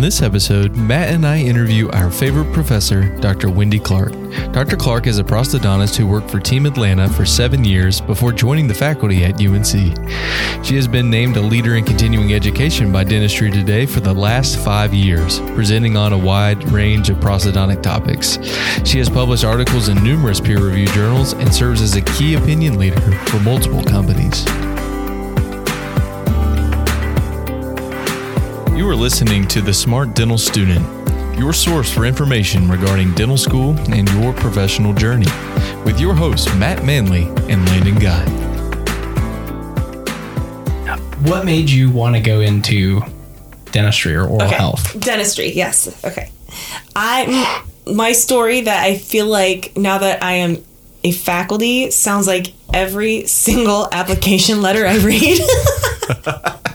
On 0.00 0.02
this 0.02 0.22
episode, 0.22 0.76
Matt 0.76 1.10
and 1.10 1.26
I 1.26 1.40
interview 1.40 1.90
our 1.90 2.10
favorite 2.10 2.50
professor, 2.54 3.14
Dr. 3.18 3.50
Wendy 3.50 3.78
Clark. 3.78 4.12
Dr. 4.50 4.74
Clark 4.74 5.06
is 5.06 5.18
a 5.18 5.22
prosthodontist 5.22 5.94
who 5.94 6.06
worked 6.06 6.30
for 6.30 6.40
Team 6.40 6.64
Atlanta 6.64 7.06
for 7.06 7.26
seven 7.26 7.66
years 7.66 8.00
before 8.00 8.32
joining 8.32 8.66
the 8.66 8.72
faculty 8.72 9.26
at 9.26 9.34
UNC. 9.34 9.66
She 10.64 10.74
has 10.74 10.88
been 10.88 11.10
named 11.10 11.36
a 11.36 11.42
leader 11.42 11.74
in 11.74 11.84
continuing 11.84 12.32
education 12.32 12.90
by 12.90 13.04
Dentistry 13.04 13.50
Today 13.50 13.84
for 13.84 14.00
the 14.00 14.14
last 14.14 14.58
five 14.60 14.94
years, 14.94 15.38
presenting 15.54 15.98
on 15.98 16.14
a 16.14 16.18
wide 16.18 16.64
range 16.70 17.10
of 17.10 17.18
prosthodontic 17.18 17.82
topics. 17.82 18.38
She 18.88 18.96
has 19.00 19.10
published 19.10 19.44
articles 19.44 19.90
in 19.90 20.02
numerous 20.02 20.40
peer 20.40 20.60
reviewed 20.60 20.94
journals 20.94 21.34
and 21.34 21.54
serves 21.54 21.82
as 21.82 21.96
a 21.96 22.00
key 22.00 22.36
opinion 22.36 22.78
leader 22.78 23.02
for 23.26 23.38
multiple 23.40 23.84
companies. 23.84 24.46
You 28.80 28.88
are 28.88 28.96
listening 28.96 29.46
to 29.48 29.60
The 29.60 29.74
Smart 29.74 30.14
Dental 30.14 30.38
Student, 30.38 30.80
your 31.38 31.52
source 31.52 31.92
for 31.92 32.06
information 32.06 32.66
regarding 32.66 33.12
dental 33.12 33.36
school 33.36 33.78
and 33.92 34.08
your 34.12 34.32
professional 34.32 34.94
journey, 34.94 35.26
with 35.84 36.00
your 36.00 36.14
hosts, 36.14 36.46
Matt 36.54 36.82
Manley 36.82 37.24
and 37.52 37.68
Landon 37.68 37.98
Guy. 37.98 38.24
What 41.28 41.44
made 41.44 41.68
you 41.68 41.90
want 41.90 42.16
to 42.16 42.22
go 42.22 42.40
into 42.40 43.02
dentistry 43.70 44.14
or 44.14 44.22
oral 44.22 44.44
Okay. 44.44 44.54
health? 44.56 44.98
Dentistry, 44.98 45.52
yes. 45.52 46.02
Okay. 46.02 46.30
I 46.96 47.62
m- 47.86 47.94
my 47.96 48.12
story 48.12 48.62
that 48.62 48.82
I 48.82 48.96
feel 48.96 49.26
like 49.26 49.76
now 49.76 49.98
that 49.98 50.22
I 50.24 50.36
am 50.36 50.56
a 51.04 51.12
faculty 51.12 51.90
sounds 51.90 52.26
like 52.26 52.54
every 52.72 53.26
single 53.26 53.88
application 53.92 54.62
letter 54.62 54.86
I 54.86 54.96
read. 54.96 55.38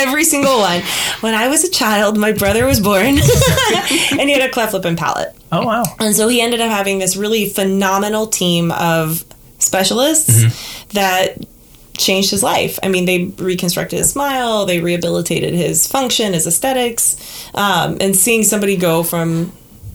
every 0.00 0.24
single 0.24 0.58
one. 0.58 0.82
When 1.20 1.34
I 1.34 1.48
was 1.48 1.64
a 1.64 1.70
child, 1.70 2.16
my 2.16 2.32
brother 2.32 2.66
was 2.66 2.80
born 2.80 3.06
and 3.08 3.18
he 3.18 4.32
had 4.32 4.48
a 4.48 4.50
cleft 4.50 4.72
lip 4.72 4.84
and 4.84 4.96
palate. 4.96 5.34
Oh 5.52 5.64
wow. 5.66 5.84
And 5.98 6.14
so 6.14 6.28
he 6.28 6.40
ended 6.40 6.60
up 6.60 6.70
having 6.70 6.98
this 6.98 7.16
really 7.16 7.48
phenomenal 7.48 8.26
team 8.26 8.72
of 8.72 9.24
specialists 9.58 10.86
that 10.94 11.36
changed 11.96 12.30
his 12.30 12.42
life. 12.42 12.78
I 12.82 12.88
mean, 12.88 13.04
they 13.04 13.24
reconstructed 13.42 13.98
his 13.98 14.10
smile, 14.10 14.64
they 14.64 14.80
rehabilitated 14.80 15.54
his 15.54 15.86
function, 15.86 16.32
his 16.32 16.46
aesthetics, 16.46 17.16
um, 17.54 17.98
and 18.00 18.16
seeing 18.16 18.42
somebody 18.42 18.76
go 18.76 19.02
from 19.02 19.52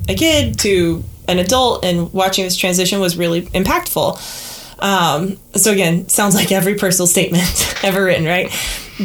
a 0.07 0.13
kid 0.13 0.59
to 0.59 1.03
an 1.27 1.39
adult 1.39 1.83
and 1.83 2.13
watching 2.13 2.45
this 2.45 2.55
transition 2.55 2.99
was 2.99 3.17
really 3.17 3.43
impactful. 3.47 4.44
Um, 4.79 5.37
so 5.53 5.71
again, 5.71 6.09
sounds 6.09 6.35
like 6.35 6.51
every 6.51 6.75
personal 6.75 7.07
statement 7.07 7.75
ever 7.83 8.03
written, 8.03 8.25
right? 8.25 8.51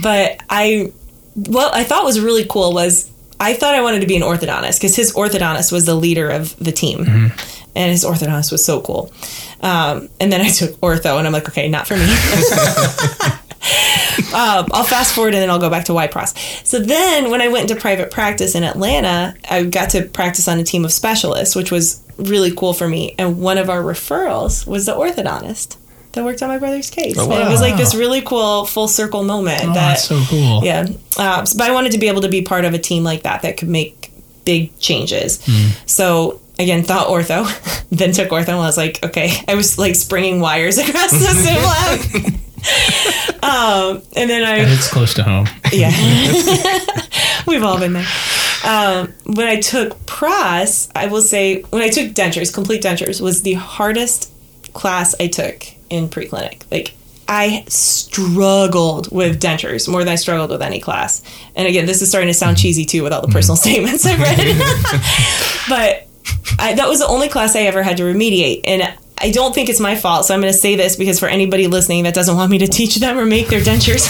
But 0.00 0.40
I, 0.48 0.92
what 1.34 1.74
I 1.74 1.84
thought 1.84 2.04
was 2.04 2.20
really 2.20 2.44
cool 2.48 2.72
was 2.72 3.10
I 3.38 3.54
thought 3.54 3.74
I 3.74 3.82
wanted 3.82 4.00
to 4.00 4.06
be 4.06 4.16
an 4.16 4.22
orthodontist 4.22 4.78
because 4.78 4.94
his 4.94 5.14
orthodontist 5.14 5.72
was 5.72 5.86
the 5.86 5.94
leader 5.94 6.28
of 6.28 6.56
the 6.58 6.72
team, 6.72 7.06
and 7.74 7.90
his 7.90 8.04
orthodontist 8.04 8.52
was 8.52 8.64
so 8.64 8.82
cool. 8.82 9.12
Um, 9.62 10.08
and 10.20 10.32
then 10.32 10.40
I 10.40 10.48
took 10.48 10.72
ortho, 10.80 11.18
and 11.18 11.26
I'm 11.26 11.32
like, 11.32 11.48
okay, 11.48 11.68
not 11.68 11.86
for 11.86 11.96
me. 11.96 12.04
um, 14.34 14.66
I'll 14.72 14.84
fast 14.84 15.14
forward 15.14 15.34
and 15.34 15.42
then 15.42 15.50
I'll 15.50 15.58
go 15.58 15.70
back 15.70 15.84
to 15.86 15.92
YPROS. 15.92 16.66
So 16.66 16.78
then 16.78 17.30
when 17.30 17.42
I 17.42 17.48
went 17.48 17.70
into 17.70 17.80
private 17.80 18.10
practice 18.10 18.54
in 18.54 18.62
Atlanta, 18.62 19.34
I 19.50 19.64
got 19.64 19.90
to 19.90 20.02
practice 20.02 20.48
on 20.48 20.58
a 20.58 20.64
team 20.64 20.84
of 20.84 20.92
specialists, 20.92 21.54
which 21.54 21.70
was 21.70 22.02
really 22.24 22.52
cool 22.54 22.72
for 22.72 22.88
me. 22.88 23.14
And 23.18 23.38
one 23.40 23.58
of 23.58 23.68
our 23.70 23.82
referrals 23.82 24.66
was 24.66 24.86
the 24.86 24.92
orthodontist 24.94 25.76
that 26.12 26.24
worked 26.24 26.42
on 26.42 26.48
my 26.48 26.58
brother's 26.58 26.90
case. 26.90 27.16
And 27.16 27.32
it 27.32 27.48
was 27.48 27.60
like 27.60 27.76
this 27.76 27.94
really 27.94 28.20
cool 28.20 28.66
full 28.66 28.88
circle 28.88 29.22
moment 29.22 29.62
Oh, 29.62 29.66
that 29.68 29.74
that's 29.74 30.04
so 30.04 30.20
cool. 30.28 30.64
yeah. 30.64 30.86
Uh, 31.16 31.44
but 31.56 31.62
I 31.68 31.72
wanted 31.72 31.92
to 31.92 31.98
be 31.98 32.08
able 32.08 32.22
to 32.22 32.28
be 32.28 32.42
part 32.42 32.64
of 32.64 32.74
a 32.74 32.78
team 32.78 33.04
like 33.04 33.22
that 33.22 33.42
that 33.42 33.56
could 33.56 33.68
make 33.68 34.10
big 34.44 34.76
changes. 34.78 35.38
So 35.86 36.40
again, 36.58 36.82
thought 36.82 37.06
ortho, 37.08 37.46
then 37.90 38.12
took 38.12 38.28
ortho, 38.30 38.48
and 38.48 38.56
I 38.56 38.66
was 38.66 38.76
like, 38.76 39.02
okay, 39.04 39.30
I 39.46 39.54
was 39.54 39.78
like 39.78 39.94
springing 39.94 40.40
wires 40.40 40.78
across 40.84 41.10
the 41.12 41.18
sim 41.18 41.62
lab. 42.34 42.40
um, 43.42 44.02
and 44.16 44.28
then 44.28 44.42
I 44.42 44.58
It's 44.72 44.90
close 44.90 45.14
to 45.14 45.22
home. 45.22 45.46
yeah. 45.72 45.90
We've 47.46 47.62
all 47.62 47.78
been 47.78 47.92
there. 47.94 48.06
Um, 48.66 49.14
when 49.24 49.46
I 49.46 49.60
took 49.60 50.04
pros, 50.06 50.88
I 50.94 51.06
will 51.06 51.22
say 51.22 51.62
when 51.62 51.82
I 51.82 51.88
took 51.88 52.08
dentures, 52.12 52.52
complete 52.52 52.82
dentures 52.82 53.20
was 53.20 53.42
the 53.42 53.54
hardest 53.54 54.32
class 54.74 55.14
I 55.18 55.28
took 55.28 55.66
in 55.88 56.08
preclinic. 56.08 56.62
Like 56.70 56.94
I 57.28 57.64
struggled 57.68 59.10
with 59.12 59.40
dentures 59.40 59.88
more 59.88 60.00
than 60.00 60.12
I 60.12 60.16
struggled 60.16 60.50
with 60.50 60.62
any 60.62 60.80
class. 60.80 61.22
And 61.54 61.66
again, 61.68 61.86
this 61.86 62.02
is 62.02 62.08
starting 62.08 62.28
to 62.28 62.34
sound 62.34 62.58
cheesy 62.58 62.84
too 62.84 63.02
with 63.02 63.12
all 63.12 63.22
the 63.22 63.32
personal 63.32 63.56
statements 63.56 64.04
I've 64.04 64.18
read. 64.18 64.38
but 65.68 66.08
I, 66.58 66.74
that 66.74 66.88
was 66.88 66.98
the 66.98 67.06
only 67.06 67.28
class 67.28 67.56
I 67.56 67.60
ever 67.60 67.82
had 67.82 67.96
to 67.98 68.02
remediate. 68.02 68.62
And 68.64 68.82
I 69.22 69.30
don't 69.30 69.54
think 69.54 69.68
it's 69.68 69.80
my 69.80 69.96
fault, 69.96 70.24
so 70.24 70.34
I'm 70.34 70.40
going 70.40 70.52
to 70.52 70.58
say 70.58 70.76
this 70.76 70.96
because 70.96 71.20
for 71.20 71.28
anybody 71.28 71.66
listening 71.66 72.04
that 72.04 72.14
doesn't 72.14 72.36
want 72.36 72.50
me 72.50 72.58
to 72.58 72.66
teach 72.66 72.96
them 72.96 73.18
or 73.18 73.26
make 73.26 73.48
their 73.48 73.60
dentures, 73.60 74.08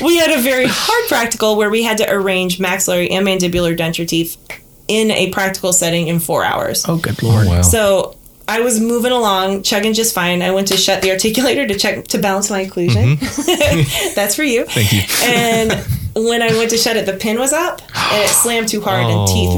we 0.04 0.16
had 0.16 0.36
a 0.36 0.42
very 0.42 0.66
hard 0.68 1.08
practical 1.08 1.56
where 1.56 1.70
we 1.70 1.82
had 1.84 1.98
to 1.98 2.12
arrange 2.12 2.58
maxillary 2.58 3.10
and 3.10 3.26
mandibular 3.26 3.76
denture 3.76 4.06
teeth 4.06 4.36
in 4.88 5.10
a 5.12 5.30
practical 5.30 5.72
setting 5.72 6.08
in 6.08 6.18
four 6.18 6.44
hours. 6.44 6.84
Oh 6.88 6.98
good 6.98 7.22
lord. 7.22 7.46
Oh, 7.46 7.50
wow. 7.50 7.62
So 7.62 8.16
I 8.46 8.60
was 8.60 8.80
moving 8.80 9.12
along, 9.12 9.62
chugging 9.62 9.94
just 9.94 10.14
fine. 10.14 10.42
I 10.42 10.50
went 10.50 10.68
to 10.68 10.76
shut 10.76 11.00
the 11.00 11.08
articulator 11.08 11.66
to 11.66 11.78
check 11.78 12.06
to 12.08 12.18
balance 12.18 12.50
my 12.50 12.64
occlusion. 12.64 13.16
Mm-hmm. 13.16 14.12
That's 14.14 14.34
for 14.34 14.42
you. 14.42 14.64
Thank 14.66 14.92
you. 14.92 15.02
And 15.22 15.72
when 16.14 16.42
I 16.42 16.48
went 16.48 16.70
to 16.70 16.76
shut 16.76 16.96
it, 16.96 17.06
the 17.06 17.14
pin 17.14 17.38
was 17.38 17.52
up 17.52 17.80
and 18.12 18.22
it 18.22 18.28
slammed 18.28 18.68
too 18.68 18.80
hard 18.80 19.06
and 19.06 19.26
teeth. 19.28 19.54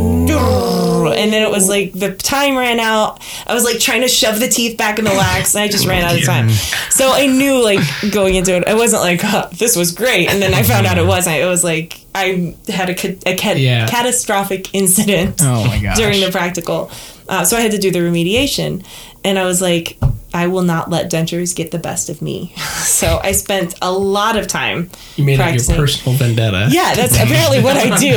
And 1.17 1.33
then 1.33 1.43
it 1.43 1.51
was 1.51 1.69
like 1.69 1.93
the 1.93 2.15
time 2.15 2.57
ran 2.57 2.79
out. 2.81 3.23
I 3.47 3.55
was 3.55 3.65
like 3.65 3.79
trying 3.81 4.03
to 4.03 4.09
shove 4.09 4.39
the 4.41 4.49
teeth 4.49 4.77
back 4.77 4.99
in 4.99 5.05
the 5.05 5.11
wax 5.13 5.55
and 5.55 5.63
I 5.63 5.69
just 5.69 5.87
ran 5.87 6.03
out 6.05 6.17
of 6.19 6.25
time. 6.25 6.51
So 6.91 7.11
I 7.13 7.27
knew 7.27 7.63
like 7.63 7.81
going 8.13 8.35
into 8.35 8.55
it, 8.57 8.67
I 8.67 8.75
wasn't 8.75 9.03
like, 9.03 9.21
huh, 9.23 9.49
this 9.53 9.77
was 9.77 9.93
great. 9.93 10.29
And 10.29 10.43
then 10.43 10.53
I 10.55 10.63
found 10.63 10.87
out 10.87 10.99
it 10.99 11.07
wasn't. 11.07 11.37
It 11.37 11.47
was 11.47 11.65
like 11.65 12.01
I 12.15 12.55
had 12.69 12.91
a, 12.91 13.29
a 13.31 13.57
Yeah. 13.59 13.87
catastrophic 13.87 14.75
incident 14.75 15.37
Oh 15.43 15.65
during 15.97 16.21
the 16.21 16.31
practical. 16.31 16.91
Uh, 17.29 17.45
so 17.45 17.57
I 17.57 17.61
had 17.61 17.73
to 17.73 17.79
do 17.79 17.91
the 17.91 18.01
remediation. 18.01 18.85
And 19.25 19.39
I 19.39 19.45
was 19.45 19.61
like, 19.63 19.99
I 20.37 20.49
will 20.49 20.63
not 20.63 20.91
let 20.91 21.11
dentures 21.11 21.57
get 21.57 21.71
the 21.71 21.79
best 21.79 22.11
of 22.11 22.21
me. 22.21 22.53
So 22.87 23.21
I 23.23 23.33
spent 23.33 23.75
a 23.83 23.93
lot 23.93 24.37
of 24.37 24.47
time 24.47 24.91
you 25.17 25.25
made 25.25 25.39
it 25.39 25.69
your 25.69 25.77
personal 25.77 26.17
vendetta. 26.17 26.69
Yeah, 26.71 26.95
that's 26.95 27.15
apparently 27.21 27.61
what 27.61 27.77
I 27.77 27.99
do. 27.99 28.17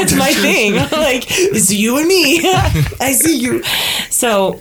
it's 0.00 0.14
my 0.14 0.32
thing. 0.32 0.74
like, 0.74 1.24
it's 1.28 1.70
you 1.72 1.98
and 1.98 2.08
me. 2.08 2.40
I 2.98 3.12
see 3.12 3.38
you. 3.38 3.62
So 4.10 4.60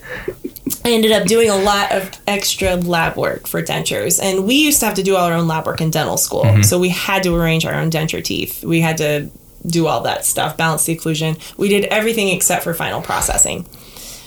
I 0.84 0.92
ended 0.92 1.14
up 1.14 1.26
doing 1.26 1.50
a 1.50 1.56
lot 1.56 1.94
of 1.94 2.12
extra 2.28 2.76
lab 2.76 3.18
work 3.18 3.48
for 3.48 3.64
dentures. 3.64 4.22
And 4.22 4.46
we 4.46 4.56
used 4.56 4.82
to 4.82 4.86
have 4.86 4.96
to 4.96 5.04
do 5.04 5.16
all 5.16 5.26
our 5.26 5.34
own 5.34 5.48
lab 5.48 5.66
work 5.66 5.82
in 5.82 5.90
dental 5.90 6.18
school. 6.18 6.44
Mm-hmm. 6.44 6.64
So 6.64 6.78
we 6.78 6.90
had 6.90 7.24
to 7.24 7.34
arrange 7.36 7.66
our 7.66 7.74
own 7.74 7.90
denture 7.90 8.24
teeth. 8.24 8.64
We 8.64 8.82
had 8.82 8.98
to 8.98 9.32
do 9.66 9.88
all 9.88 10.02
that 10.02 10.26
stuff, 10.26 10.58
balance 10.58 10.86
the 10.86 10.96
occlusion. 10.96 11.40
We 11.58 11.70
did 11.70 11.86
everything 11.86 12.30
except 12.30 12.64
for 12.64 12.74
final 12.74 13.02
processing. 13.02 13.66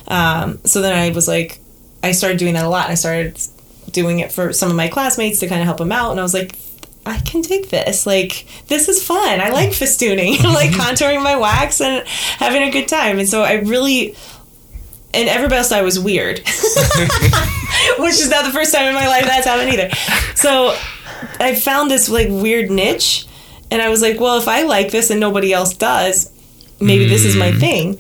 Um, 0.08 0.58
so 0.64 0.82
then 0.82 0.92
I 0.92 1.10
was 1.10 1.28
like, 1.28 1.60
I 2.02 2.12
started 2.12 2.38
doing 2.38 2.54
that 2.54 2.64
a 2.64 2.68
lot. 2.68 2.84
And 2.84 2.92
I 2.92 2.96
started 2.96 3.40
doing 3.90 4.18
it 4.18 4.32
for 4.32 4.52
some 4.52 4.70
of 4.70 4.76
my 4.76 4.88
classmates 4.88 5.40
to 5.40 5.46
kind 5.46 5.60
of 5.60 5.66
help 5.66 5.78
them 5.78 5.92
out. 5.92 6.10
And 6.10 6.20
I 6.20 6.22
was 6.22 6.34
like, 6.34 6.56
I 7.06 7.18
can 7.20 7.42
take 7.42 7.70
this. 7.70 8.06
Like, 8.06 8.46
this 8.66 8.88
is 8.88 9.02
fun. 9.02 9.40
I 9.40 9.50
like 9.50 9.70
festooning, 9.70 10.40
I 10.44 10.48
like 10.54 10.70
contouring 10.72 11.22
my 11.22 11.36
wax 11.36 11.80
and 11.80 12.06
having 12.06 12.62
a 12.62 12.70
good 12.70 12.88
time. 12.88 13.18
And 13.18 13.28
so 13.28 13.42
I 13.42 13.54
really, 13.54 14.14
and 15.14 15.28
everybody 15.28 15.56
else 15.56 15.72
I 15.72 15.82
was 15.82 15.98
weird, 15.98 16.38
which 17.98 18.14
is 18.14 18.28
not 18.28 18.44
the 18.44 18.52
first 18.52 18.74
time 18.74 18.86
in 18.86 18.94
my 18.94 19.08
life 19.08 19.24
that's 19.24 19.46
happened 19.46 19.72
either. 19.72 19.90
So 20.34 20.76
I 21.40 21.54
found 21.54 21.90
this 21.90 22.08
like 22.08 22.28
weird 22.28 22.70
niche, 22.70 23.26
and 23.70 23.80
I 23.80 23.88
was 23.88 24.02
like, 24.02 24.20
well, 24.20 24.38
if 24.38 24.48
I 24.48 24.62
like 24.62 24.90
this 24.90 25.10
and 25.10 25.18
nobody 25.18 25.52
else 25.52 25.74
does, 25.74 26.30
maybe 26.80 27.06
this 27.06 27.24
is 27.24 27.36
my 27.36 27.52
thing. 27.52 27.98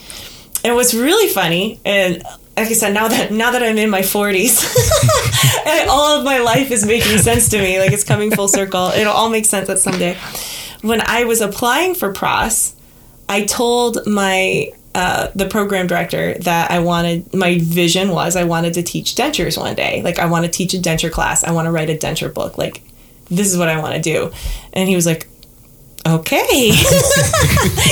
And 0.64 0.74
what's 0.74 0.94
really 0.94 1.28
funny, 1.28 1.80
and 1.84 2.22
like 2.56 2.68
I 2.68 2.72
said, 2.72 2.92
now 2.92 3.08
that 3.08 3.30
now 3.30 3.52
that 3.52 3.62
I'm 3.62 3.78
in 3.78 3.90
my 3.90 4.00
40s, 4.00 5.66
and 5.66 5.88
all 5.88 6.18
of 6.18 6.24
my 6.24 6.38
life 6.38 6.70
is 6.70 6.84
making 6.84 7.18
sense 7.18 7.48
to 7.50 7.58
me, 7.58 7.78
like 7.78 7.92
it's 7.92 8.04
coming 8.04 8.30
full 8.30 8.48
circle. 8.48 8.88
It'll 8.88 9.12
all 9.12 9.30
make 9.30 9.44
sense 9.44 9.68
at 9.68 9.78
someday. 9.78 10.16
When 10.82 11.00
I 11.00 11.24
was 11.24 11.40
applying 11.40 11.94
for 11.94 12.12
pros, 12.12 12.74
I 13.28 13.44
told 13.44 14.06
my 14.06 14.72
uh, 14.94 15.28
the 15.34 15.46
program 15.46 15.86
director 15.86 16.34
that 16.38 16.70
I 16.70 16.80
wanted 16.80 17.32
my 17.32 17.58
vision 17.58 18.10
was 18.10 18.34
I 18.34 18.44
wanted 18.44 18.74
to 18.74 18.82
teach 18.82 19.14
dentures 19.14 19.56
one 19.56 19.76
day. 19.76 20.02
Like 20.02 20.18
I 20.18 20.26
want 20.26 20.44
to 20.44 20.50
teach 20.50 20.74
a 20.74 20.78
denture 20.78 21.10
class. 21.10 21.44
I 21.44 21.52
want 21.52 21.66
to 21.66 21.70
write 21.70 21.90
a 21.90 21.94
denture 21.94 22.32
book. 22.32 22.58
Like 22.58 22.82
this 23.30 23.52
is 23.52 23.58
what 23.58 23.68
I 23.68 23.80
want 23.80 23.94
to 23.94 24.00
do. 24.00 24.32
And 24.72 24.88
he 24.88 24.96
was 24.96 25.06
like, 25.06 25.28
okay. 26.16 26.44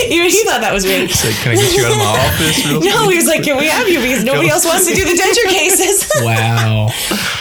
Even 0.09 0.31
he 0.31 0.45
thought 0.45 0.61
that 0.61 0.73
was 0.73 0.85
weird. 0.85 1.11
So 1.11 1.29
can 1.43 1.53
I 1.53 1.55
get 1.57 1.75
you 1.75 1.85
out 1.85 1.93
of 1.93 1.99
my 1.99 2.05
office 2.05 2.67
real 2.67 2.81
No, 2.85 3.09
he 3.09 3.17
was 3.17 3.27
like, 3.27 3.43
can 3.43 3.57
we 3.57 3.67
have 3.69 3.89
you? 3.89 4.01
Because 4.01 4.25
nobody 4.31 4.49
else 4.49 4.65
wants 4.65 4.89
to 4.89 4.95
do 4.95 5.05
the 5.05 5.21
denture 5.21 5.51
cases. 5.51 6.11
Wow. 6.23 6.89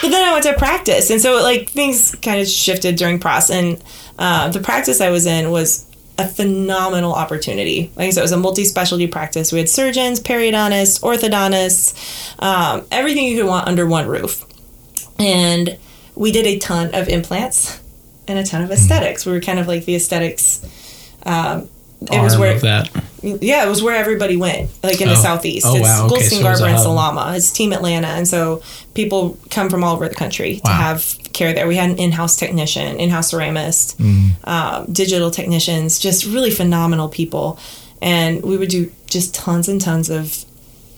But 0.02 0.10
then 0.10 0.28
I 0.28 0.32
went 0.32 0.44
to 0.46 0.54
practice, 0.54 1.10
and 1.10 1.22
so 1.22 1.42
like 1.42 1.70
things 1.70 2.16
kind 2.16 2.40
of 2.40 2.48
shifted 2.48 2.96
during 2.96 3.20
pros. 3.20 3.50
And 3.50 3.84
uh, 4.18 4.50
the 4.50 4.60
practice 4.60 5.02
I 5.02 5.10
was 5.10 5.26
in 5.26 5.52
was 5.52 5.90
a 6.18 6.28
phenomenal 6.28 7.14
opportunity. 7.14 7.92
Like 7.96 8.08
I 8.08 8.10
said, 8.12 8.22
it 8.22 8.24
was 8.24 8.32
a 8.32 8.38
multi-specialty 8.38 9.08
practice. 9.08 9.52
We 9.52 9.60
had 9.60 9.70
surgeons, 9.70 10.20
periodontists, 10.20 11.02
orthodontists, 11.02 12.42
um, 12.42 12.86
everything 12.92 13.26
you 13.26 13.38
could 13.38 13.48
want 13.48 13.68
under 13.68 13.86
one 13.86 14.08
roof. 14.08 14.46
And 15.20 15.78
we 16.16 16.32
did 16.32 16.46
a 16.46 16.58
ton 16.60 16.96
of 16.96 17.10
implants 17.10 17.82
and 18.28 18.40
a 18.40 18.44
ton 18.44 18.62
of 18.64 18.72
aesthetics. 18.72 19.26
We 19.26 19.32
were 19.34 19.42
kind 19.42 19.60
of 19.60 19.68
like 19.68 19.86
the 19.86 19.96
aesthetics. 19.96 20.62
Um, 21.24 21.70
it 22.02 22.22
was 22.22 22.38
where 22.38 22.60
that. 22.60 22.90
yeah, 23.24 23.66
it 23.66 23.70
was 23.70 23.82
where 23.82 23.96
everybody 23.96 24.36
went, 24.36 24.70
like 24.84 25.02
in 25.02 25.08
the 25.08 25.16
Oh. 25.16 25.22
southeast. 25.22 25.66
Oh, 25.68 25.76
it's 25.76 25.84
wow. 25.84 26.06
Okay, 26.06 26.10
Goldstein, 26.16 26.30
so 26.30 26.40
it 26.40 26.44
Garber, 26.44 26.66
and. 26.68 26.80
Salama. 26.80 27.34
It's 27.36 27.52
Team 27.52 27.74
Atlanta, 27.74 28.08
and 28.08 28.28
so 28.28 28.62
people 28.94 29.38
come 29.50 29.70
from 29.70 29.84
all 29.84 29.96
over 29.96 30.08
the 30.08 30.14
country 30.16 30.62
to 30.66 30.72
have 30.72 31.18
care 31.34 31.54
there. 31.54 31.68
We 31.68 31.76
had 31.78 31.90
an 31.90 31.98
in-house 31.98 32.36
technician, 32.36 32.98
in-house 33.00 33.32
ceramist, 33.32 33.96
um, 34.44 34.86
digital 34.92 35.32
technicians, 35.32 35.98
just 36.00 36.26
really 36.26 36.52
phenomenal 36.52 37.10
people, 37.10 37.58
and 38.02 38.44
we 38.44 38.58
would 38.58 38.70
do 38.70 38.92
just 39.08 39.34
tons 39.34 39.68
and 39.70 39.82
tons 39.82 40.10
of 40.10 40.46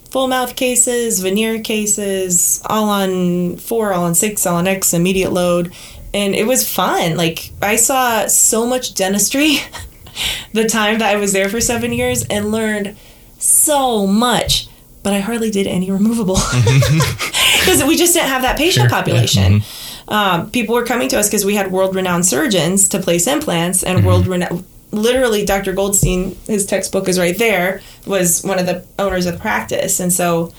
full 0.09 0.27
mouth 0.27 0.55
cases, 0.55 1.19
veneer 1.21 1.59
cases, 1.61 2.61
all 2.65 2.89
on 2.89 3.57
four, 3.57 3.93
all 3.93 4.03
on 4.05 4.15
six, 4.15 4.45
all 4.45 4.55
on 4.55 4.67
X, 4.67 4.93
immediate 4.93 5.31
load. 5.31 5.71
And 6.17 6.33
it 6.33 6.47
was 6.47 6.67
fun. 6.67 7.15
Like, 7.15 7.51
I 7.61 7.75
saw 7.75 8.25
so 8.27 8.65
much 8.65 8.93
dentistry 8.95 9.57
the 10.53 10.67
time 10.67 10.97
that 10.99 11.13
I 11.13 11.17
was 11.17 11.31
there 11.33 11.47
for 11.49 11.61
seven 11.61 11.93
years 11.93 12.25
and 12.25 12.51
learned 12.51 12.97
so 13.37 14.07
much, 14.07 14.67
but 15.03 15.13
I 15.13 15.19
hardly 15.19 15.51
did 15.51 15.67
any 15.67 15.91
removable 15.91 16.37
because 17.59 17.83
we 17.83 17.95
just 17.95 18.13
didn't 18.13 18.29
have 18.29 18.41
that 18.41 18.57
patient 18.57 18.89
Sure, 18.89 18.97
yeah. 18.97 19.03
population. 19.03 19.61
Um, 20.07 20.49
people 20.51 20.73
were 20.73 20.85
coming 20.85 21.07
to 21.09 21.19
us 21.19 21.27
because 21.27 21.45
we 21.45 21.55
had 21.55 21.71
world 21.71 21.93
renowned 21.93 22.25
surgeons 22.25 22.87
to 22.89 22.99
place 22.99 23.27
implants 23.27 23.83
and 23.83 24.05
world 24.05 24.25
renowned. 24.25 24.63
Literally, 24.91 25.45
Dr. 25.45 25.73
Goldstein, 25.73 26.35
his 26.47 26.65
textbook 26.65 27.09
is 27.09 27.19
right 27.19 27.37
there, 27.37 27.81
was 28.05 28.41
one 28.43 28.57
of 28.57 28.65
the 28.65 28.85
owners 28.97 29.25
of 29.25 29.33
the 29.33 29.39
practice. 29.39 29.99
And 29.99 30.11
so 30.13 30.53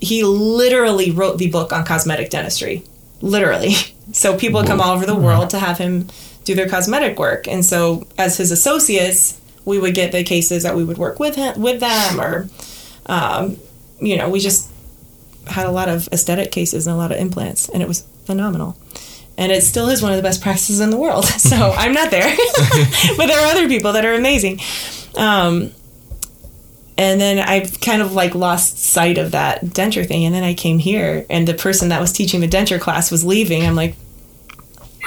he 0.00 0.22
literally 0.24 1.12
wrote 1.12 1.38
the 1.38 1.48
book 1.48 1.72
on 1.72 1.84
cosmetic 1.84 2.28
dentistry. 2.30 2.82
Literally. 3.22 3.74
So 4.12 4.36
people 4.36 4.64
come 4.64 4.80
all 4.80 4.94
over 4.94 5.06
the 5.06 5.14
world 5.14 5.50
to 5.50 5.58
have 5.58 5.78
him 5.78 6.08
do 6.44 6.54
their 6.54 6.68
cosmetic 6.68 7.18
work. 7.18 7.46
And 7.46 7.64
so 7.64 8.06
as 8.16 8.36
his 8.36 8.50
associates, 8.50 9.38
we 9.64 9.78
would 9.78 9.94
get 9.94 10.12
the 10.12 10.24
cases 10.24 10.62
that 10.62 10.74
we 10.74 10.84
would 10.84 10.98
work 10.98 11.20
with 11.20 11.36
him, 11.36 11.60
with 11.60 11.80
them 11.80 12.20
or 12.20 12.48
um, 13.06 13.58
you 14.00 14.16
know, 14.16 14.28
we 14.28 14.40
just 14.40 14.70
had 15.46 15.66
a 15.66 15.70
lot 15.70 15.88
of 15.88 16.08
aesthetic 16.12 16.52
cases 16.52 16.86
and 16.86 16.94
a 16.94 16.96
lot 16.96 17.10
of 17.10 17.18
implants 17.18 17.68
and 17.68 17.82
it 17.82 17.88
was 17.88 18.06
phenomenal. 18.24 18.76
And 19.36 19.52
it 19.52 19.62
still 19.62 19.88
is 19.88 20.02
one 20.02 20.10
of 20.10 20.16
the 20.16 20.22
best 20.22 20.42
practices 20.42 20.80
in 20.80 20.90
the 20.90 20.96
world. 20.98 21.24
So 21.38 21.72
I'm 21.76 21.92
not 21.92 22.10
there, 22.10 22.28
but 23.16 23.26
there 23.26 23.38
are 23.38 23.50
other 23.50 23.68
people 23.68 23.92
that 23.92 24.04
are 24.04 24.14
amazing. 24.14 24.60
Um, 25.16 25.72
and 26.98 27.20
then 27.20 27.38
I 27.38 27.60
kind 27.80 28.02
of 28.02 28.12
like 28.12 28.34
lost 28.34 28.78
sight 28.78 29.16
of 29.16 29.30
that 29.30 29.64
denture 29.64 30.06
thing. 30.06 30.24
And 30.24 30.34
then 30.34 30.42
I 30.42 30.52
came 30.52 30.78
here, 30.78 31.24
and 31.30 31.46
the 31.48 31.54
person 31.54 31.88
that 31.90 32.00
was 32.00 32.12
teaching 32.12 32.40
the 32.40 32.48
denture 32.48 32.80
class 32.80 33.10
was 33.10 33.24
leaving. 33.24 33.64
I'm 33.64 33.76
like, 33.76 33.94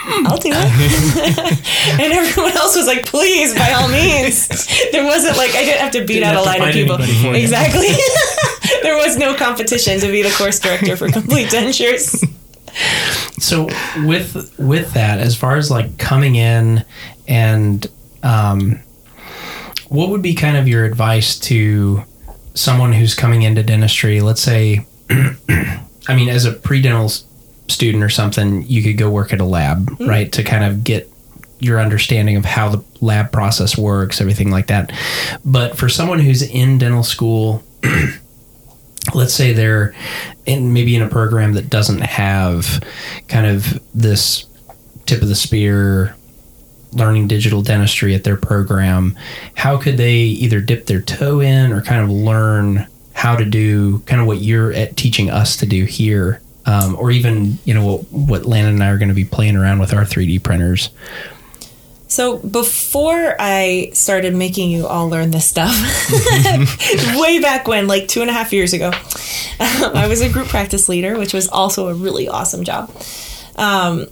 I'll 0.04 0.38
do 0.38 0.50
it. 0.52 2.00
and 2.02 2.14
everyone 2.14 2.54
else 2.54 2.76
was 2.76 2.88
like, 2.88 3.06
please, 3.06 3.54
by 3.54 3.74
all 3.74 3.88
means. 3.90 4.48
There 4.92 5.06
wasn't 5.06 5.38
like, 5.38 5.52
I 5.52 5.64
didn't 5.64 5.82
have 5.82 5.92
to 5.92 6.00
beat 6.00 6.16
Didn't 6.16 6.36
out 6.36 6.36
a 6.38 6.42
line 6.42 6.62
of 6.62 6.74
people. 6.74 6.96
anybody 6.96 7.14
for 7.22 7.28
you. 7.28 7.36
Exactly. 7.36 7.88
there 8.84 8.96
was 8.96 9.18
no 9.18 9.36
competition 9.36 10.00
to 10.00 10.08
be 10.08 10.22
the 10.22 10.32
course 10.32 10.60
director 10.60 10.96
for 10.96 11.10
complete 11.10 11.50
dentures. 11.50 12.26
So 13.40 13.66
with 14.06 14.56
with 14.58 14.94
that, 14.94 15.20
as 15.20 15.36
far 15.36 15.58
as 15.58 15.70
like 15.70 15.98
coming 15.98 16.36
in 16.36 16.86
and 17.28 17.86
um, 18.24 18.80
what 19.92 20.08
would 20.08 20.22
be 20.22 20.34
kind 20.34 20.56
of 20.56 20.70
your 20.70 20.86
advice 20.86 21.38
to 21.38 22.02
someone 22.54 22.94
who's 22.94 23.14
coming 23.14 23.42
into 23.42 23.62
dentistry? 23.62 24.22
Let's 24.22 24.42
say, 24.42 24.86
I 25.10 26.16
mean, 26.16 26.30
as 26.30 26.46
a 26.46 26.54
pre-dental 26.54 27.10
student 27.68 28.02
or 28.02 28.08
something, 28.08 28.66
you 28.68 28.84
could 28.84 28.98
go 28.98 29.10
work 29.10 29.34
at 29.34 29.42
a 29.42 29.46
lab, 29.46 29.90
hmm. 29.90 30.08
right, 30.08 30.32
to 30.32 30.44
kind 30.44 30.64
of 30.64 30.86
get 30.86 31.12
your 31.60 31.78
understanding 31.78 32.38
of 32.38 32.46
how 32.46 32.70
the 32.70 32.82
lab 33.02 33.34
process 33.34 33.78
works, 33.78 34.22
everything 34.22 34.50
like 34.50 34.68
that. 34.68 34.94
But 35.44 35.78
for 35.78 35.90
someone 35.90 36.20
who's 36.20 36.42
in 36.42 36.78
dental 36.78 37.04
school, 37.04 37.62
let's 39.14 39.34
say 39.34 39.52
they're 39.52 39.94
in 40.46 40.72
maybe 40.72 40.96
in 40.96 41.02
a 41.02 41.10
program 41.10 41.52
that 41.56 41.70
doesn't 41.70 42.00
have 42.00 42.82
kind 43.28 43.46
of 43.46 43.78
this 43.94 44.46
tip 45.06 45.22
of 45.22 45.28
the 45.28 45.36
spear 45.36 46.16
learning 46.94 47.28
digital 47.28 47.62
dentistry 47.62 48.14
at 48.14 48.24
their 48.24 48.38
program 48.38 49.18
how 49.56 49.78
could 49.78 49.98
they 49.98 50.16
either 50.16 50.60
dip 50.62 50.86
their 50.86 51.02
toe 51.02 51.40
in 51.40 51.72
or 51.72 51.82
kind 51.82 52.02
of 52.02 52.10
learn 52.10 52.88
how 53.14 53.36
to 53.36 53.46
do 53.46 54.00
kind 54.00 54.20
of 54.22 54.28
what 54.28 54.40
you're 54.40 54.74
teaching 54.96 55.30
us 55.30 55.58
to 55.58 55.66
do 55.66 55.86
here 55.86 56.42
um, 56.66 56.96
or 56.96 57.10
even 57.12 57.58
you 57.66 57.74
know 57.74 57.86
what, 57.86 58.12
what 58.12 58.46
Landon 58.46 58.76
and 58.76 58.84
I 58.84 58.90
are 58.90 58.98
going 58.98 59.10
to 59.10 59.16
be 59.16 59.26
playing 59.26 59.56
around 59.56 59.80
with 59.80 59.94
our 59.94 60.04
3D 60.04 60.44
printers 60.44 60.90
So 62.08 62.40
before 62.40 63.36
I 63.40 63.92
started 63.94 64.36
making 64.36 64.70
you 64.70 64.86
all 64.86 65.08
learn 65.08 65.32
this 65.32 65.46
stuff, 65.46 65.74
way 67.16 67.40
back 67.40 67.70
when, 67.70 67.88
like 67.88 68.10
two 68.10 68.20
and 68.20 68.30
a 68.30 68.34
half 68.34 68.52
years 68.52 68.74
ago, 68.74 68.92
I 69.62 70.08
was 70.10 70.20
a 70.20 70.28
group 70.28 70.50
practice 70.50 70.90
leader, 70.90 71.18
which 71.18 71.34
was 71.34 71.48
also 71.48 71.88
a 71.88 71.94
really 71.94 72.28
awesome 72.28 72.66
job. 72.66 72.92
Um, 73.56 74.08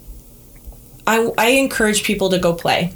I, 1.10 1.32
I 1.38 1.48
encourage 1.52 2.04
people 2.04 2.30
to 2.30 2.40
go 2.40 2.54
play. 2.54 2.94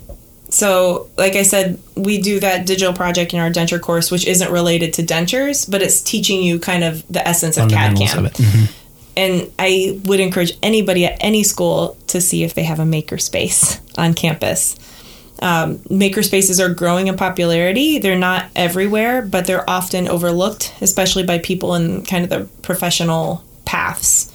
So, 0.50 1.10
like 1.18 1.36
I 1.36 1.42
said, 1.42 1.80
we 1.96 2.22
do 2.22 2.40
that 2.42 2.68
digital 2.68 2.94
project 2.94 3.34
in 3.34 3.40
our 3.40 3.50
denture 3.50 3.82
course, 3.82 4.12
which 4.12 4.28
isn't 4.28 4.52
related 4.52 4.94
to 4.94 5.04
dentures, 5.04 5.70
but 5.70 5.82
it's 5.82 6.00
teaching 6.00 6.44
you 6.44 6.60
kind 6.60 6.84
of 6.84 7.04
the 7.12 7.28
essence 7.28 7.58
of 7.58 7.70
CAD 7.72 7.98
CAM 7.98 8.20
of 8.20 8.26
it 8.26 8.34
Mhm. 8.38 8.68
and 9.18 9.52
I 9.58 10.00
would 10.06 10.20
encourage 10.20 10.54
anybody 10.62 11.06
at 11.06 11.18
any 11.22 11.42
school 11.44 11.98
to 12.08 12.22
see 12.22 12.44
if 12.44 12.54
they 12.54 12.64
have 12.64 12.80
a 12.80 12.84
makerspace 12.84 13.80
on 13.98 14.14
campus. 14.14 14.76
Um, 15.42 15.80
makerspaces 15.90 16.60
are 16.64 16.70
growing 16.74 17.08
in 17.08 17.18
popularity. 17.18 17.98
They're 17.98 18.16
not 18.18 18.46
everywhere, 18.56 19.24
but 19.24 19.46
they're 19.48 19.68
often 19.68 20.08
overlooked, 20.08 20.72
especially 20.82 21.24
by 21.24 21.40
people 21.40 21.74
in 21.76 22.04
kind 22.04 22.24
of 22.24 22.30
the 22.30 22.46
professional 22.62 23.44
paths. 23.66 24.30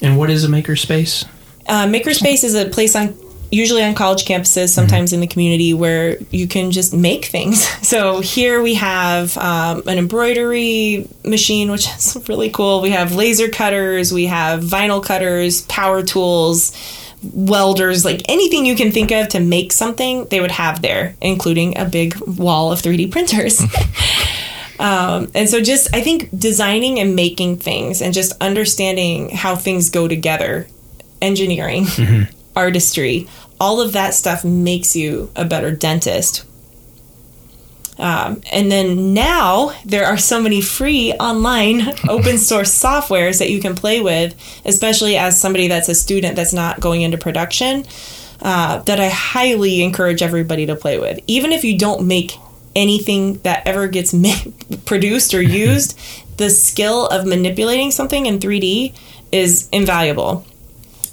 and 0.00 0.16
what 0.16 0.30
is 0.30 0.44
a 0.44 0.48
makerspace 0.48 1.24
Uh, 1.68 1.86
makerspace 1.86 2.44
is 2.44 2.54
a 2.54 2.66
place 2.66 2.96
on 2.96 3.14
usually 3.50 3.82
on 3.82 3.94
college 3.94 4.24
campuses, 4.24 4.68
sometimes 4.68 5.12
in 5.12 5.20
the 5.20 5.26
community, 5.26 5.72
where 5.72 6.18
you 6.30 6.46
can 6.46 6.70
just 6.70 6.92
make 6.94 7.26
things. 7.26 7.66
So 7.88 8.20
here 8.20 8.60
we 8.60 8.74
have 8.74 9.38
um, 9.38 9.82
an 9.86 9.96
embroidery 9.96 11.08
machine, 11.24 11.70
which 11.70 11.88
is 11.88 12.18
really 12.28 12.50
cool. 12.50 12.82
We 12.82 12.90
have 12.90 13.14
laser 13.14 13.48
cutters, 13.48 14.12
we 14.12 14.26
have 14.26 14.62
vinyl 14.62 15.02
cutters, 15.02 15.62
power 15.62 16.02
tools, 16.02 16.76
welders, 17.22 18.04
like 18.04 18.20
anything 18.28 18.66
you 18.66 18.76
can 18.76 18.92
think 18.92 19.10
of 19.10 19.28
to 19.28 19.40
make 19.40 19.72
something, 19.72 20.26
they 20.26 20.42
would 20.42 20.50
have 20.50 20.82
there, 20.82 21.16
including 21.22 21.78
a 21.78 21.86
big 21.86 22.14
wall 22.26 22.70
of 22.72 22.82
3D 22.82 23.10
printers. 23.10 23.62
Um, 24.80 25.30
and 25.34 25.48
so 25.48 25.60
just 25.60 25.92
I 25.92 26.02
think 26.02 26.30
designing 26.38 27.00
and 27.00 27.16
making 27.16 27.56
things 27.56 28.00
and 28.00 28.14
just 28.14 28.32
understanding 28.40 29.30
how 29.30 29.56
things 29.56 29.90
go 29.90 30.06
together, 30.06 30.68
engineering, 31.20 31.86
artistry, 32.56 33.28
all 33.60 33.80
of 33.80 33.92
that 33.92 34.14
stuff 34.14 34.44
makes 34.44 34.94
you 34.94 35.30
a 35.36 35.44
better 35.44 35.70
dentist. 35.70 36.44
Um, 37.98 38.42
and 38.52 38.70
then 38.70 39.12
now 39.12 39.72
there 39.84 40.06
are 40.06 40.16
so 40.16 40.40
many 40.40 40.60
free 40.60 41.12
online 41.14 41.82
open 42.08 42.38
source 42.38 42.70
softwares 42.70 43.40
that 43.40 43.50
you 43.50 43.60
can 43.60 43.74
play 43.74 44.00
with, 44.00 44.36
especially 44.64 45.16
as 45.16 45.40
somebody 45.40 45.68
that's 45.68 45.88
a 45.88 45.94
student 45.94 46.36
that's 46.36 46.52
not 46.52 46.78
going 46.78 47.02
into 47.02 47.18
production, 47.18 47.84
uh, 48.40 48.78
that 48.80 49.00
I 49.00 49.08
highly 49.08 49.82
encourage 49.82 50.22
everybody 50.22 50.66
to 50.66 50.76
play 50.76 50.98
with. 50.98 51.18
Even 51.26 51.50
if 51.50 51.64
you 51.64 51.76
don't 51.76 52.06
make 52.06 52.36
anything 52.76 53.38
that 53.38 53.66
ever 53.66 53.88
gets 53.88 54.14
produced 54.84 55.34
or 55.34 55.42
used, 55.42 55.98
the 56.36 56.50
skill 56.50 57.08
of 57.08 57.26
manipulating 57.26 57.90
something 57.90 58.26
in 58.26 58.38
3D 58.38 58.94
is 59.32 59.68
invaluable. 59.72 60.46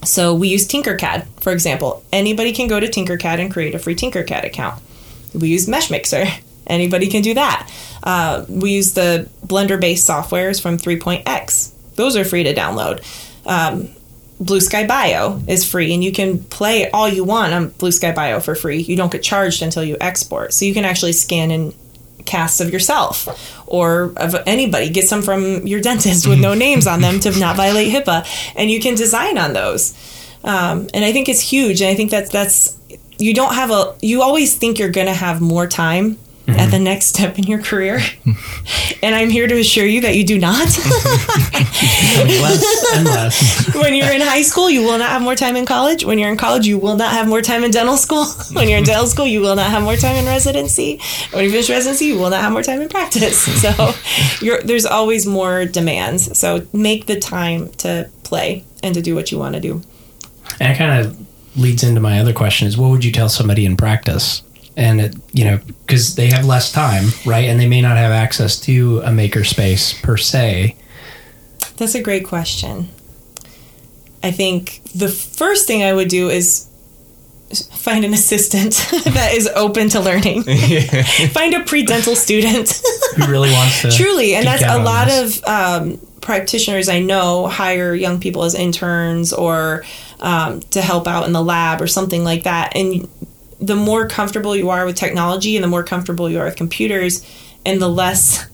So 0.06 0.34
we 0.34 0.48
use 0.48 0.68
Tinkercad, 0.68 1.26
for 1.42 1.52
example. 1.52 2.04
Anybody 2.12 2.54
can 2.54 2.68
go 2.68 2.80
to 2.80 2.88
Tinkercad 2.88 3.40
and 3.40 3.52
create 3.52 3.76
a 3.76 3.80
free 3.80 3.96
Tinkercad 3.96 4.46
account. 4.46 4.82
We 5.34 5.50
use 5.50 5.68
Mesh 5.68 5.90
Mixer. 5.90 6.26
Anybody 6.68 7.08
can 7.08 7.22
do 7.22 7.36
that. 7.36 7.72
Uh, 8.04 8.46
we 8.50 8.72
use 8.72 8.94
the 8.94 9.30
Blender-based 9.46 10.08
softwares 10.08 10.60
from 10.60 10.78
3.x. 10.78 11.74
Those 11.96 12.16
are 12.16 12.26
free 12.26 12.44
to 12.44 12.56
download. 12.56 13.04
Um, 13.46 13.90
Blue 14.40 14.60
Sky 14.60 14.86
Bio 14.86 15.42
is 15.48 15.64
free, 15.64 15.94
and 15.94 16.04
you 16.04 16.12
can 16.12 16.44
play 16.44 16.90
all 16.90 17.08
you 17.08 17.24
want 17.24 17.54
on 17.54 17.70
Blue 17.70 17.92
Sky 17.92 18.12
Bio 18.12 18.40
for 18.40 18.56
free. 18.56 18.80
You 18.80 18.96
don't 18.96 19.12
get 19.12 19.24
charged 19.24 19.62
until 19.62 19.84
you 19.84 19.96
export, 20.02 20.54
so 20.54 20.66
you 20.66 20.74
can 20.74 20.86
actually 20.86 21.14
scan 21.14 21.52
in 21.52 21.74
casts 22.26 22.60
of 22.60 22.72
yourself 22.72 23.28
or 23.68 24.14
of 24.18 24.36
anybody. 24.46 24.90
Get 24.90 25.08
some 25.08 25.22
from 25.22 25.68
your 25.68 25.82
dentist 25.82 26.28
with 26.28 26.40
no 26.40 26.54
names 26.54 26.88
on 26.88 27.02
them 27.02 27.20
to 27.22 27.38
not 27.40 27.56
violate 27.58 27.92
HIPAA, 27.92 28.54
and 28.56 28.70
you 28.70 28.80
can 28.80 28.96
design 28.96 29.38
on 29.38 29.54
those. 29.54 29.94
Um, 30.44 30.88
and 30.94 31.04
I 31.04 31.12
think 31.12 31.28
it's 31.30 31.42
huge, 31.42 31.82
and 31.82 31.90
I 31.90 31.96
think 31.96 32.12
that's 32.12 32.30
that's 32.30 32.78
you 33.18 33.34
don't 33.34 33.56
have 33.56 33.72
a 33.72 33.96
you 34.02 34.22
always 34.22 34.58
think 34.58 34.80
you're 34.80 34.90
going 34.90 35.08
to 35.08 35.14
have 35.14 35.42
more 35.42 35.68
time 35.68 36.18
at 36.48 36.72
the 36.72 36.80
next 36.80 37.08
step 37.08 37.38
in 37.38 37.46
your 37.46 37.62
career. 37.62 38.00
And 39.04 39.14
i'm 39.14 39.30
here 39.30 39.46
to 39.48 39.60
assure 39.60 39.86
you 39.86 40.02
that 40.02 40.16
you 40.16 40.26
do 40.26 40.40
not. 40.40 40.66
Less 42.26 42.96
and 42.96 43.06
less. 43.06 43.76
when 43.76 43.94
you're 43.94 44.12
in 44.12 44.22
high 44.22 44.42
school 44.42 44.68
you 44.68 44.82
will 44.82 44.98
not 44.98 45.10
have 45.10 45.22
more 45.22 45.36
time 45.36 45.56
in 45.56 45.66
college. 45.68 46.04
When 46.04 46.18
you're 46.18 46.32
in 46.32 46.38
college 46.38 46.66
you 46.66 46.80
will 46.80 46.96
not 46.96 47.12
have 47.12 47.28
more 47.28 47.42
time 47.44 47.64
in 47.64 47.70
dental 47.72 47.98
school. 47.98 48.26
When 48.54 48.68
you're 48.68 48.80
in 48.80 48.84
dental 48.84 49.06
school 49.06 49.28
you 49.28 49.42
will 49.42 49.56
not 49.56 49.70
have 49.70 49.84
more 49.84 49.96
time 49.96 50.16
in 50.16 50.26
residency. 50.26 51.00
When 51.32 51.44
you 51.44 51.52
finish 51.52 51.70
residency 51.70 52.06
you 52.06 52.18
will 52.18 52.32
not 52.32 52.42
have 52.42 52.52
more 52.52 52.64
time 52.64 52.82
in 52.82 52.90
practice. 52.90 53.46
So 53.66 53.94
you're, 54.42 54.62
there's 54.62 54.86
always 54.86 55.26
more 55.26 55.66
demands. 55.66 56.38
So 56.38 56.68
make 56.74 57.06
the 57.06 57.20
time 57.20 57.70
to 57.84 58.10
play 58.24 58.64
and 58.84 58.94
to 58.96 59.02
do 59.02 59.16
what 59.16 59.32
you 59.32 59.38
want 59.38 59.56
to 59.56 59.62
do. 59.62 59.82
And 60.60 60.74
it 60.74 60.78
kind 60.78 61.06
of 61.06 61.18
leads 61.58 61.84
into 61.84 62.02
my 62.02 62.20
other 62.20 62.34
question: 62.34 62.68
is 62.68 62.78
what 62.78 62.90
would 62.90 63.04
you 63.06 63.12
tell 63.12 63.30
somebody 63.30 63.66
in 63.66 63.78
practice? 63.78 64.42
And 64.78 65.00
it, 65.00 65.16
you 65.34 65.46
know, 65.46 65.60
because 65.86 66.16
they 66.16 66.28
have 66.28 66.46
less 66.46 66.72
time, 66.72 67.06
right? 67.26 67.46
And 67.46 67.60
they 67.60 67.68
may 67.68 67.82
not 67.82 67.98
have 67.98 68.12
access 68.12 68.60
to 68.62 69.00
a 69.02 69.12
maker 69.12 69.44
space 69.44 70.00
per 70.02 70.18
se. 70.18 70.76
That's 71.78 71.96
a 71.96 72.02
great 72.02 72.26
question. 72.26 72.90
I 74.22 74.32
think 74.32 74.82
the 74.96 75.08
first 75.08 75.68
thing 75.68 75.84
I 75.84 75.94
would 75.94 76.08
do 76.10 76.30
is 76.30 76.68
find 77.54 78.04
an 78.04 78.14
assistant 78.14 78.74
that 79.06 79.34
is 79.34 79.48
open 79.56 79.90
to 79.90 80.00
learning. 80.00 80.44
find 81.32 81.54
a 81.54 81.64
pre-dental 81.64 82.16
student. 82.16 82.82
Who 83.16 83.28
really 83.28 83.52
wants 83.52 83.82
to 83.84 83.92
Truly, 83.92 84.36
and 84.36 84.46
that's 84.46 84.64
a 84.64 84.84
lot 84.84 85.08
this? 85.08 85.42
of 85.42 85.48
um, 85.48 86.00
practitioners 86.22 86.90
I 86.90 87.00
know 87.00 87.48
hire 87.48 87.94
young 87.94 88.20
people 88.20 88.44
as 88.44 88.56
interns 88.56 89.32
or 89.32 89.86
um, 90.20 90.62
to 90.72 90.82
help 90.82 91.08
out 91.08 91.28
in 91.28 91.34
the 91.34 91.44
lab 91.44 91.82
or 91.82 91.88
something 91.88 92.24
like 92.24 92.44
that. 92.44 92.76
And 92.76 93.08
the 93.60 93.76
more 93.76 94.08
comfortable 94.08 94.56
you 94.56 94.70
are 94.70 94.86
with 94.86 94.96
technology 94.96 95.56
and 95.56 95.64
the 95.64 95.68
more 95.68 95.84
comfortable 95.84 96.30
you 96.30 96.40
are 96.40 96.46
with 96.46 96.56
computers, 96.56 97.26
and 97.66 97.82
the 97.82 97.90
less, 97.90 98.46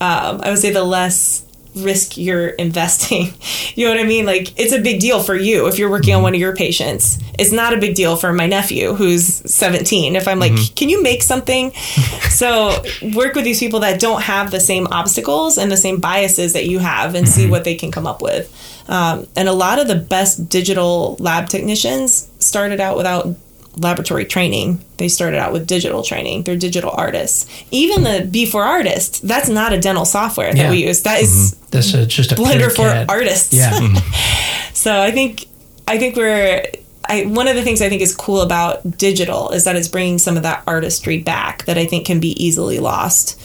um, 0.00 0.40
I 0.42 0.50
would 0.50 0.58
say, 0.58 0.70
the 0.70 0.84
less 0.84 1.44
risk 1.74 2.18
you're 2.18 2.48
investing. 2.66 3.32
You 3.74 3.86
know 3.86 3.94
what 3.94 4.00
I 4.00 4.06
mean? 4.06 4.26
Like 4.26 4.58
it's 4.58 4.72
a 4.72 4.80
big 4.80 5.00
deal 5.00 5.22
for 5.22 5.34
you 5.34 5.66
if 5.66 5.78
you're 5.78 5.90
working 5.90 6.14
on 6.14 6.22
one 6.22 6.34
of 6.34 6.40
your 6.40 6.54
patients. 6.54 7.18
It's 7.38 7.52
not 7.52 7.72
a 7.72 7.78
big 7.78 7.94
deal 7.94 8.16
for 8.16 8.32
my 8.32 8.46
nephew 8.46 8.94
who's 8.94 9.24
17. 9.26 10.14
If 10.16 10.28
I'm 10.28 10.38
like, 10.38 10.52
"Can 10.76 10.88
you 10.88 11.02
make 11.02 11.22
something?" 11.22 11.72
so, 12.28 12.82
work 13.14 13.34
with 13.34 13.44
these 13.44 13.58
people 13.58 13.80
that 13.80 14.00
don't 14.00 14.22
have 14.22 14.50
the 14.50 14.60
same 14.60 14.86
obstacles 14.88 15.56
and 15.56 15.70
the 15.72 15.76
same 15.76 15.98
biases 15.98 16.52
that 16.52 16.66
you 16.66 16.78
have 16.78 17.14
and 17.14 17.28
see 17.28 17.48
what 17.48 17.64
they 17.64 17.74
can 17.74 17.90
come 17.90 18.06
up 18.06 18.20
with. 18.20 18.50
Um, 18.88 19.26
and 19.36 19.48
a 19.48 19.52
lot 19.52 19.78
of 19.78 19.88
the 19.88 19.94
best 19.94 20.48
digital 20.48 21.16
lab 21.18 21.48
technicians 21.48 22.28
started 22.38 22.80
out 22.80 22.96
without 22.96 23.34
laboratory 23.76 24.24
training. 24.24 24.84
They 24.98 25.08
started 25.08 25.38
out 25.38 25.52
with 25.52 25.66
digital 25.66 26.02
training. 26.02 26.42
They're 26.42 26.56
digital 26.56 26.90
artists. 26.90 27.46
Even 27.70 28.02
the 28.02 28.28
B4 28.30 28.64
artist, 28.64 29.26
that's 29.26 29.48
not 29.48 29.72
a 29.72 29.80
dental 29.80 30.04
software 30.04 30.52
that 30.52 30.56
Yeah. 30.56 30.70
we 30.70 30.86
use. 30.86 31.02
That 31.02 31.20
is 31.22 31.54
mm-hmm. 31.54 31.66
That's 31.70 31.94
is 31.94 32.06
just 32.06 32.32
a 32.32 32.34
Blender 32.34 32.70
for 32.70 32.88
CAD. 32.88 33.06
artists. 33.08 33.52
Yeah. 33.52 33.72
Mm-hmm. 33.72 33.98
So 34.74 35.00
I 35.00 35.12
think 35.12 35.46
I 35.86 35.96
think 35.96 36.16
we're 36.16 36.64
I, 37.08 37.26
one 37.26 37.46
of 37.46 37.54
the 37.54 37.62
things 37.62 37.80
I 37.80 37.88
think 37.88 38.02
is 38.02 38.16
cool 38.16 38.40
about 38.40 38.98
digital 38.98 39.50
is 39.50 39.64
that 39.64 39.76
it's 39.76 39.86
bringing 39.86 40.18
some 40.18 40.36
of 40.36 40.42
that 40.42 40.64
artistry 40.66 41.18
back 41.18 41.64
that 41.66 41.78
I 41.78 41.86
think 41.86 42.06
can 42.06 42.18
be 42.18 42.30
easily 42.42 42.78
lost, 42.78 43.40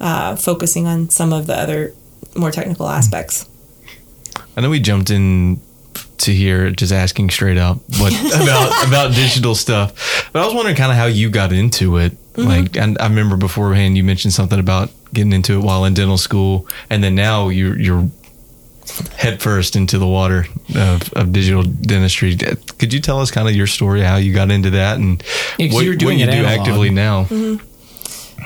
uh, 0.00 0.36
focusing 0.36 0.86
on 0.86 1.08
some 1.08 1.32
of 1.32 1.46
the 1.46 1.54
other 1.54 1.94
more 2.34 2.50
technical 2.50 2.86
mm-hmm. 2.86 2.98
aspects. 2.98 3.48
I 4.56 4.60
know 4.60 4.70
we 4.70 4.80
jumped 4.80 5.08
in 5.10 5.60
to 6.22 6.32
here 6.32 6.70
just 6.70 6.92
asking 6.92 7.30
straight 7.30 7.58
up 7.58 7.78
what 7.98 8.12
about 8.42 8.86
about 8.88 9.14
digital 9.14 9.54
stuff, 9.54 10.28
but 10.32 10.42
I 10.42 10.44
was 10.46 10.54
wondering 10.54 10.76
kind 10.76 10.90
of 10.90 10.96
how 10.98 11.06
you 11.06 11.30
got 11.30 11.52
into 11.52 11.98
it. 11.98 12.12
Mm-hmm. 12.32 12.48
Like, 12.48 12.76
and 12.76 12.96
I 12.98 13.06
remember 13.08 13.36
beforehand 13.36 13.96
you 13.96 14.04
mentioned 14.04 14.32
something 14.32 14.58
about 14.58 14.90
getting 15.12 15.32
into 15.32 15.58
it 15.58 15.62
while 15.62 15.84
in 15.84 15.94
dental 15.94 16.16
school, 16.18 16.66
and 16.90 17.04
then 17.04 17.14
now 17.14 17.48
you're 17.50 17.78
you're 17.78 18.08
head 19.16 19.40
first 19.40 19.76
into 19.76 19.96
the 19.98 20.06
water 20.06 20.46
of, 20.74 21.12
of 21.14 21.32
digital 21.32 21.62
dentistry. 21.62 22.36
Could 22.36 22.92
you 22.92 23.00
tell 23.00 23.20
us 23.20 23.30
kind 23.30 23.48
of 23.48 23.54
your 23.54 23.66
story, 23.68 24.02
how 24.02 24.16
you 24.16 24.34
got 24.34 24.50
into 24.50 24.70
that, 24.70 24.98
and 24.98 25.22
Yeah, 25.58 25.66
'cause 25.68 25.74
what, 25.74 25.84
you 25.84 25.90
were 25.90 25.96
doing 25.96 26.18
what 26.18 26.26
you 26.26 26.32
do 26.32 26.44
analog. 26.46 26.60
actively 26.60 26.90
now? 26.90 27.24
Mm-hmm. 27.24 27.66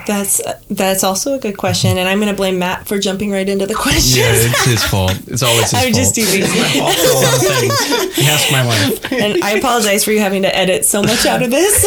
That's 0.07 0.41
that's 0.71 1.03
also 1.03 1.35
a 1.35 1.39
good 1.39 1.57
question, 1.57 1.99
and 1.99 2.09
I'm 2.09 2.19
going 2.19 2.31
to 2.31 2.37
blame 2.37 2.59
Matt 2.61 2.87
for 2.87 2.99
jumping 2.99 3.33
right 3.33 3.49
into 3.49 3.67
the 3.67 3.75
questions. 3.75 4.17
Yeah, 4.17 4.31
it's 4.31 4.65
his 4.65 4.85
fault. 4.85 5.19
It's 5.27 5.43
always 5.43 5.71
his 5.71 5.73
fault. 5.73 5.85
I'm 5.85 5.93
just 5.93 6.15
too 6.15 6.23
lazy. 6.23 6.81
Also, 6.81 7.09
a 7.09 7.19
lot 7.19 7.41
things. 7.41 8.29
Ask 8.29 8.53
my 8.53 8.65
wife. 8.65 9.13
and 9.13 9.43
I 9.43 9.53
apologize 9.53 10.05
for 10.05 10.13
you 10.13 10.21
having 10.21 10.43
to 10.43 10.57
edit 10.57 10.85
so 10.85 11.03
much 11.03 11.27
out 11.27 11.43
of 11.43 11.51
this. 11.51 11.85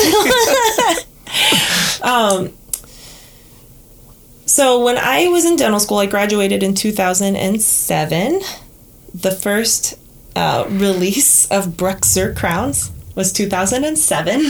um, 2.01 2.51
so 4.45 4.83
when 4.83 4.97
I 4.97 5.27
was 5.29 5.45
in 5.45 5.55
dental 5.55 5.79
school, 5.79 5.99
I 5.99 6.05
graduated 6.05 6.61
in 6.61 6.73
2007. 6.73 8.41
The 9.13 9.31
first 9.31 9.97
uh, 10.35 10.65
release 10.69 11.49
of 11.49 11.67
BruxZir 11.67 12.35
crowns 12.35 12.91
was 13.19 13.33
2007. 13.33 14.41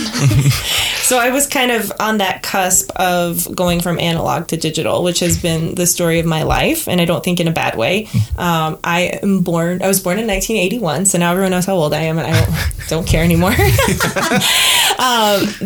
so 1.01 1.17
I 1.17 1.31
was 1.31 1.47
kind 1.47 1.71
of 1.71 1.91
on 1.99 2.19
that 2.19 2.43
cusp 2.43 2.91
of 2.95 3.53
going 3.55 3.81
from 3.81 3.99
analog 3.99 4.47
to 4.49 4.57
digital, 4.57 5.03
which 5.03 5.21
has 5.21 5.41
been 5.41 5.73
the 5.73 5.87
story 5.87 6.19
of 6.19 6.27
my 6.27 6.43
life, 6.43 6.87
and 6.87 7.01
I 7.01 7.05
don't 7.05 7.23
think 7.23 7.39
in 7.39 7.47
a 7.47 7.51
bad 7.51 7.75
way. 7.75 8.07
Um, 8.37 8.77
I 8.83 9.19
am 9.23 9.41
born. 9.41 9.81
I 9.81 9.87
was 9.87 10.01
born 10.01 10.19
in 10.19 10.27
1981, 10.27 11.07
so 11.07 11.17
now 11.17 11.31
everyone 11.31 11.49
knows 11.49 11.65
how 11.65 11.73
old 11.73 11.95
I 11.95 12.01
am, 12.01 12.19
and 12.19 12.27
I 12.27 12.45
don't, 12.45 12.87
don't 12.89 13.07
care 13.07 13.23
anymore. 13.23 13.49
um, 13.53 13.57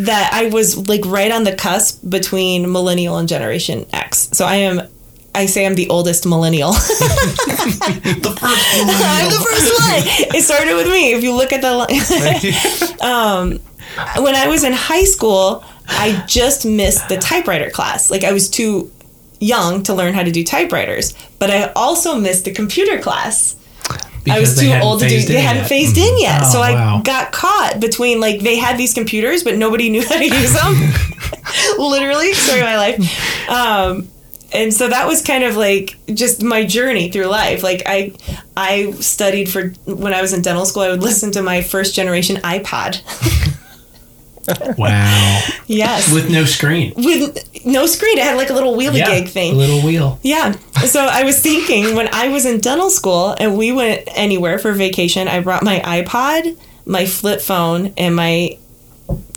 that 0.05 0.29
I 0.31 0.49
was 0.53 0.87
like 0.87 1.05
right 1.05 1.31
on 1.31 1.43
the 1.43 1.53
cusp 1.53 2.09
between 2.09 2.71
millennial 2.71 3.17
and 3.17 3.27
Generation 3.27 3.85
X. 3.91 4.29
So 4.31 4.45
I 4.45 4.55
am. 4.55 4.81
I 5.35 5.45
say 5.47 5.65
I'm 5.65 5.75
the 5.75 5.89
oldest 5.89 6.25
millennial. 6.25 6.73
The 7.63 8.35
first 8.39 8.85
one. 8.85 8.95
I'm 8.95 9.29
the 9.29 9.45
first 9.49 9.69
one. 9.79 10.35
It 10.37 10.43
started 10.43 10.75
with 10.75 10.87
me. 10.87 11.13
If 11.13 11.23
you 11.23 11.33
look 11.35 11.53
at 11.53 11.61
the 11.61 11.73
line. 11.73 13.01
um, 13.01 13.59
when 14.23 14.35
I 14.35 14.47
was 14.47 14.63
in 14.63 14.73
high 14.73 15.03
school, 15.05 15.63
I 15.87 16.23
just 16.27 16.65
missed 16.65 17.07
the 17.09 17.17
typewriter 17.17 17.69
class. 17.69 18.09
Like 18.11 18.23
I 18.23 18.31
was 18.33 18.49
too 18.49 18.91
young 19.39 19.83
to 19.83 19.93
learn 19.93 20.13
how 20.13 20.23
to 20.23 20.31
do 20.31 20.43
typewriters, 20.43 21.13
but 21.39 21.49
I 21.49 21.71
also 21.73 22.15
missed 22.19 22.45
the 22.45 22.51
computer 22.53 22.99
class. 22.99 23.55
I 24.29 24.39
was 24.39 24.57
too 24.57 24.71
old 24.81 25.01
to 25.01 25.07
do. 25.07 25.19
They 25.21 25.41
hadn't 25.41 25.63
yet. 25.63 25.69
phased 25.69 25.97
in 25.97 26.17
yet, 26.19 26.41
Oh, 26.43 26.51
so 26.53 26.61
I 26.61 26.73
wow. 26.73 27.01
got 27.03 27.31
caught 27.33 27.79
between 27.81 28.19
like 28.21 28.39
they 28.41 28.55
had 28.57 28.77
these 28.77 28.93
computers, 28.93 29.43
but 29.43 29.55
nobody 29.57 29.89
knew 29.89 30.01
how 30.07 30.17
to 30.17 30.25
use 30.25 30.53
them. 30.53 30.73
Literally, 31.77 32.33
story 32.33 32.59
of 32.61 32.65
my 32.65 32.77
life. 32.77 33.49
Um, 33.49 34.07
and 34.53 34.73
so 34.73 34.87
that 34.87 35.07
was 35.07 35.21
kind 35.21 35.43
of 35.43 35.55
like 35.57 35.97
just 36.13 36.43
my 36.43 36.63
journey 36.65 37.09
through 37.09 37.25
life. 37.25 37.63
Like 37.63 37.83
I, 37.85 38.13
I 38.55 38.91
studied 38.93 39.49
for 39.49 39.69
when 39.85 40.13
I 40.13 40.21
was 40.21 40.33
in 40.33 40.41
dental 40.41 40.65
school. 40.65 40.83
I 40.83 40.89
would 40.89 41.03
listen 41.03 41.31
to 41.31 41.41
my 41.41 41.61
first 41.61 41.95
generation 41.95 42.37
iPod. 42.37 43.01
Wow. 44.77 45.41
yes, 45.67 46.11
with, 46.11 46.25
With 46.25 46.33
no 46.33 46.45
screen. 46.45 46.93
With 46.97 47.65
no 47.65 47.85
screen. 47.85 48.17
It 48.17 48.23
had 48.23 48.35
like 48.35 48.49
a 48.49 48.53
little 48.53 48.75
wheelie 48.75 48.97
Yeah, 48.97 49.19
gig 49.19 49.29
thing. 49.29 49.53
A 49.53 49.57
little 49.57 49.81
wheel. 49.81 50.19
Yeah. 50.21 50.51
So 50.85 51.05
I 51.09 51.23
was 51.23 51.39
thinking 51.41 51.95
when 51.95 52.09
I 52.13 52.27
was 52.27 52.45
in 52.45 52.59
dental 52.59 52.89
school 52.89 53.35
and 53.39 53.57
we 53.57 53.71
went 53.71 54.03
anywhere 54.07 54.59
for 54.59 54.73
vacation, 54.73 55.27
I 55.27 55.39
brought 55.39 55.63
my 55.63 55.79
iPod, 55.79 56.57
my 56.85 57.05
flip 57.05 57.39
phone, 57.39 57.93
and 57.97 58.15
my 58.15 58.57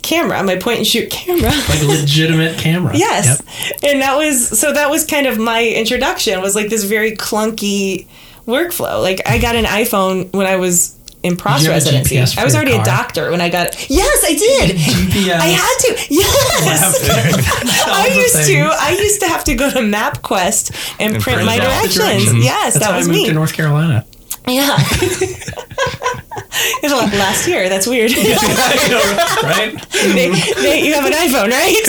camera, 0.01 0.41
my 0.43 0.55
point 0.55 0.77
and 0.79 0.87
shoot 0.87 1.09
camera. 1.11 1.49
Like 1.49 1.81
a 1.81 1.85
legitimate 1.85 2.57
camera. 2.57 2.95
yes. 2.97 3.41
Yep. 3.81 3.91
And 3.91 4.01
that 4.01 4.15
was 4.17 4.59
so 4.59 4.73
that 4.73 4.89
was 4.89 5.05
kind 5.05 5.27
of 5.27 5.37
my 5.37 5.65
introduction 5.65 6.41
was 6.41 6.55
like 6.55 6.69
this 6.69 6.83
very 6.85 7.11
clunky 7.11 8.07
workflow. 8.45 9.01
Like 9.01 9.21
I 9.27 9.37
got 9.39 9.55
an 9.55 9.65
iPhone 9.65 10.31
when 10.33 10.47
I 10.47 10.55
was 10.55 10.95
in 11.23 11.35
pros 11.35 11.57
Did 11.57 11.65
you 11.65 11.71
have 11.71 11.81
a 11.81 11.85
residency. 11.85 12.39
I 12.39 12.43
was 12.45 12.55
already 12.55 12.73
a 12.73 12.83
doctor 12.83 13.31
when 13.31 13.41
I 13.41 13.49
got 13.49 13.67
it. 13.67 13.89
Yes, 13.89 14.23
I 14.23 14.33
did. 14.33 14.77
GPS. 14.77 15.33
I 15.33 15.47
had 15.47 15.77
to. 15.79 15.97
Yes. 16.13 17.09
I 17.87 18.07
used 18.15 18.47
to. 18.47 18.59
I 18.79 18.91
used 18.99 19.19
to 19.21 19.27
have 19.27 19.43
to 19.45 19.55
go 19.55 19.69
to 19.69 19.79
MapQuest 19.79 20.95
and, 20.99 21.15
And 21.15 21.23
print 21.23 21.37
print 21.37 21.45
my 21.45 21.57
directions. 21.59 21.95
directions. 21.95 22.43
Yes, 22.45 22.73
That's 22.75 22.85
that 22.85 22.95
was 22.97 23.09
me. 23.09 23.25
to 23.25 23.33
North 23.33 23.53
Carolina. 23.53 24.05
Yeah. 24.47 24.77
It 26.59 26.83
was 26.83 26.91
like 26.93 27.13
last 27.13 27.47
year. 27.47 27.69
That's 27.69 27.85
weird. 27.87 28.11
right? 28.17 29.85
they, 29.91 30.29
they, 30.61 30.87
you 30.87 30.93
have 30.93 31.05
an 31.05 31.13
iPhone, 31.13 31.51
right? 31.51 31.85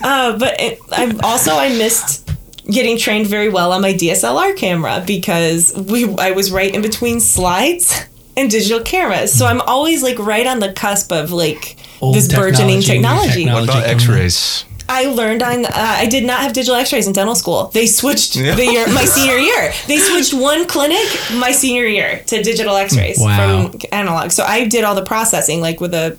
uh, 0.04 0.38
but 0.38 0.60
it, 0.60 0.78
I 0.90 1.16
also 1.22 1.52
I 1.52 1.68
missed 1.70 2.28
getting 2.70 2.98
trained 2.98 3.26
very 3.26 3.48
well 3.48 3.72
on 3.72 3.82
my 3.82 3.92
DSLR 3.92 4.56
camera 4.56 5.02
because 5.06 5.72
we 5.76 6.12
I 6.16 6.32
was 6.32 6.50
right 6.50 6.74
in 6.74 6.82
between 6.82 7.20
slides 7.20 8.04
and 8.36 8.50
digital 8.50 8.80
cameras, 8.80 9.32
so 9.32 9.46
I'm 9.46 9.60
always 9.60 10.02
like 10.02 10.18
right 10.18 10.46
on 10.46 10.58
the 10.58 10.72
cusp 10.72 11.12
of 11.12 11.30
like 11.30 11.76
Old 12.00 12.14
this 12.14 12.32
burgeoning 12.32 12.80
technology, 12.80 13.44
technology. 13.44 13.44
What 13.44 13.64
about 13.64 13.84
Technology 13.84 14.06
coming. 14.06 14.22
X-rays? 14.22 14.64
I 14.90 15.04
learned 15.06 15.42
on. 15.42 15.64
Uh, 15.64 15.70
I 15.72 16.06
did 16.06 16.24
not 16.24 16.40
have 16.40 16.52
digital 16.52 16.74
X-rays 16.74 17.06
in 17.06 17.12
dental 17.12 17.34
school. 17.34 17.68
They 17.72 17.86
switched 17.86 18.34
the 18.34 18.66
year, 18.66 18.86
my 18.88 19.04
senior 19.16 19.36
year. 19.38 19.72
They 19.86 19.98
switched 19.98 20.34
one 20.34 20.66
clinic 20.66 21.06
my 21.34 21.52
senior 21.52 21.86
year 21.86 22.22
to 22.26 22.42
digital 22.42 22.74
X-rays 22.76 23.18
Wow. 23.20 23.68
from 23.70 23.80
analog. 23.92 24.30
So 24.32 24.42
I 24.44 24.66
did 24.66 24.82
all 24.84 24.94
the 24.96 25.04
processing, 25.04 25.60
like 25.60 25.80
with 25.80 25.94
a 25.94 26.18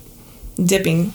dipping. 0.64 1.12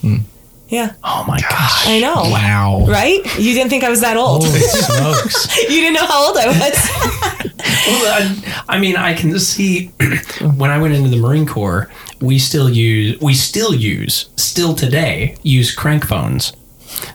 Yeah, 0.69 0.95
Oh 1.01 1.23
my 1.25 1.39
gosh. 1.39 1.87
I 1.87 1.99
know. 1.99 2.15
Wow. 2.29 2.85
Right? 2.89 3.19
You 3.39 3.53
didn't 3.53 3.69
think 3.69 3.85
I 3.85 3.89
was 3.89 4.01
that 4.01 4.17
old. 4.17 4.43
Holy 4.45 4.59
smokes. 4.59 5.57
you 5.63 5.79
didn't 5.81 5.93
know 5.93 6.05
how 6.05 6.27
old 6.27 6.37
I 6.37 6.47
was. 6.47 7.43
Well, 7.87 8.21
I, 8.21 8.63
I 8.75 8.79
mean, 8.79 8.97
I 8.97 9.13
can 9.13 9.37
see 9.39 9.87
when 10.57 10.69
I 10.69 10.77
went 10.77 10.93
into 10.93 11.09
the 11.09 11.15
Marine 11.17 11.45
Corps, 11.45 11.89
we 12.19 12.37
still 12.37 12.69
use, 12.69 13.19
we 13.21 13.33
still 13.33 13.73
use, 13.73 14.29
still 14.35 14.75
today, 14.75 15.37
use 15.41 15.73
crank 15.73 16.05
phones. 16.05 16.51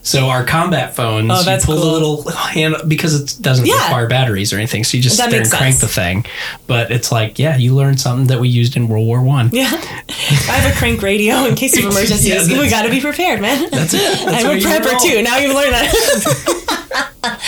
So 0.05 0.27
our 0.29 0.45
combat 0.45 0.97
phones, 0.97 1.31
Oh, 1.33 1.43
that's 1.45 1.65
you 1.65 1.75
pull 1.75 1.81
cool. 1.83 1.87
the 1.87 1.93
little 1.93 2.31
hand 2.33 2.75
because 2.89 3.15
it 3.21 3.37
doesn't 3.41 3.67
Yeah. 3.67 3.75
require 3.85 4.09
batteries 4.09 4.53
or 4.53 4.57
anything. 4.57 4.83
So 4.83 4.97
you 4.97 5.03
just 5.03 5.17
That 5.19 5.25
sit 5.25 5.31
there 5.31 5.41
and 5.43 5.51
crank 5.51 5.77
sense. 5.77 5.81
the 5.81 5.87
thing. 5.89 6.25
But 6.67 6.91
it's 6.91 7.13
like, 7.13 7.39
yeah, 7.39 7.57
you 7.57 7.75
learned 7.75 8.01
something 8.01 8.27
that 8.27 8.41
we 8.41 8.49
used 8.49 8.77
in 8.77 8.89
World 8.89 9.07
War 9.07 9.23
One. 9.23 9.51
yeah, 9.53 9.71
I 10.09 10.55
have 10.59 10.73
a 10.75 10.77
crank 10.77 11.03
radio 11.03 11.45
in 11.47 11.55
case 11.55 11.79
of 11.79 11.85
emergencies. 11.91 12.49
Yeah, 12.51 12.61
we 12.61 12.69
got 12.69 12.83
to 12.83 12.91
be 12.91 13.01
prepared, 13.01 13.41
man. 13.41 13.69
That's 13.71 13.95
it. 13.95 14.01
That's 14.27 14.45
I'm 14.45 14.57
a 14.57 14.61
prepper 14.61 15.01
too. 15.01 15.23
Now 15.23 15.37
you've 15.39 15.55
learned 15.55 15.73
that. 15.75 17.39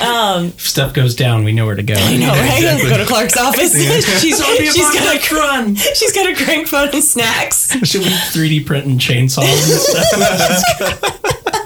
Um, 0.00 0.46
if 0.48 0.60
stuff 0.60 0.92
goes 0.92 1.14
down, 1.14 1.42
we 1.44 1.52
know 1.52 1.64
where 1.66 1.74
to 1.74 1.82
go. 1.82 1.94
I 1.94 2.16
know, 2.18 2.28
right? 2.28 2.56
Exactly. 2.58 2.90
Go 2.90 2.98
to 2.98 3.06
Clark's 3.06 3.36
office. 3.36 3.72
she's 4.20 4.36
Zombie 4.38 4.66
she's 4.66 4.90
got 4.92 5.16
a 5.32 5.34
run. 5.34 5.74
she's 5.74 6.12
got 6.12 6.28
a 6.28 6.34
crank 6.44 6.68
phone 6.68 6.88
and 6.92 7.02
snacks. 7.02 7.70
Should 7.88 8.02
we 8.02 8.08
3D 8.08 8.66
print 8.66 8.86
and 8.86 9.00
chainsaws 9.00 9.44
and 9.44 9.80
stuff? 9.80 11.65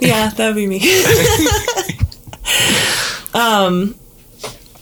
Yeah, 0.00 0.30
that 0.30 0.46
would 0.46 0.56
be 0.56 0.66
me. 0.66 0.80
um, 3.34 3.94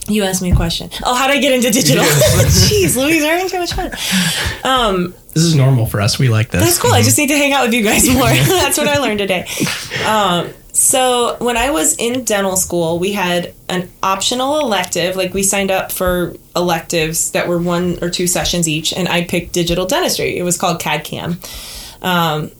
you 0.08 0.24
asked 0.24 0.42
me 0.42 0.50
a 0.50 0.56
question. 0.56 0.90
Oh, 1.04 1.14
how 1.14 1.28
would 1.28 1.36
I 1.36 1.40
get 1.40 1.52
into 1.52 1.70
digital? 1.70 2.04
Jeez, 2.04 2.96
Louise, 2.96 3.22
we're 3.22 3.30
having 3.30 3.48
too 3.48 3.58
much 3.58 3.72
fun. 3.72 3.92
Um, 4.64 5.14
this 5.34 5.44
is 5.44 5.54
normal 5.54 5.86
for 5.86 6.00
us. 6.00 6.18
We 6.18 6.28
like 6.28 6.50
this. 6.50 6.62
That's 6.62 6.78
cool. 6.78 6.92
I 6.92 7.02
just 7.02 7.16
need 7.16 7.28
to 7.28 7.36
hang 7.36 7.52
out 7.52 7.64
with 7.66 7.74
you 7.74 7.82
guys 7.82 8.08
more. 8.12 8.28
That's 8.28 8.76
what 8.78 8.88
I 8.88 8.98
learned 8.98 9.20
today. 9.20 9.46
Um, 10.04 10.50
so 10.72 11.36
when 11.40 11.56
I 11.56 11.70
was 11.70 11.96
in 11.98 12.24
dental 12.24 12.56
school, 12.56 12.98
we 12.98 13.12
had 13.12 13.54
an 13.68 13.90
optional 14.02 14.58
elective. 14.60 15.14
Like 15.16 15.34
we 15.34 15.42
signed 15.42 15.70
up 15.70 15.92
for 15.92 16.34
electives 16.56 17.30
that 17.32 17.46
were 17.48 17.58
one 17.58 17.98
or 18.02 18.10
two 18.10 18.26
sessions 18.26 18.68
each, 18.68 18.92
and 18.92 19.08
I 19.08 19.24
picked 19.24 19.52
digital 19.52 19.86
dentistry. 19.86 20.36
It 20.36 20.42
was 20.42 20.58
called 20.58 20.80
CAD 20.80 21.04
CAM, 21.04 21.40
um, 22.02 22.50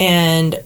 and 0.00 0.56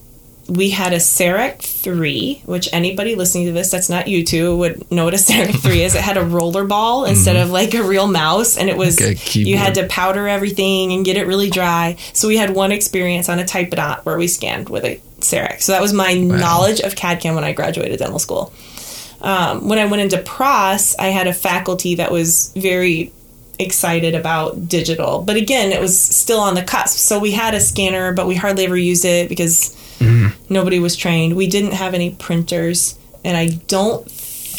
we 0.48 0.70
had 0.70 0.92
a 0.92 0.96
CEREC 0.96 1.60
3, 1.60 2.42
which 2.44 2.68
anybody 2.72 3.14
listening 3.14 3.46
to 3.46 3.52
this 3.52 3.70
that's 3.70 3.88
not 3.88 4.08
you 4.08 4.24
two 4.24 4.56
would 4.56 4.90
know 4.90 5.04
what 5.04 5.14
a 5.14 5.16
CEREC 5.18 5.60
3 5.60 5.82
is. 5.82 5.94
It 5.94 6.02
had 6.02 6.16
a 6.16 6.24
roller 6.24 6.64
ball 6.64 7.04
instead 7.04 7.36
of 7.36 7.50
like 7.50 7.74
a 7.74 7.82
real 7.82 8.06
mouse, 8.06 8.56
and 8.56 8.68
it 8.68 8.76
was 8.76 9.00
Like 9.00 9.34
you 9.34 9.56
had 9.56 9.74
to 9.74 9.86
powder 9.86 10.28
everything 10.28 10.92
and 10.92 11.04
get 11.04 11.16
it 11.16 11.26
really 11.26 11.50
dry. 11.50 11.96
So 12.12 12.28
we 12.28 12.36
had 12.36 12.50
one 12.50 12.72
experience 12.72 13.28
on 13.28 13.38
a 13.38 13.44
Typodont 13.44 14.04
where 14.04 14.18
we 14.18 14.28
scanned 14.28 14.68
with 14.68 14.84
a 14.84 15.00
CEREC. 15.20 15.60
So 15.62 15.72
that 15.72 15.82
was 15.82 15.92
my 15.92 16.14
knowledge 16.14 16.80
of 16.80 16.96
CAD 16.96 17.20
CAM 17.20 17.34
when 17.34 17.44
I 17.44 17.52
graduated 17.52 17.98
dental 17.98 18.18
school. 18.18 18.52
Um, 19.20 19.68
when 19.68 19.78
I 19.78 19.86
went 19.86 20.02
into 20.02 20.18
PROS, 20.18 20.94
I 20.98 21.08
had 21.08 21.26
a 21.26 21.32
faculty 21.32 21.96
that 21.96 22.12
was 22.12 22.52
very 22.54 23.12
excited 23.58 24.14
about 24.14 24.68
digital. 24.68 25.22
But 25.22 25.36
again, 25.36 25.72
it 25.72 25.80
was 25.80 25.98
still 25.98 26.40
on 26.40 26.54
the 26.54 26.62
cusp. 26.62 26.98
So 26.98 27.18
we 27.18 27.32
had 27.32 27.54
a 27.54 27.60
scanner, 27.60 28.12
but 28.12 28.26
we 28.26 28.34
hardly 28.34 28.64
ever 28.66 28.76
used 28.76 29.04
it 29.04 29.28
because 29.28 29.75
nobody 30.00 30.78
was 30.78 30.96
trained. 30.96 31.36
We 31.36 31.46
didn't 31.46 31.72
have 31.72 31.94
any 31.94 32.10
printers, 32.10 32.98
and 33.24 33.36
I 33.36 33.48
don't 33.66 34.08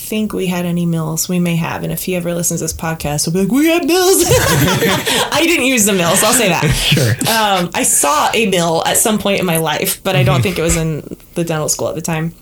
think 0.08 0.34
we 0.34 0.48
had 0.48 0.66
any 0.66 0.86
mills. 0.86 1.28
We 1.28 1.40
may 1.40 1.58
have, 1.58 1.84
and 1.84 1.92
if 1.92 2.04
he 2.04 2.16
ever 2.16 2.34
listens 2.34 2.62
to 2.62 2.64
this 2.64 2.74
podcast, 2.74 3.26
he'll 3.26 3.34
be 3.34 3.42
like, 3.42 3.52
"We 3.52 3.68
had 3.68 3.86
mills." 3.86 4.24
I 4.28 5.44
didn't 5.46 5.66
use 5.66 5.86
the 5.86 5.94
mills. 5.94 6.24
I'll 6.24 6.34
say 6.34 6.50
that. 6.50 6.64
Sure. 6.88 7.12
Um, 7.12 7.70
I 7.74 7.84
saw 7.84 8.30
a 8.34 8.46
mill 8.50 8.82
at 8.86 8.98
some 8.98 9.20
point 9.20 9.40
in 9.40 9.46
my 9.46 9.58
life, 9.58 10.02
but 10.04 10.16
I 10.16 10.24
don't 10.24 10.42
think 10.42 10.58
it 10.58 10.62
was 10.62 10.78
in 10.78 11.18
the 11.34 11.44
dental 11.44 11.68
school 11.68 11.90
at 11.90 11.96
the 11.96 12.02
time. 12.02 12.34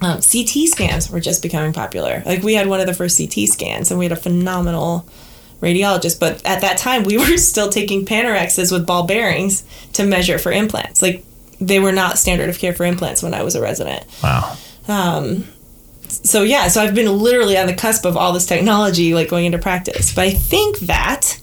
Um, 0.00 0.20
CT 0.20 0.68
scans 0.68 1.10
were 1.10 1.20
just 1.20 1.42
becoming 1.42 1.72
popular. 1.72 2.22
Like 2.26 2.42
we 2.42 2.54
had 2.54 2.66
one 2.68 2.80
of 2.80 2.86
the 2.86 2.94
first 2.94 3.18
CT 3.18 3.48
scans, 3.48 3.90
and 3.90 3.98
we 3.98 4.04
had 4.04 4.12
a 4.12 4.16
phenomenal 4.16 5.06
radiologist. 5.60 6.20
But 6.20 6.44
at 6.44 6.60
that 6.60 6.78
time, 6.78 7.02
we 7.04 7.18
were 7.18 7.36
still 7.38 7.68
taking 7.68 8.04
Panorexes 8.04 8.70
with 8.70 8.86
ball 8.86 9.04
bearings 9.06 9.64
to 9.94 10.04
measure 10.04 10.38
for 10.38 10.52
implants. 10.52 11.02
Like 11.02 11.24
they 11.60 11.80
were 11.80 11.92
not 11.92 12.18
standard 12.18 12.48
of 12.48 12.58
care 12.58 12.72
for 12.72 12.84
implants 12.84 13.22
when 13.22 13.34
I 13.34 13.42
was 13.42 13.54
a 13.56 13.60
resident 13.60 14.04
Wow. 14.22 14.56
so 16.08 16.42
yeah, 16.42 16.68
so 16.68 16.82
I've 16.82 16.94
been 16.94 17.18
literally 17.18 17.56
on 17.58 17.66
the 17.66 17.74
cusp 17.74 18.04
of 18.06 18.16
all 18.16 18.32
this 18.32 18.46
technology, 18.46 19.14
like 19.14 19.28
going 19.28 19.44
into 19.46 19.58
practice. 19.58 20.14
But 20.14 20.24
I 20.26 20.30
think 20.30 20.78
that 20.80 21.38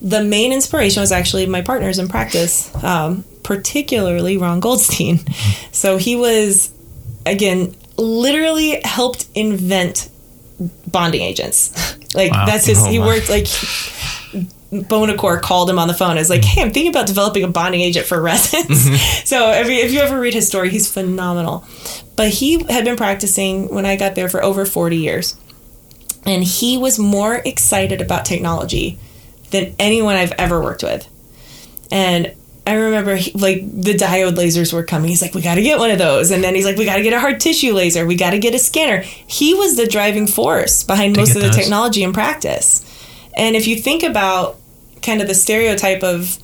the 0.00 0.22
main 0.22 0.52
inspiration 0.52 1.00
was 1.00 1.10
actually 1.10 1.46
my 1.46 1.62
partners 1.62 1.98
in 1.98 2.08
practice, 2.08 2.72
um, 2.84 3.24
particularly 3.42 4.36
Ron 4.36 4.60
Goldstein. 4.60 5.18
So 5.72 5.96
he 5.96 6.14
was, 6.14 6.70
again, 7.26 7.74
literally 7.96 8.80
helped 8.84 9.26
invent 9.34 10.08
bonding 10.86 11.22
agents. 11.22 11.72
like 12.14 12.30
Wow. 12.32 12.46
that's 12.46 12.66
his. 12.66 12.78
Oh, 12.80 12.88
he 12.90 12.98
worked 13.00 13.28
like. 13.28 13.46
Buonocore 14.70 15.40
called 15.40 15.70
him 15.70 15.78
on 15.78 15.88
the 15.88 15.94
phone. 15.94 16.18
Is 16.18 16.30
like, 16.30 16.44
hey, 16.44 16.62
I'm 16.62 16.70
thinking 16.70 16.90
about 16.90 17.06
developing 17.06 17.42
a 17.44 17.48
bonding 17.48 17.80
agent 17.80 18.06
for 18.06 18.20
residents. 18.20 18.86
Mm-hmm. 18.86 18.94
so 19.24 19.50
if 19.52 19.68
you, 19.68 19.74
if 19.74 19.92
you 19.92 20.00
ever 20.00 20.20
read 20.20 20.34
his 20.34 20.46
story, 20.46 20.70
he's 20.70 20.90
phenomenal. 20.90 21.64
But 22.16 22.28
he 22.28 22.62
had 22.64 22.84
been 22.84 22.96
practicing 22.96 23.68
when 23.74 23.86
I 23.86 23.96
got 23.96 24.14
there 24.14 24.28
for 24.28 24.42
over 24.42 24.66
40 24.66 24.96
years. 24.96 25.36
And 26.26 26.44
he 26.44 26.76
was 26.76 26.98
more 26.98 27.36
excited 27.36 28.00
about 28.00 28.24
technology 28.24 28.98
than 29.50 29.74
anyone 29.78 30.16
I've 30.16 30.32
ever 30.32 30.60
worked 30.60 30.82
with. 30.82 31.08
And 31.90 32.34
I 32.66 32.74
remember 32.74 33.14
he, 33.16 33.32
like 33.32 33.60
the 33.62 33.94
diode 33.94 34.34
lasers 34.34 34.74
were 34.74 34.82
coming. 34.82 35.08
He's 35.08 35.22
like, 35.22 35.34
we 35.34 35.40
got 35.40 35.54
to 35.54 35.62
get 35.62 35.78
one 35.78 35.90
of 35.90 35.96
those. 35.96 36.30
And 36.30 36.44
then 36.44 36.54
he's 36.54 36.66
like, 36.66 36.76
we 36.76 36.84
got 36.84 36.96
to 36.96 37.02
get 37.02 37.14
a 37.14 37.20
hard 37.20 37.40
tissue 37.40 37.72
laser. 37.72 38.04
We 38.04 38.14
got 38.14 38.32
to 38.32 38.38
get 38.38 38.54
a 38.54 38.58
scanner. 38.58 39.00
He 39.00 39.54
was 39.54 39.76
the 39.76 39.86
driving 39.86 40.26
force 40.26 40.84
behind 40.84 41.16
most 41.16 41.34
of 41.34 41.40
the 41.40 41.48
those. 41.48 41.56
technology 41.56 42.02
in 42.02 42.12
practice. 42.12 42.84
And 43.36 43.56
if 43.56 43.66
you 43.66 43.76
think 43.76 44.02
about 44.02 44.58
kind 45.02 45.20
of 45.20 45.28
the 45.28 45.34
stereotype 45.34 46.02
of 46.02 46.38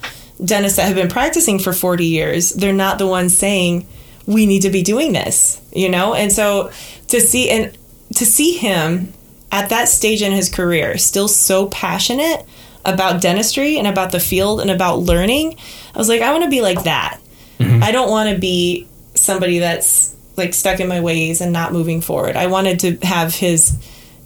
dentists 0.44 0.76
that 0.76 0.86
have 0.86 0.96
been 0.96 1.08
practicing 1.08 1.58
for 1.58 1.72
40 1.72 2.06
years, 2.06 2.50
they're 2.50 2.72
not 2.72 2.98
the 2.98 3.06
ones 3.06 3.36
saying, 3.36 3.86
we 4.26 4.46
need 4.46 4.62
to 4.62 4.70
be 4.70 4.82
doing 4.82 5.12
this, 5.12 5.60
you 5.72 5.88
know? 5.88 6.14
And 6.14 6.32
so 6.32 6.70
to 7.08 7.20
see, 7.20 7.50
and 7.50 7.76
to 8.14 8.24
see 8.24 8.56
him 8.56 9.12
at 9.52 9.68
that 9.70 9.88
stage 9.88 10.22
in 10.22 10.32
his 10.32 10.48
career, 10.48 10.98
still 10.98 11.28
so 11.28 11.66
passionate 11.66 12.44
about 12.84 13.22
dentistry 13.22 13.78
and 13.78 13.86
about 13.86 14.12
the 14.12 14.20
field 14.20 14.60
and 14.60 14.70
about 14.70 15.00
learning, 15.00 15.56
I 15.94 15.98
was 15.98 16.08
like, 16.08 16.22
I 16.22 16.32
want 16.32 16.44
to 16.44 16.50
be 16.50 16.60
like 16.60 16.84
that. 16.84 17.20
Mm-hmm. 17.58 17.82
I 17.82 17.92
don't 17.92 18.10
want 18.10 18.30
to 18.30 18.38
be 18.38 18.88
somebody 19.14 19.58
that's 19.58 20.14
like 20.36 20.54
stuck 20.54 20.80
in 20.80 20.88
my 20.88 21.00
ways 21.00 21.40
and 21.40 21.52
not 21.52 21.72
moving 21.72 22.00
forward. 22.00 22.36
I 22.36 22.46
wanted 22.46 22.80
to 22.80 22.96
have 23.06 23.34
his 23.34 23.78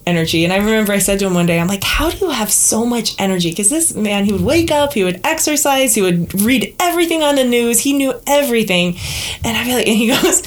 energy. 0.09 0.43
And 0.43 0.51
I 0.51 0.57
remember 0.57 0.91
I 0.91 0.99
said 0.99 1.19
to 1.19 1.27
him 1.27 1.33
one 1.35 1.45
day, 1.45 1.59
I'm 1.59 1.67
like, 1.67 1.83
how 1.83 2.09
do 2.09 2.17
you 2.17 2.31
have 2.31 2.51
so 2.51 2.85
much 2.85 3.15
energy? 3.19 3.51
Because 3.51 3.69
this 3.69 3.93
man, 3.93 4.25
he 4.25 4.33
would 4.33 4.41
wake 4.41 4.71
up, 4.71 4.93
he 4.93 5.03
would 5.03 5.21
exercise, 5.23 5.95
he 5.95 6.01
would 6.01 6.41
read 6.41 6.75
everything 6.79 7.21
on 7.21 7.35
the 7.35 7.43
news, 7.43 7.81
he 7.81 7.93
knew 7.93 8.13
everything. 8.27 8.97
And 9.43 9.55
I'd 9.55 9.65
be 9.65 9.75
like, 9.75 9.87
and 9.87 9.97
he 9.97 10.07
goes, 10.21 10.41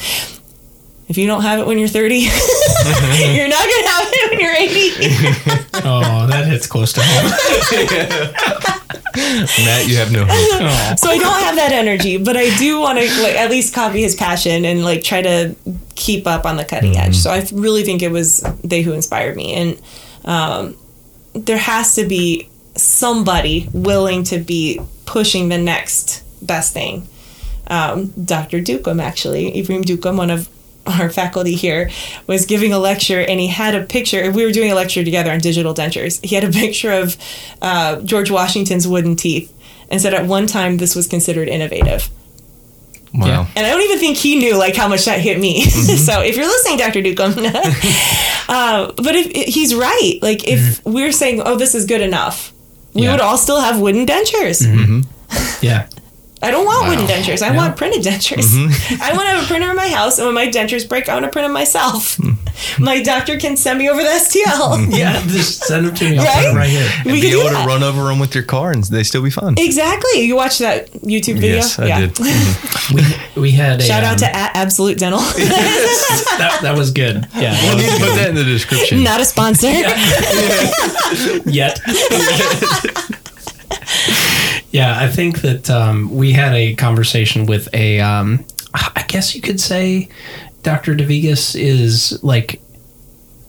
if 1.13 1.17
you 1.19 1.27
don't 1.27 1.43
have 1.43 1.59
it 1.59 1.67
when 1.67 1.77
you're 1.77 1.87
30, 1.87 2.15
you're 2.15 2.27
not 2.27 3.61
going 3.61 3.83
to 3.83 3.87
have 3.87 4.07
it 4.09 4.31
when 4.31 4.39
you're 4.39 4.55
80. 4.55 5.69
Oh, 5.85 6.25
that 6.27 6.47
hits 6.47 6.65
close 6.65 6.93
to 6.93 7.01
home. 7.03 7.25
Matt, 9.65 9.85
you 9.87 9.97
have 9.97 10.13
no 10.13 10.23
hope. 10.23 10.31
Oh. 10.31 10.95
so 10.97 11.09
I 11.09 11.17
don't 11.17 11.41
have 11.41 11.57
that 11.57 11.73
energy, 11.73 12.15
but 12.17 12.37
I 12.37 12.55
do 12.57 12.79
want 12.79 12.99
to 12.99 13.21
like 13.21 13.35
at 13.35 13.51
least 13.51 13.73
copy 13.73 14.01
his 14.01 14.15
passion 14.15 14.63
and 14.63 14.85
like 14.85 15.03
try 15.03 15.21
to 15.21 15.57
keep 15.95 16.25
up 16.25 16.45
on 16.45 16.55
the 16.55 16.63
cutting 16.63 16.95
edge. 16.95 17.17
So 17.17 17.31
I 17.31 17.45
really 17.51 17.83
think 17.83 18.01
it 18.01 18.11
was 18.11 18.45
they 18.63 18.81
who 18.81 18.93
inspired 18.93 19.35
me, 19.35 19.55
and 19.55 19.77
um, 20.23 20.77
there 21.33 21.57
has 21.57 21.95
to 21.95 22.05
be 22.07 22.47
somebody 22.77 23.67
willing 23.73 24.23
to 24.25 24.37
be 24.39 24.79
pushing 25.05 25.49
the 25.49 25.57
next 25.57 26.23
best 26.41 26.71
thing. 26.71 27.05
Um, 27.67 28.13
Dr. 28.23 28.61
Duqum, 28.61 29.01
actually, 29.01 29.59
Ibrahim 29.59 29.83
Duqum, 29.83 30.15
one 30.17 30.29
of 30.29 30.47
our 30.99 31.09
faculty 31.09 31.55
here, 31.55 31.89
was 32.27 32.45
giving 32.45 32.73
a 32.73 32.79
lecture 32.79 33.19
and 33.21 33.39
he 33.39 33.47
had 33.47 33.73
a 33.75 33.83
picture. 33.83 34.31
We 34.31 34.45
were 34.45 34.51
doing 34.51 34.71
a 34.71 34.75
lecture 34.75 35.03
together 35.03 35.31
on 35.31 35.39
digital 35.39 35.73
dentures. 35.73 36.23
He 36.23 36.35
had 36.35 36.43
a 36.43 36.49
picture 36.63 36.91
of 36.91 37.17
uh, 37.61 38.01
George 38.01 38.29
Washington's 38.31 38.87
wooden 38.87 39.15
teeth 39.15 39.53
and 39.89 40.01
said 40.01 40.13
at 40.13 40.25
one 40.25 40.47
time 40.47 40.77
this 40.77 40.95
was 40.95 41.07
considered 41.07 41.47
innovative. 41.47 42.09
Wow. 43.13 43.27
Yeah. 43.27 43.47
And 43.55 43.65
I 43.65 43.69
don't 43.69 43.81
even 43.83 43.99
think 43.99 44.17
he 44.17 44.37
knew 44.37 44.57
like 44.57 44.75
how 44.75 44.87
much 44.87 45.05
that 45.05 45.19
hit 45.21 45.39
me. 45.39 45.63
so 45.65 46.21
if 46.21 46.35
you're 46.35 46.47
listening, 46.47 46.77
Dr. 46.79 47.01
Duqum, 47.01 47.37
uh, 48.49 48.91
but 48.97 49.15
if 49.15 49.53
he's 49.53 49.75
right, 49.75 50.19
like 50.21 50.47
if 50.47 50.83
we're 50.83 51.11
saying, 51.11 51.41
oh, 51.45 51.55
this 51.55 51.75
is 51.75 51.85
good 51.85 52.01
enough, 52.01 52.51
we 52.93 53.03
Yeah. 53.03 53.11
would 53.11 53.21
all 53.21 53.37
still 53.37 53.59
have 53.61 53.79
wooden 53.79 54.05
dentures. 54.07 55.05
Yeah. 55.61 55.87
I 56.43 56.51
don't 56.51 56.65
want 56.65 56.89
wooden 56.89 57.05
dentures. 57.05 57.41
I 57.41 57.55
want 57.55 57.77
printed 57.77 58.03
dentures. 58.03 58.53
Mm-hmm. 58.53 59.01
I 59.01 59.13
want 59.13 59.23
to 59.27 59.35
have 59.35 59.43
a 59.45 59.47
printer 59.47 59.69
in 59.69 59.75
my 59.77 59.87
house, 59.87 60.17
and 60.17 60.25
when 60.27 60.35
my 60.35 60.47
dentures 60.47 60.87
break, 60.87 61.07
I 61.09 61.13
want 61.13 61.23
to 61.25 61.31
print 61.31 61.45
them 61.45 61.53
myself. 61.53 62.17
Hmm. 62.17 62.83
my 62.83 63.01
doctor 63.01 63.37
can 63.39 63.57
send 63.57 63.79
me 63.79 63.89
over 63.89 64.03
the 64.03 64.09
STL. 64.09 64.85
Hmm. 64.85 64.91
Yeah, 65.03 65.19
just 65.27 65.63
send 65.63 65.87
them 65.87 65.95
to 65.95 66.09
me. 66.09 66.17
I'll 66.19 66.25
put 66.25 66.33
Right? 66.33 66.43
them 66.47 66.55
right 66.55 66.69
here. 66.69 66.89
We 67.05 67.21
be 67.21 67.31
able 67.31 67.49
to 67.49 67.65
run 67.65 67.81
over 67.81 68.03
them 68.03 68.19
with 68.19 68.35
your 68.35 68.43
car 68.43 68.71
and 68.71 68.83
they 68.83 69.03
still 69.03 69.23
be 69.23 69.29
fun. 69.31 69.55
Exactly. 69.57 70.21
You 70.21 70.35
watched 70.35 70.59
that 70.59 70.91
YouTube 70.91 71.35
video? 71.39 71.55
Yes, 71.57 71.79
I 71.79 71.99
did. 72.01 72.13
Mm-hmm. 72.23 73.35
We, 73.39 73.41
we 73.41 73.51
had 73.51 73.79
a 73.79 73.83
Shout 73.83 74.03
out 74.03 74.13
um, 74.13 74.17
to 74.19 74.35
at 74.35 74.55
Absolute 74.55 74.97
Dental. 74.99 75.19
that. 75.19 76.59
That 76.61 76.77
was 76.77 76.91
good. 76.91 77.27
Yeah, 77.35 77.53
I 77.53 77.75
that 77.75 77.77
need 77.77 77.89
to 77.89 78.05
put 78.05 78.15
that 78.15 78.29
in 78.29 78.35
the 78.35 78.43
description. 78.43 79.03
Not 79.03 79.21
a 79.21 79.25
sponsor. 79.25 79.71
good. 79.71 81.45
yet. 81.53 81.79
Yeah, 84.73 84.97
I 84.99 85.07
think 85.07 85.41
that 85.41 85.69
um, 85.69 86.09
we 86.13 86.33
had 86.33 86.53
a 86.53 86.73
conversation 86.73 87.45
with 87.45 87.69
a. 87.73 87.99
Um, 87.99 88.43
I 88.73 89.05
guess 89.07 89.35
you 89.35 89.41
could 89.41 89.61
say, 89.61 90.09
Dr. 90.63 90.95
DeVigas 90.95 91.55
is 91.55 92.19
like 92.23 92.59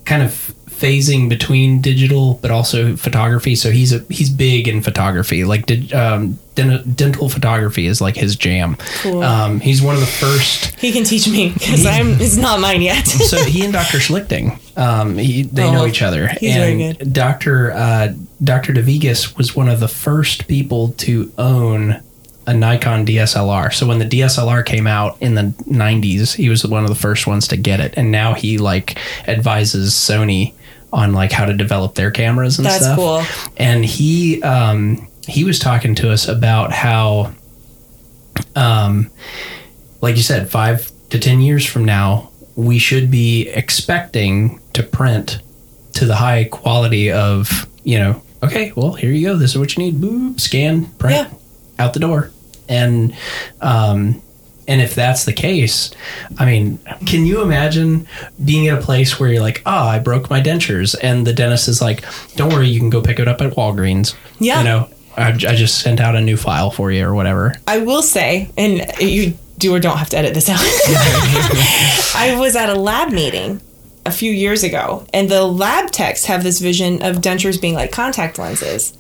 kind 0.04 0.22
of 0.22 0.54
phasing 0.80 1.28
between 1.28 1.80
digital 1.80 2.34
but 2.42 2.50
also 2.50 2.96
photography 2.96 3.54
so 3.54 3.70
he's 3.70 3.92
a 3.92 4.00
he's 4.10 4.28
big 4.30 4.66
in 4.68 4.82
photography 4.82 5.44
like 5.44 5.66
did 5.66 5.92
um 5.92 6.38
dental 6.54 7.28
photography 7.28 7.86
is 7.86 8.00
like 8.00 8.14
his 8.16 8.36
jam 8.36 8.76
Cool. 9.02 9.22
um 9.22 9.60
he's 9.60 9.82
one 9.82 9.94
of 9.94 10.00
the 10.00 10.06
first 10.06 10.78
he 10.78 10.92
can 10.92 11.04
teach 11.04 11.26
me 11.28 11.50
because 11.52 11.86
I'm. 11.86 12.08
It's 12.20 12.36
not 12.36 12.60
mine 12.60 12.82
yet. 12.82 13.06
so 13.30 13.42
he 13.44 13.64
and 13.64 13.72
Dr. 13.72 13.98
Schlichting, 13.98 14.58
um, 14.78 15.16
he, 15.16 15.44
they 15.44 15.64
Oh, 15.64 15.72
know 15.72 15.86
each 15.86 16.02
other. 16.02 16.28
he's 16.40 16.54
very 16.54 16.82
and 16.82 16.98
good. 16.98 17.12
Dr. 17.12 17.72
Uh, 17.72 18.12
Dr. 18.42 18.72
DeVigas 18.74 19.36
was 19.38 19.56
one 19.56 19.68
of 19.68 19.80
the 19.80 19.88
first 19.88 20.46
people 20.46 20.92
to 20.98 21.32
own 21.38 22.02
a 22.46 22.52
Nikon 22.52 23.06
DSLR. 23.06 23.72
So 23.72 23.86
when 23.86 23.98
the 23.98 24.04
DSLR 24.04 24.64
came 24.66 24.86
out 24.86 25.16
in 25.22 25.34
the 25.36 25.54
90s, 25.66 26.34
he 26.34 26.50
was 26.50 26.66
one 26.66 26.82
of 26.82 26.90
the 26.90 26.94
first 26.94 27.26
ones 27.26 27.48
to 27.48 27.56
get 27.56 27.80
it. 27.80 27.94
And 27.96 28.10
now 28.12 28.34
he 28.34 28.58
like 28.58 28.98
advises 29.26 29.94
Sony 29.94 30.52
on 30.94 31.12
like 31.12 31.32
how 31.32 31.44
to 31.44 31.52
develop 31.52 31.94
their 31.94 32.10
cameras 32.10 32.58
and 32.58 32.64
That's 32.66 32.84
stuff. 32.84 32.96
cool. 32.96 33.22
And 33.56 33.84
he 33.84 34.42
um, 34.42 35.08
he 35.26 35.44
was 35.44 35.58
talking 35.58 35.94
to 35.96 36.10
us 36.12 36.28
about 36.28 36.72
how 36.72 37.32
um, 38.56 39.10
like 40.00 40.16
you 40.16 40.22
said, 40.22 40.50
five 40.50 40.90
to 41.10 41.18
10 41.18 41.40
years 41.40 41.66
from 41.66 41.84
now, 41.84 42.30
we 42.56 42.78
should 42.78 43.10
be 43.10 43.48
expecting 43.48 44.60
to 44.72 44.82
print 44.82 45.40
to 45.94 46.06
the 46.06 46.14
high 46.16 46.44
quality 46.44 47.10
of, 47.10 47.66
you 47.84 47.98
know, 47.98 48.22
okay, 48.42 48.72
well, 48.76 48.92
here 48.92 49.10
you 49.10 49.26
go. 49.28 49.36
This 49.36 49.52
is 49.52 49.58
what 49.58 49.76
you 49.76 49.82
need. 49.84 49.96
Boop, 50.00 50.40
scan, 50.40 50.86
print, 50.98 51.28
Yeah. 51.30 51.84
out 51.84 51.94
the 51.94 52.00
door. 52.00 52.30
And, 52.68 53.14
um, 53.60 54.20
and 54.66 54.80
if 54.80 54.94
that's 54.94 55.24
the 55.24 55.32
case, 55.32 55.90
I 56.38 56.46
mean, 56.46 56.78
can 57.06 57.26
you 57.26 57.42
imagine 57.42 58.06
being 58.44 58.68
at 58.68 58.78
a 58.78 58.80
place 58.80 59.18
where 59.18 59.30
you're 59.30 59.42
like, 59.42 59.62
oh, 59.66 59.86
I 59.86 59.98
broke 59.98 60.30
my 60.30 60.40
dentures, 60.40 60.94
and 61.02 61.26
the 61.26 61.32
dentist 61.32 61.68
is 61.68 61.82
like, 61.82 62.04
don't 62.36 62.52
worry, 62.52 62.68
you 62.68 62.80
can 62.80 62.90
go 62.90 63.02
pick 63.02 63.18
it 63.18 63.28
up 63.28 63.40
at 63.40 63.52
Walgreens. 63.52 64.14
Yeah. 64.38 64.58
You 64.58 64.64
know, 64.64 64.88
I, 65.16 65.28
I 65.28 65.54
just 65.54 65.80
sent 65.80 66.00
out 66.00 66.16
a 66.16 66.20
new 66.20 66.36
file 66.36 66.70
for 66.70 66.90
you 66.90 67.04
or 67.04 67.14
whatever. 67.14 67.54
I 67.66 67.78
will 67.78 68.02
say, 68.02 68.50
and 68.56 68.84
you 69.00 69.36
do 69.58 69.74
or 69.74 69.80
don't 69.80 69.98
have 69.98 70.10
to 70.10 70.16
edit 70.18 70.34
this 70.34 70.48
out. 70.48 70.58
I 72.16 72.36
was 72.38 72.56
at 72.56 72.68
a 72.68 72.74
lab 72.74 73.12
meeting 73.12 73.60
a 74.06 74.10
few 74.10 74.32
years 74.32 74.62
ago, 74.62 75.06
and 75.12 75.28
the 75.28 75.44
lab 75.44 75.90
techs 75.90 76.24
have 76.26 76.42
this 76.42 76.60
vision 76.60 77.02
of 77.02 77.16
dentures 77.16 77.60
being 77.60 77.74
like 77.74 77.92
contact 77.92 78.38
lenses. 78.38 78.96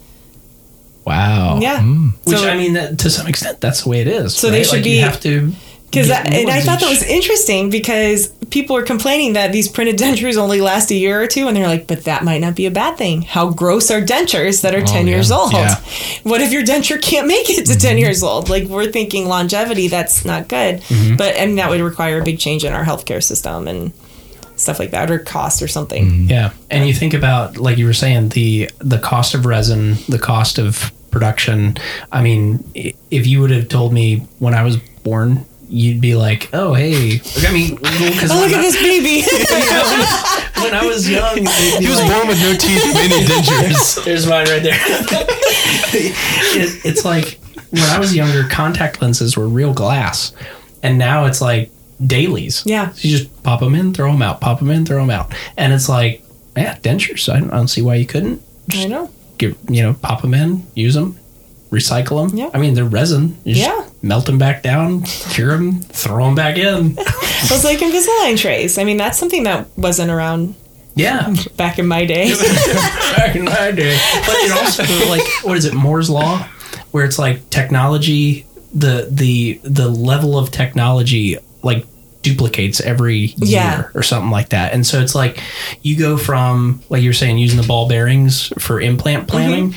Wow. 1.04 1.58
Yeah. 1.60 1.80
Mm. 1.80 2.12
Which 2.24 2.38
So- 2.38 2.48
I 2.48 2.56
mean, 2.56 2.74
that, 2.74 2.98
to 3.00 3.10
some 3.10 3.26
extent, 3.26 3.60
that's 3.60 3.82
the 3.82 3.90
way 3.90 4.00
it 4.00 4.08
is. 4.08 4.34
So 4.34 4.50
they 4.50 4.62
should 4.62 4.74
Like, 4.76 4.84
be- 4.84 4.96
You 4.96 5.02
have 5.02 5.20
to. 5.20 5.52
Because 5.90 6.10
and 6.10 6.50
I 6.50 6.60
thought 6.60 6.80
that 6.80 6.90
was 6.90 7.04
interesting 7.04 7.70
because 7.70 8.26
people 8.50 8.76
are 8.76 8.82
complaining 8.82 9.34
that 9.34 9.52
these 9.52 9.68
printed 9.68 9.96
dentures 10.04 10.36
only 10.36 10.60
last 10.60 10.90
a 10.90 10.94
year 10.94 11.22
or 11.22 11.26
two, 11.26 11.46
and 11.46 11.56
they're 11.56 11.68
like, 11.68 11.86
"But 11.86 12.04
that 12.04 12.24
might 12.24 12.40
not 12.40 12.56
be 12.56 12.66
a 12.66 12.70
bad 12.70 12.98
thing. 12.98 13.22
How 13.22 13.50
gross 13.50 13.90
are 13.90 14.00
dentures 14.00 14.62
that 14.62 14.74
are 14.74 14.80
oh, 14.80 14.84
ten 14.86 15.06
yeah. 15.06 15.14
years 15.14 15.30
old? 15.30 15.52
Yeah. 15.52 15.76
What 16.24 16.40
if 16.40 16.52
your 16.52 16.62
denture 16.62 17.00
can't 17.00 17.26
make 17.26 17.48
it 17.50 17.66
to 17.66 17.78
ten 17.78 17.92
mm-hmm. 17.92 17.98
years 17.98 18.22
old? 18.22 18.48
Like 18.48 18.64
we're 18.64 18.90
thinking 18.90 19.28
longevity, 19.28 19.88
that's 19.88 20.24
not 20.24 20.48
good. 20.48 20.80
Mm-hmm. 20.80 21.16
But 21.16 21.38
I 21.38 21.46
mean, 21.46 21.56
that 21.56 21.70
would 21.70 21.80
require 21.80 22.20
a 22.20 22.24
big 22.24 22.38
change 22.38 22.64
in 22.64 22.72
our 22.72 22.84
healthcare 22.84 23.22
system 23.22 23.68
and 23.68 23.92
stuff 24.56 24.78
like 24.78 24.90
that, 24.92 25.10
or 25.10 25.18
cost 25.18 25.62
or 25.62 25.68
something. 25.68 26.04
Mm-hmm. 26.06 26.30
Yeah, 26.30 26.52
and 26.70 26.86
you 26.86 26.94
think 26.94 27.14
about 27.14 27.56
like 27.56 27.78
you 27.78 27.86
were 27.86 27.92
saying 27.92 28.30
the 28.30 28.70
the 28.78 28.98
cost 28.98 29.34
of 29.34 29.46
resin, 29.46 29.94
the 30.08 30.18
cost 30.18 30.58
of 30.58 30.92
production. 31.10 31.76
I 32.10 32.22
mean, 32.22 32.64
if 32.74 33.26
you 33.26 33.40
would 33.40 33.50
have 33.50 33.68
told 33.68 33.92
me 33.92 34.26
when 34.38 34.54
I 34.54 34.62
was 34.62 34.76
born, 35.04 35.44
you'd 35.68 36.00
be 36.00 36.14
like, 36.16 36.50
"Oh, 36.52 36.74
hey." 36.74 37.20
I 37.46 37.52
mean, 37.52 37.76
because 37.76 38.30
Oh, 38.30 38.36
look 38.40 38.52
at 38.52 38.60
this 38.62 38.76
baby! 38.76 39.22
when 40.62 40.74
I 40.74 40.84
was 40.86 41.08
young, 41.08 41.34
they'd 41.36 41.78
be 41.78 41.84
He 41.84 41.88
was 41.88 42.00
like- 42.00 42.12
born 42.12 42.28
with 42.28 42.40
no 42.40 42.54
teeth, 42.56 42.94
many 42.94 43.24
dentures. 43.26 44.04
There's 44.04 44.26
mine 44.26 44.46
right 44.48 44.62
there. 44.62 44.78
it, 45.94 46.84
it's 46.84 47.04
like 47.04 47.38
when 47.70 47.82
I 47.82 47.98
was 47.98 48.14
younger, 48.14 48.44
contact 48.48 49.02
lenses 49.02 49.36
were 49.36 49.48
real 49.48 49.72
glass, 49.74 50.32
and 50.82 50.98
now 50.98 51.26
it's 51.26 51.40
like 51.40 51.70
dailies. 52.04 52.62
Yeah. 52.66 52.92
So 52.92 53.08
you 53.08 53.18
just 53.18 53.42
pop 53.42 53.60
them 53.60 53.74
in, 53.74 53.92
throw 53.94 54.10
them 54.12 54.22
out, 54.22 54.40
pop 54.40 54.58
them 54.58 54.70
in, 54.70 54.84
throw 54.86 54.98
them 55.00 55.10
out, 55.10 55.34
and 55.56 55.72
it's 55.72 55.88
like, 55.88 56.22
yeah, 56.56 56.76
dentures. 56.78 57.32
I 57.32 57.40
don't, 57.40 57.50
I 57.50 57.56
don't 57.56 57.68
see 57.68 57.82
why 57.82 57.96
you 57.96 58.06
couldn't. 58.06 58.42
I 58.72 58.86
know. 58.86 59.10
Give 59.38 59.56
you 59.68 59.82
know, 59.82 59.94
pop 59.94 60.22
them 60.22 60.32
in, 60.34 60.66
use 60.74 60.94
them, 60.94 61.18
recycle 61.70 62.28
them. 62.28 62.38
Yeah. 62.38 62.50
I 62.54 62.58
mean, 62.58 62.74
they're 62.74 62.84
resin. 62.84 63.36
You 63.44 63.54
just 63.54 63.66
Yeah. 63.66 63.88
Melt 64.02 64.26
them 64.26 64.38
back 64.38 64.62
down, 64.62 65.02
cure 65.02 65.56
them, 65.56 65.80
throw 65.80 66.24
them 66.26 66.34
back 66.34 66.56
in. 66.58 66.96
It 67.44 67.50
was 67.50 67.62
like 67.64 67.78
Invisalign 67.80 68.38
trays. 68.38 68.78
I 68.78 68.84
mean, 68.84 68.96
that's 68.96 69.18
something 69.18 69.42
that 69.42 69.66
wasn't 69.76 70.10
around 70.10 70.54
Yeah. 70.94 71.34
back 71.56 71.78
in 71.78 71.86
my 71.86 72.06
day. 72.06 72.32
back 73.16 73.36
in 73.36 73.44
my 73.44 73.70
day. 73.70 73.98
But 74.26 74.34
it 74.36 74.52
also 74.52 74.82
like 75.10 75.22
what 75.44 75.58
is 75.58 75.64
it, 75.66 75.74
Moore's 75.74 76.08
law, 76.08 76.38
where 76.92 77.04
it's 77.04 77.18
like 77.18 77.50
technology, 77.50 78.46
the 78.72 79.08
the 79.10 79.60
the 79.62 79.88
level 79.88 80.38
of 80.38 80.50
technology 80.52 81.36
like 81.64 81.86
duplicates 82.22 82.80
every 82.80 83.16
year 83.16 83.34
Yeah. 83.50 83.88
or 83.94 84.02
something 84.02 84.30
like 84.30 84.50
that. 84.50 84.72
And 84.72 84.86
so 84.86 85.00
it's 85.00 85.14
like 85.14 85.38
you 85.82 85.96
go 85.98 86.16
from 86.16 86.82
like 86.88 87.02
you 87.02 87.10
were 87.10 87.14
saying 87.14 87.38
using 87.38 87.60
the 87.60 87.66
ball 87.66 87.88
bearings 87.88 88.52
for 88.58 88.80
implant 88.80 89.28
planning. 89.28 89.74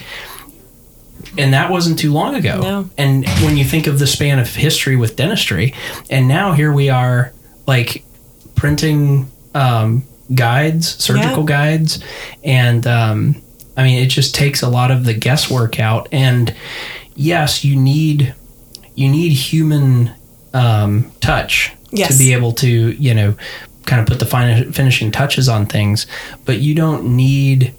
And 1.37 1.53
that 1.53 1.69
wasn't 1.69 1.99
too 1.99 2.13
long 2.13 2.35
ago. 2.35 2.61
No. 2.61 2.89
And 2.97 3.27
when 3.43 3.57
you 3.57 3.63
think 3.65 3.85
of 3.87 3.99
the 3.99 4.07
span 4.07 4.39
of 4.39 4.47
history 4.55 4.95
with 4.95 5.15
dentistry, 5.15 5.73
and 6.09 6.27
now 6.27 6.53
here 6.53 6.71
we 6.71 6.89
are, 6.89 7.31
like 7.67 8.03
printing 8.55 9.29
um, 9.53 10.03
guides, 10.33 10.87
surgical 11.03 11.39
Yeah. 11.41 11.45
guides, 11.77 11.99
and 12.43 12.87
um, 12.87 13.41
I 13.75 13.83
mean, 13.83 14.01
it 14.03 14.07
just 14.07 14.33
takes 14.33 14.61
a 14.63 14.69
lot 14.69 14.89
of 14.89 15.03
the 15.05 15.13
guesswork 15.13 15.79
out. 15.79 16.07
And 16.11 16.55
yes, 17.15 17.63
you 17.63 17.75
need 17.75 18.33
you 18.95 19.09
need 19.09 19.31
human 19.33 20.11
um, 20.55 21.11
touch 21.19 21.73
Yes. 21.91 22.11
to 22.13 22.17
be 22.17 22.33
able 22.33 22.51
to, 22.53 22.67
you 22.91 23.13
know, 23.13 23.35
kind 23.85 24.01
of 24.01 24.07
put 24.07 24.19
the 24.19 24.25
fin- 24.25 24.71
finishing 24.73 25.11
touches 25.11 25.47
on 25.47 25.65
things, 25.65 26.05
but 26.45 26.59
you 26.59 26.75
don't 26.75 27.15
need 27.15 27.73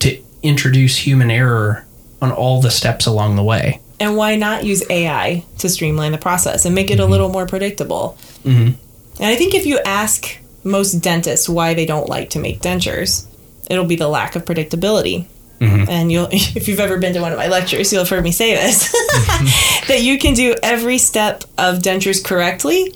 to 0.00 0.20
introduce 0.42 0.96
human 0.98 1.30
error 1.30 1.84
on 2.20 2.30
all 2.30 2.60
the 2.60 2.70
steps 2.70 3.06
along 3.06 3.36
the 3.36 3.42
way. 3.42 3.80
And 4.00 4.16
why 4.16 4.36
not 4.36 4.64
use 4.64 4.82
AI 4.90 5.44
to 5.58 5.68
streamline 5.68 6.12
the 6.12 6.18
process 6.18 6.64
and 6.66 6.74
make 6.74 6.90
it 6.90 7.00
a 7.00 7.06
little 7.06 7.28
more 7.30 7.46
predictable? 7.46 8.18
Mhm. 8.44 8.74
And 9.20 9.26
I 9.30 9.36
think 9.36 9.54
if 9.54 9.64
you 9.66 9.78
ask 9.84 10.36
most 10.64 10.94
dentists 10.94 11.48
why 11.48 11.74
they 11.74 11.86
don't 11.86 12.08
like 12.08 12.30
to 12.30 12.38
make 12.38 12.60
dentures, 12.60 13.24
it'll 13.70 13.84
be 13.84 13.96
the 13.96 14.08
lack 14.08 14.36
of 14.36 14.44
predictability. 14.44 15.26
And 15.60 16.12
you'll, 16.12 16.28
if 16.32 16.68
you've 16.68 16.80
ever 16.80 16.98
been 16.98 17.14
to 17.14 17.20
one 17.22 17.32
of 17.32 17.38
my 17.38 17.48
lectures, 17.48 17.90
you'll 17.90 18.02
have 18.02 18.10
heard 18.10 18.22
me 18.24 18.32
say 18.32 18.54
this 18.54 18.92
that 19.88 20.02
you 20.02 20.18
can 20.18 20.34
do 20.34 20.54
every 20.62 20.98
step 20.98 21.44
of 21.56 21.78
dentures 21.78 22.22
correctly 22.22 22.94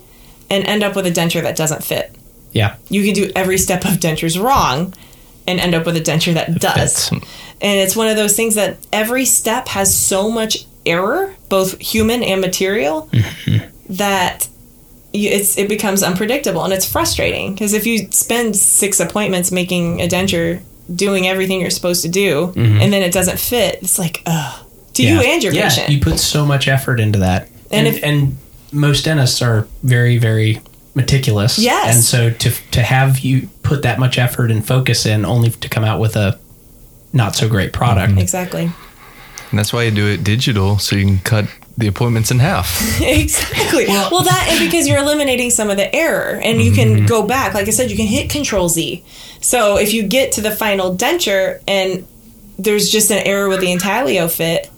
and 0.49 0.65
end 0.65 0.83
up 0.83 0.95
with 0.95 1.05
a 1.05 1.11
denture 1.11 1.41
that 1.43 1.55
doesn't 1.55 1.83
fit. 1.83 2.15
Yeah. 2.51 2.75
You 2.89 3.03
can 3.03 3.13
do 3.13 3.31
every 3.35 3.57
step 3.57 3.85
of 3.85 3.91
dentures 3.93 4.41
wrong 4.41 4.93
and 5.47 5.59
end 5.59 5.75
up 5.75 5.85
with 5.85 5.97
a 5.97 6.01
denture 6.01 6.33
that 6.33 6.59
does. 6.59 7.09
Fits. 7.09 7.25
And 7.61 7.79
it's 7.79 7.95
one 7.95 8.07
of 8.07 8.15
those 8.15 8.35
things 8.35 8.55
that 8.55 8.77
every 8.91 9.25
step 9.25 9.67
has 9.69 9.95
so 9.95 10.29
much 10.31 10.65
error, 10.85 11.35
both 11.49 11.79
human 11.79 12.23
and 12.23 12.41
material, 12.41 13.09
mm-hmm. 13.11 13.65
that 13.93 14.47
it's 15.11 15.57
it 15.57 15.67
becomes 15.67 16.03
unpredictable 16.03 16.63
and 16.63 16.71
it's 16.71 16.85
frustrating 16.85 17.53
because 17.53 17.73
if 17.73 17.87
you 17.87 18.11
spend 18.11 18.55
six 18.55 18.99
appointments 18.99 19.51
making 19.51 20.01
a 20.01 20.07
denture, 20.07 20.61
doing 20.93 21.27
everything 21.27 21.61
you're 21.61 21.69
supposed 21.71 22.03
to 22.03 22.09
do, 22.09 22.47
mm-hmm. 22.47 22.79
and 22.81 22.93
then 22.93 23.01
it 23.01 23.11
doesn't 23.11 23.39
fit, 23.39 23.79
it's 23.81 23.99
like, 23.99 24.21
ugh, 24.25 24.65
to 24.93 25.03
you 25.03 25.19
and 25.19 25.43
your 25.43 25.53
yeah, 25.53 25.69
patient. 25.69 25.89
you 25.89 25.99
put 25.99 26.19
so 26.19 26.45
much 26.45 26.67
effort 26.67 26.99
into 26.99 27.19
that, 27.19 27.47
And 27.71 27.87
and 27.87 27.87
if- 27.87 28.03
and 28.03 28.37
most 28.71 29.05
dentists 29.05 29.41
are 29.41 29.67
very 29.83 30.17
very 30.17 30.61
meticulous. 30.95 31.57
Yes. 31.59 31.95
and 31.95 32.03
so 32.03 32.29
to 32.31 32.51
to 32.71 32.81
have 32.81 33.19
you 33.19 33.47
put 33.63 33.83
that 33.83 33.99
much 33.99 34.17
effort 34.17 34.51
and 34.51 34.65
focus 34.65 35.05
in 35.05 35.25
only 35.25 35.49
to 35.51 35.69
come 35.69 35.83
out 35.83 35.99
with 35.99 36.15
a 36.15 36.39
not 37.13 37.35
so 37.35 37.47
great 37.49 37.73
product. 37.73 38.17
exactly. 38.19 38.71
And 39.49 39.57
that's 39.57 39.73
why 39.73 39.83
you 39.83 39.91
do 39.91 40.05
it 40.07 40.23
digital, 40.23 40.77
so 40.77 40.95
you 40.95 41.05
can 41.05 41.17
cut 41.19 41.45
the 41.75 41.87
appointments 41.87 42.29
in 42.29 42.37
half. 42.37 43.01
exactly. 43.01 43.87
Well, 43.87 44.21
that 44.23 44.47
and 44.51 44.59
because 44.59 44.87
you're 44.87 44.99
eliminating 44.99 45.49
some 45.49 45.71
of 45.71 45.77
the 45.77 45.93
error, 45.95 46.39
and 46.43 46.61
you 46.61 46.71
Mm-hmm. 46.71 46.97
can 46.97 47.05
go 47.07 47.23
back. 47.25 47.55
Like 47.55 47.67
I 47.67 47.71
said, 47.71 47.89
you 47.89 47.97
can 47.97 48.05
hit 48.05 48.29
Control 48.29 48.69
Z. 48.69 49.03
So 49.41 49.77
if 49.77 49.91
you 49.93 50.03
get 50.03 50.33
to 50.33 50.41
the 50.41 50.51
final 50.51 50.95
denture 50.95 51.61
and 51.67 52.05
there's 52.59 52.89
just 52.89 53.09
an 53.09 53.25
error 53.25 53.49
with 53.49 53.61
the 53.61 53.71
intaglio 53.71 54.27
fit, 54.27 54.69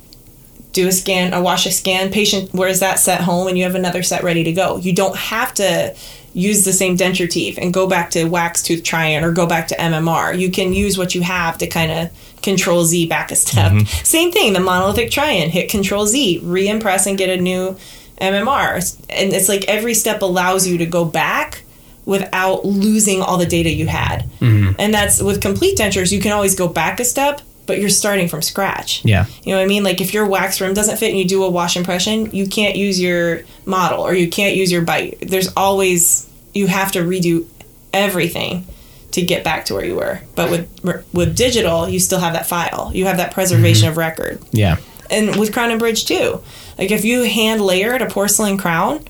do 0.74 0.88
a 0.88 0.92
scan, 0.92 1.34
a 1.34 1.42
wash 1.42 1.66
a 1.66 1.72
scan. 1.72 2.12
Patient, 2.12 2.54
wears 2.54 2.80
that 2.80 3.00
set 3.00 3.22
home, 3.22 3.48
and 3.48 3.58
you 3.58 3.64
have 3.64 3.76
another 3.76 4.04
set 4.04 4.24
ready 4.24 4.44
to 4.44 4.54
go. 4.54 4.78
You 4.78 4.94
don't 4.94 5.16
have 5.16 5.54
to 5.56 5.96
use 6.34 6.64
the 6.64 6.72
same 6.72 6.96
denture 6.96 7.30
teeth 7.30 7.58
and 7.62 7.74
go 7.74 7.88
back 7.88 8.12
to 8.12 8.26
wax 8.26 8.64
tooth 8.64 8.84
trying 8.84 9.24
or 9.24 9.32
go 9.32 9.46
back 9.46 9.68
to 9.68 9.76
MMR. 9.76 10.38
You 10.38 10.50
can 10.50 10.74
use 10.74 10.98
what 10.98 11.14
you 11.14 11.22
have 11.22 11.58
to 11.58 11.68
kind 11.68 11.92
of 11.92 12.42
control 12.42 12.86
Z 12.86 13.08
back 13.08 13.32
a 13.32 13.36
step. 13.36 13.72
Mm-hmm. 13.72 14.04
Same 14.04 14.32
thing, 14.32 14.54
the 14.54 14.60
monolithic 14.60 15.12
try-in, 15.12 15.50
hit 15.50 15.70
control 15.70 16.08
Z, 16.08 16.40
re-impress 16.44 17.06
and 17.06 17.18
get 17.18 17.30
a 17.30 17.42
new 17.42 17.78
MMR. 18.20 18.76
And 19.10 19.34
it's 19.34 19.50
like 19.50 19.66
every 19.66 19.94
step 19.94 20.22
allows 20.22 20.68
you 20.68 20.78
to 20.78 20.86
go 20.86 21.04
back 21.04 21.64
without 22.06 22.66
losing 22.66 23.22
all 23.22 23.38
the 23.38 23.46
data 23.46 23.70
you 23.70 23.88
had. 23.88 24.24
Mm-hmm. 24.40 24.74
And 24.80 24.94
that's 24.94 25.22
with 25.22 25.42
complete 25.42 25.78
dentures, 25.78 26.12
you 26.12 26.22
can 26.22 26.32
always 26.32 26.56
go 26.56 26.68
back 26.68 27.00
a 27.00 27.06
step, 27.06 27.42
but 27.66 27.80
you're 27.80 27.90
starting 27.90 28.28
from 28.28 28.42
scratch. 28.42 29.04
Yeah. 29.06 29.26
You 29.44 29.52
know 29.52 29.60
what 29.60 29.64
I 29.64 29.68
mean? 29.68 29.84
Like 29.84 30.02
if 30.02 30.14
your 30.14 30.26
wax 30.26 30.60
rim 30.60 30.74
doesn't 30.74 30.98
fit 30.98 31.10
and 31.10 31.18
you 31.18 31.26
do 31.26 31.44
a 31.44 31.50
wash 31.50 31.78
impression, 31.78 32.32
you 32.32 32.48
can't 32.48 32.76
use 32.76 33.00
your 33.00 33.44
model 33.66 34.02
or 34.02 34.14
you 34.14 34.30
can't 34.30 34.56
use 34.56 34.72
your 34.72 34.82
bite. 34.82 35.20
There's 35.22 35.52
always 35.56 36.30
you 36.54 36.68
have 36.68 36.92
to 36.94 37.00
redo 37.00 37.48
everything 37.94 38.66
to 39.12 39.22
get 39.22 39.44
back 39.44 39.66
to 39.66 39.74
where 39.74 39.86
you 39.86 39.96
were. 39.96 40.22
But 40.36 40.50
with 40.50 41.14
with 41.14 41.36
digital, 41.36 41.88
you 41.88 42.00
still 42.00 42.20
have 42.20 42.34
that 42.34 42.48
file. 42.48 42.92
You 42.94 43.06
have 43.06 43.18
that 43.18 43.34
preservation 43.34 43.84
mm-hmm. 43.84 43.92
of 43.92 43.98
record. 43.98 44.42
Yeah. 44.52 44.78
And 45.10 45.38
with 45.38 45.54
crown 45.54 45.72
and 45.72 45.80
bridge 45.80 46.06
too. 46.06 46.42
Like 46.78 46.92
if 46.92 47.04
you 47.04 47.24
hand 47.24 47.62
layered 47.62 48.02
a 48.02 48.08
porcelain 48.08 48.58
crown 48.58 49.06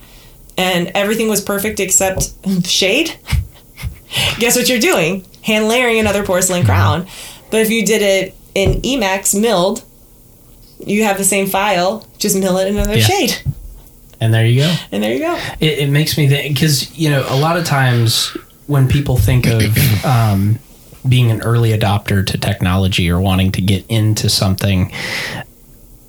and 0.57 0.91
everything 0.95 1.29
was 1.29 1.41
perfect 1.41 1.79
except 1.79 2.33
shade, 2.65 3.15
guess 4.39 4.55
what 4.55 4.67
you're 4.67 4.79
doing? 4.79 5.25
Hand 5.43 5.67
layering 5.67 5.99
another 5.99 6.23
porcelain 6.23 6.61
mm-hmm. 6.61 6.67
crown. 6.69 7.07
But 7.51 7.61
if 7.61 7.69
you 7.69 7.85
did 7.85 8.01
it 8.01 8.35
in 8.55 8.85
e.max 8.85 9.33
milled, 9.33 9.83
you 10.85 11.03
have 11.03 11.17
the 11.17 11.23
same 11.23 11.47
file, 11.47 12.05
just 12.17 12.35
mill 12.37 12.57
it 12.57 12.67
in 12.67 12.75
another 12.77 12.97
Yeah. 12.97 13.03
shade. 13.05 13.35
And 14.19 14.33
there 14.33 14.45
you 14.45 14.61
go. 14.61 14.75
And 14.91 15.03
there 15.03 15.13
you 15.13 15.19
go. 15.19 15.35
It, 15.59 15.79
it 15.79 15.89
makes 15.89 16.17
me 16.17 16.27
think 16.27 16.53
because 16.55 16.95
you 16.97 17.09
know 17.09 17.25
a 17.27 17.35
lot 17.39 17.57
of 17.57 17.65
times 17.65 18.35
when 18.67 18.87
people 18.87 19.17
think 19.17 19.47
of 19.47 20.05
um, 20.05 20.59
being 21.09 21.31
an 21.31 21.41
early 21.41 21.71
adopter 21.71 22.25
to 22.27 22.37
technology 22.37 23.09
or 23.09 23.19
wanting 23.19 23.51
to 23.53 23.61
get 23.61 23.83
into 23.89 24.29
something, 24.29 24.91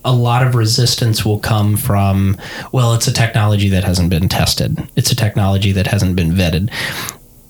a 0.04 0.12
lot 0.12 0.46
of 0.46 0.54
resistance 0.54 1.24
will 1.24 1.38
come 1.38 1.76
from 1.76 2.36
well, 2.70 2.92
it's 2.92 3.06
a 3.06 3.12
technology 3.12 3.68
that 3.70 3.84
hasn't 3.84 4.10
been 4.10 4.28
tested. 4.28 4.86
It's 4.94 5.10
a 5.10 5.16
technology 5.16 5.72
that 5.72 5.86
hasn't 5.86 6.14
been 6.16 6.32
vetted. 6.32 6.70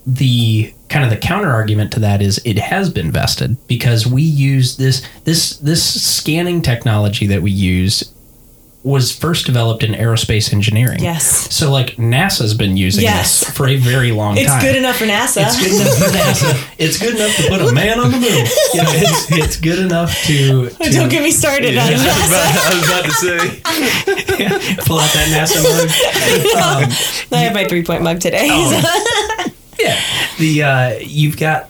The 0.06 0.72
kind 0.92 1.04
of 1.04 1.10
the 1.10 1.16
counter 1.16 1.50
argument 1.50 1.90
to 1.92 2.00
that 2.00 2.20
is 2.20 2.40
it 2.44 2.58
has 2.58 2.90
been 2.90 3.10
vested 3.10 3.56
because 3.66 4.06
we 4.06 4.22
use 4.22 4.76
this 4.76 5.02
this 5.24 5.56
this 5.58 5.82
scanning 6.02 6.60
technology 6.60 7.26
that 7.26 7.40
we 7.42 7.50
use 7.50 8.12
was 8.84 9.16
first 9.16 9.46
developed 9.46 9.84
in 9.84 9.92
aerospace 9.92 10.52
engineering. 10.52 10.98
Yes. 11.00 11.54
So 11.54 11.70
like 11.70 11.94
NASA's 11.96 12.52
been 12.52 12.76
using 12.76 13.04
Yes. 13.04 13.40
this 13.46 13.50
for 13.56 13.68
a 13.68 13.76
very 13.76 14.10
long 14.10 14.36
It's 14.36 14.48
time. 14.50 14.60
good 14.60 14.74
enough 14.74 14.96
for 14.96 15.04
NASA. 15.06 15.44
It's 15.46 15.56
good 15.56 15.80
enough 15.80 15.98
for 15.98 16.18
NASA. 16.18 16.74
It's 16.78 16.98
good 16.98 17.14
enough 17.14 17.36
to 17.36 17.48
put 17.48 17.60
a 17.62 17.72
man 17.72 18.00
on 18.00 18.10
the 18.10 18.18
moon. 18.18 18.44
You 18.74 18.82
know, 18.82 18.90
it's, 18.92 19.30
it's 19.32 19.56
good 19.56 19.78
enough 19.78 20.12
to, 20.24 20.68
to 20.82 20.90
Don't 20.90 21.08
get 21.08 21.22
me 21.22 21.30
started 21.30 21.78
on 21.78 21.86
NASA. 21.92 22.02
I 22.02 22.74
was 22.74 22.88
about 22.88 23.04
to 23.04 23.12
say. 23.12 23.38
pull 24.84 24.98
out 24.98 25.12
that 25.14 25.28
NASA 25.30 25.62
mug. 25.62 25.88
Um, 26.58 27.38
I 27.38 27.42
have 27.44 27.54
my 27.54 27.64
three 27.68 27.84
point 27.84 28.02
mug 28.02 28.18
today. 28.18 28.48
Oh. 28.50 29.46
Yeah, 29.78 30.00
the 30.38 30.62
uh, 30.62 30.98
you've 31.00 31.38
got 31.38 31.68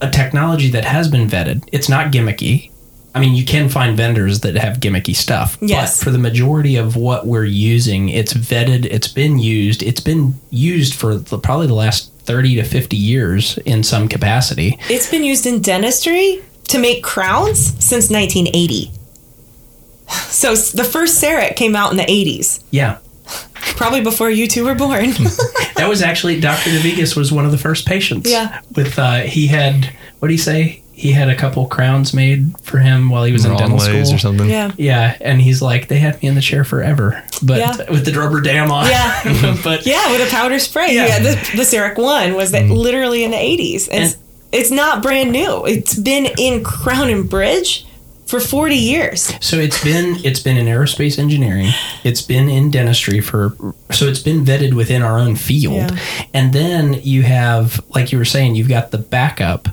a 0.00 0.10
technology 0.10 0.68
that 0.70 0.84
has 0.84 1.08
been 1.08 1.28
vetted. 1.28 1.68
It's 1.72 1.88
not 1.88 2.12
gimmicky. 2.12 2.70
I 3.14 3.20
mean, 3.20 3.34
you 3.34 3.44
can 3.44 3.68
find 3.68 3.94
vendors 3.96 4.40
that 4.40 4.54
have 4.56 4.78
gimmicky 4.78 5.14
stuff. 5.14 5.58
Yes. 5.60 5.98
But 5.98 6.04
for 6.04 6.10
the 6.10 6.18
majority 6.18 6.76
of 6.76 6.96
what 6.96 7.26
we're 7.26 7.44
using, 7.44 8.08
it's 8.08 8.32
vetted. 8.32 8.86
It's 8.86 9.08
been 9.08 9.38
used. 9.38 9.82
It's 9.82 10.00
been 10.00 10.34
used 10.50 10.94
for 10.94 11.16
the, 11.16 11.38
probably 11.38 11.66
the 11.66 11.74
last 11.74 12.10
thirty 12.24 12.54
to 12.56 12.64
fifty 12.64 12.96
years 12.96 13.58
in 13.58 13.82
some 13.82 14.08
capacity. 14.08 14.78
It's 14.88 15.10
been 15.10 15.24
used 15.24 15.44
in 15.46 15.60
dentistry 15.60 16.42
to 16.68 16.78
make 16.78 17.02
crowns 17.04 17.58
since 17.84 18.10
1980. 18.10 18.90
So 20.08 20.54
the 20.54 20.84
first 20.84 21.22
CEREC 21.22 21.56
came 21.56 21.74
out 21.76 21.90
in 21.90 21.96
the 21.96 22.04
80s, 22.04 22.62
Yeah. 22.70 22.98
Probably 23.76 24.00
before 24.02 24.30
you 24.30 24.46
two 24.46 24.64
were 24.64 24.74
born. 24.74 25.10
That 25.76 25.88
was 25.88 26.00
actually 26.02 26.38
Dr. 26.38 26.70
DeVigas 26.70 27.16
was 27.16 27.32
one 27.32 27.44
of 27.44 27.50
the 27.50 27.58
first 27.58 27.86
patients. 27.88 28.30
Yeah. 28.30 28.60
With 28.76 29.00
uh, 29.00 29.22
he 29.22 29.48
had 29.48 29.86
what 30.20 30.28
do 30.28 30.34
you 30.34 30.38
say? 30.38 30.80
He 30.92 31.10
had 31.10 31.28
a 31.28 31.34
couple 31.34 31.66
crowns 31.66 32.14
made 32.14 32.54
for 32.60 32.78
him 32.78 33.08
while 33.10 33.24
he 33.24 33.32
was 33.32 33.44
in 33.44 33.56
dental 33.56 33.80
school 33.80 34.14
or 34.14 34.18
something. 34.18 34.48
yeah. 34.48 34.70
Yeah, 34.76 35.16
and 35.20 35.40
he's 35.40 35.60
like, 35.60 35.88
they 35.88 35.98
had 35.98 36.22
me 36.22 36.28
in 36.28 36.36
the 36.36 36.40
chair 36.40 36.62
forever, 36.62 37.24
but 37.42 37.58
Yeah. 37.58 37.90
with 37.90 38.04
the 38.04 38.12
rubber 38.12 38.40
dam 38.40 38.70
on. 38.70 38.86
Yeah. 38.86 39.58
but 39.64 39.84
Yeah, 39.86 40.12
with 40.12 40.28
a 40.28 40.30
powder 40.30 40.60
spray. 40.60 40.94
Yeah. 40.94 41.06
Yeah, 41.06 41.18
the, 41.18 41.30
the 41.56 41.62
CEREC 41.64 41.98
1 41.98 42.34
was 42.34 42.52
that 42.52 42.66
literally 42.66 43.24
in 43.24 43.32
the 43.32 43.36
80s. 43.38 43.74
It's, 43.74 43.88
And- 43.88 44.16
it's 44.52 44.70
not 44.70 45.02
brand 45.02 45.32
new. 45.32 45.64
It's 45.66 45.98
been 45.98 46.26
in 46.38 46.62
Crown 46.62 47.08
and 47.10 47.28
Bridge 47.28 47.86
for 48.32 48.40
40 48.40 48.74
years. 48.74 49.32
so 49.44 49.58
it's 49.58 49.82
been 49.84 50.16
it's 50.24 50.40
been 50.40 50.56
in 50.56 50.66
aerospace 50.66 51.18
engineering, 51.18 51.68
it's 52.02 52.22
been 52.22 52.48
in 52.48 52.70
dentistry 52.70 53.20
for 53.20 53.54
so 53.90 54.06
it's 54.06 54.20
been 54.20 54.42
vetted 54.44 54.72
within 54.74 55.02
our 55.02 55.18
own 55.18 55.36
field, 55.36 55.74
Yeah. 55.74 55.98
and 56.32 56.52
then 56.54 56.94
you 57.02 57.22
have 57.22 57.80
like 57.94 58.10
you 58.10 58.16
were 58.18 58.24
saying, 58.24 58.54
you've 58.54 58.68
got 58.70 58.90
the 58.90 58.98
backup. 58.98 59.68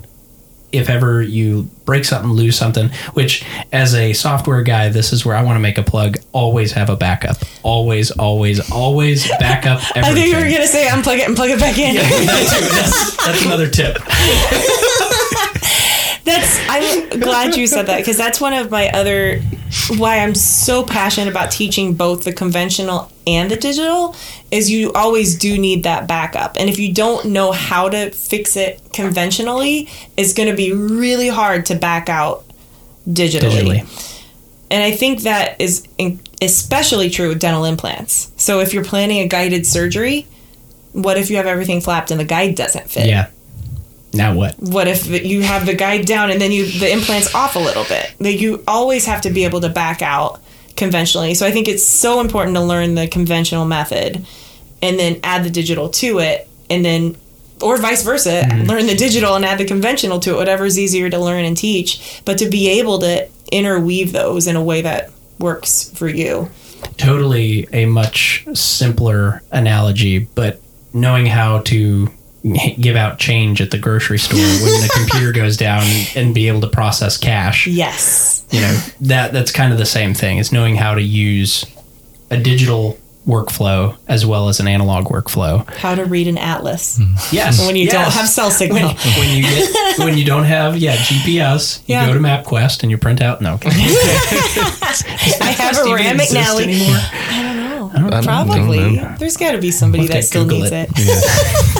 If 0.72 0.88
ever 0.88 1.20
you 1.20 1.64
break 1.84 2.04
something, 2.04 2.30
lose 2.30 2.56
something, 2.56 2.90
which 3.14 3.44
as 3.72 3.92
a 3.92 4.12
software 4.12 4.62
guy, 4.62 4.88
this 4.88 5.12
is 5.12 5.26
where 5.26 5.34
I 5.34 5.42
want 5.42 5.56
to 5.56 5.60
make 5.60 5.78
a 5.78 5.82
plug. 5.82 6.18
Always 6.30 6.70
have 6.72 6.88
a 6.90 6.94
backup. 6.96 7.38
Always, 7.64 8.12
always, 8.12 8.70
always 8.70 9.26
backup 9.40 9.80
everything. 9.96 10.04
I 10.04 10.14
think 10.14 10.26
you 10.28 10.36
were 10.36 10.42
going 10.48 10.60
to 10.62 10.68
say 10.68 10.86
unplug 10.86 11.18
it 11.18 11.26
and 11.26 11.34
plug 11.34 11.50
it 11.50 11.58
back 11.58 11.76
in. 11.76 11.96
that 11.96 12.06
too. 12.06 12.66
That's, 12.76 13.16
that's 13.16 13.44
another 13.44 13.68
tip. 13.68 13.96
That's 16.30 17.10
I'm 17.12 17.20
glad 17.20 17.56
you 17.56 17.66
said 17.66 17.86
that 17.86 17.98
because 17.98 18.16
that's 18.16 18.40
one 18.40 18.52
of 18.52 18.70
my 18.70 18.88
other 18.90 19.40
why 19.96 20.18
I'm 20.18 20.34
so 20.34 20.84
passionate 20.84 21.30
about 21.30 21.50
teaching 21.50 21.94
both 21.94 22.24
the 22.24 22.32
conventional 22.32 23.10
and 23.26 23.50
the 23.50 23.56
digital 23.56 24.16
is 24.50 24.70
you 24.70 24.92
always 24.92 25.36
do 25.36 25.58
need 25.58 25.84
that 25.84 26.08
backup. 26.08 26.56
And 26.58 26.68
if 26.68 26.78
you 26.78 26.92
don't 26.92 27.26
know 27.26 27.52
how 27.52 27.88
to 27.88 28.10
fix 28.10 28.56
it 28.56 28.80
conventionally, 28.92 29.88
it's 30.16 30.32
going 30.32 30.48
to 30.48 30.56
be 30.56 30.72
really 30.72 31.28
hard 31.28 31.66
to 31.66 31.74
back 31.74 32.08
out 32.08 32.44
digitally. 33.08 33.82
Digitally. 33.82 34.16
And 34.70 34.82
I 34.82 34.92
think 34.92 35.22
that 35.22 35.60
is 35.60 35.86
especially 36.40 37.10
true 37.10 37.28
with 37.28 37.40
dental 37.40 37.64
implants. 37.64 38.32
So 38.36 38.60
if 38.60 38.72
you're 38.72 38.84
planning 38.84 39.20
a 39.20 39.28
guided 39.28 39.66
surgery, 39.66 40.26
what 40.92 41.16
if 41.16 41.30
you 41.30 41.36
have 41.36 41.46
everything 41.46 41.80
flapped 41.80 42.10
and 42.10 42.20
the 42.20 42.24
guide 42.24 42.54
doesn't 42.54 42.90
fit? 42.90 43.06
Yeah. 43.06 43.30
Now 44.12 44.34
what? 44.34 44.58
what 44.58 44.88
if 44.88 45.06
you 45.06 45.42
have 45.42 45.66
the 45.66 45.74
guide 45.74 46.04
down 46.04 46.30
and 46.30 46.40
then 46.40 46.50
you 46.50 46.66
the 46.66 46.90
implants 46.90 47.34
off 47.34 47.56
a 47.56 47.60
little 47.60 47.84
bit? 47.84 48.12
Like 48.18 48.40
you 48.40 48.62
always 48.66 49.06
have 49.06 49.22
to 49.22 49.30
be 49.30 49.44
able 49.44 49.60
to 49.60 49.68
back 49.68 50.02
out 50.02 50.40
conventionally. 50.76 51.34
So 51.34 51.46
i 51.46 51.50
think 51.50 51.68
it's 51.68 51.84
so 51.84 52.20
important 52.20 52.56
to 52.56 52.62
learn 52.62 52.94
the 52.94 53.06
conventional 53.06 53.64
method 53.64 54.26
and 54.82 54.98
then 54.98 55.20
add 55.22 55.44
the 55.44 55.50
digital 55.50 55.90
to 55.90 56.18
it 56.20 56.48
and 56.68 56.84
then 56.84 57.16
or 57.60 57.76
vice 57.76 58.02
versa 58.02 58.42
mm-hmm. 58.42 58.62
learn 58.62 58.86
the 58.86 58.94
digital 58.94 59.34
and 59.34 59.44
add 59.44 59.58
the 59.58 59.64
conventional 59.64 60.18
to 60.20 60.30
it. 60.30 60.36
Whatever's 60.36 60.78
easier 60.78 61.10
to 61.10 61.18
learn 61.18 61.44
and 61.44 61.56
teach 61.56 62.22
but 62.24 62.38
to 62.38 62.48
be 62.48 62.68
able 62.80 62.98
to 63.00 63.28
interweave 63.52 64.12
those 64.12 64.46
in 64.46 64.56
a 64.56 64.62
way 64.62 64.80
that 64.82 65.10
works 65.38 65.90
for 65.90 66.08
you. 66.08 66.50
Totally 66.96 67.68
a 67.72 67.86
much 67.86 68.46
simpler 68.54 69.42
analogy, 69.50 70.20
but 70.34 70.60
knowing 70.92 71.26
how 71.26 71.60
to 71.60 72.08
give 72.80 72.96
out 72.96 73.18
change 73.18 73.60
at 73.60 73.70
the 73.70 73.78
grocery 73.78 74.18
store 74.18 74.38
when 74.38 74.80
the 74.80 74.90
computer 74.94 75.32
goes 75.32 75.56
down 75.56 75.82
and 76.16 76.34
be 76.34 76.48
able 76.48 76.60
to 76.62 76.68
process 76.68 77.18
cash. 77.18 77.66
yes 77.66 78.44
You 78.50 78.60
know, 78.62 78.80
that 79.02 79.32
that's 79.32 79.50
kind 79.52 79.72
of 79.72 79.78
the 79.78 79.86
same 79.86 80.14
thing. 80.14 80.38
Is 80.38 80.50
knowing 80.52 80.76
how 80.76 80.94
to 80.94 81.02
use 81.02 81.64
a 82.30 82.36
digital 82.38 82.98
workflow 83.26 83.94
as 84.08 84.24
well 84.24 84.48
as 84.48 84.58
an 84.60 84.66
analog 84.66 85.04
workflow. 85.08 85.68
how 85.74 85.94
to 85.94 86.04
read 86.06 86.26
an 86.26 86.38
atlas 86.38 86.98
Yes. 87.30 87.64
when 87.66 87.76
you 87.76 87.84
yes. 87.84 87.92
don't 87.92 88.10
have 88.12 88.26
cell 88.26 88.50
signal 88.50 88.88
when, 88.88 88.96
when 89.18 89.36
you 89.36 89.42
get 89.42 89.98
when 89.98 90.16
you 90.16 90.24
don't 90.24 90.44
have 90.44 90.78
yeah 90.78 90.96
GPS, 90.96 91.80
you 91.86 91.94
Yeah. 91.96 92.06
go 92.06 92.14
to 92.14 92.18
MapQuest 92.20 92.82
and 92.82 92.90
you 92.90 92.96
print 92.96 93.20
out 93.20 93.42
no. 93.42 93.54
Okay. 93.54 93.68
i 93.72 95.54
have 95.58 95.76
a 95.86 95.94
Rand 95.94 96.18
McNally 96.18 96.62
anymore. 96.62 96.96
I 96.96 97.42
don't 97.94 98.10
know. 98.10 98.22
Probably. 98.22 98.96
know. 98.96 99.14
There's 99.18 99.36
got 99.36 99.52
to 99.52 99.58
be 99.58 99.70
somebody 99.70 100.04
We'll 100.04 100.12
that 100.14 100.24
still 100.24 100.44
Google 100.44 100.60
needs 100.60 100.72
it. 100.72 100.88
it. 100.96 101.79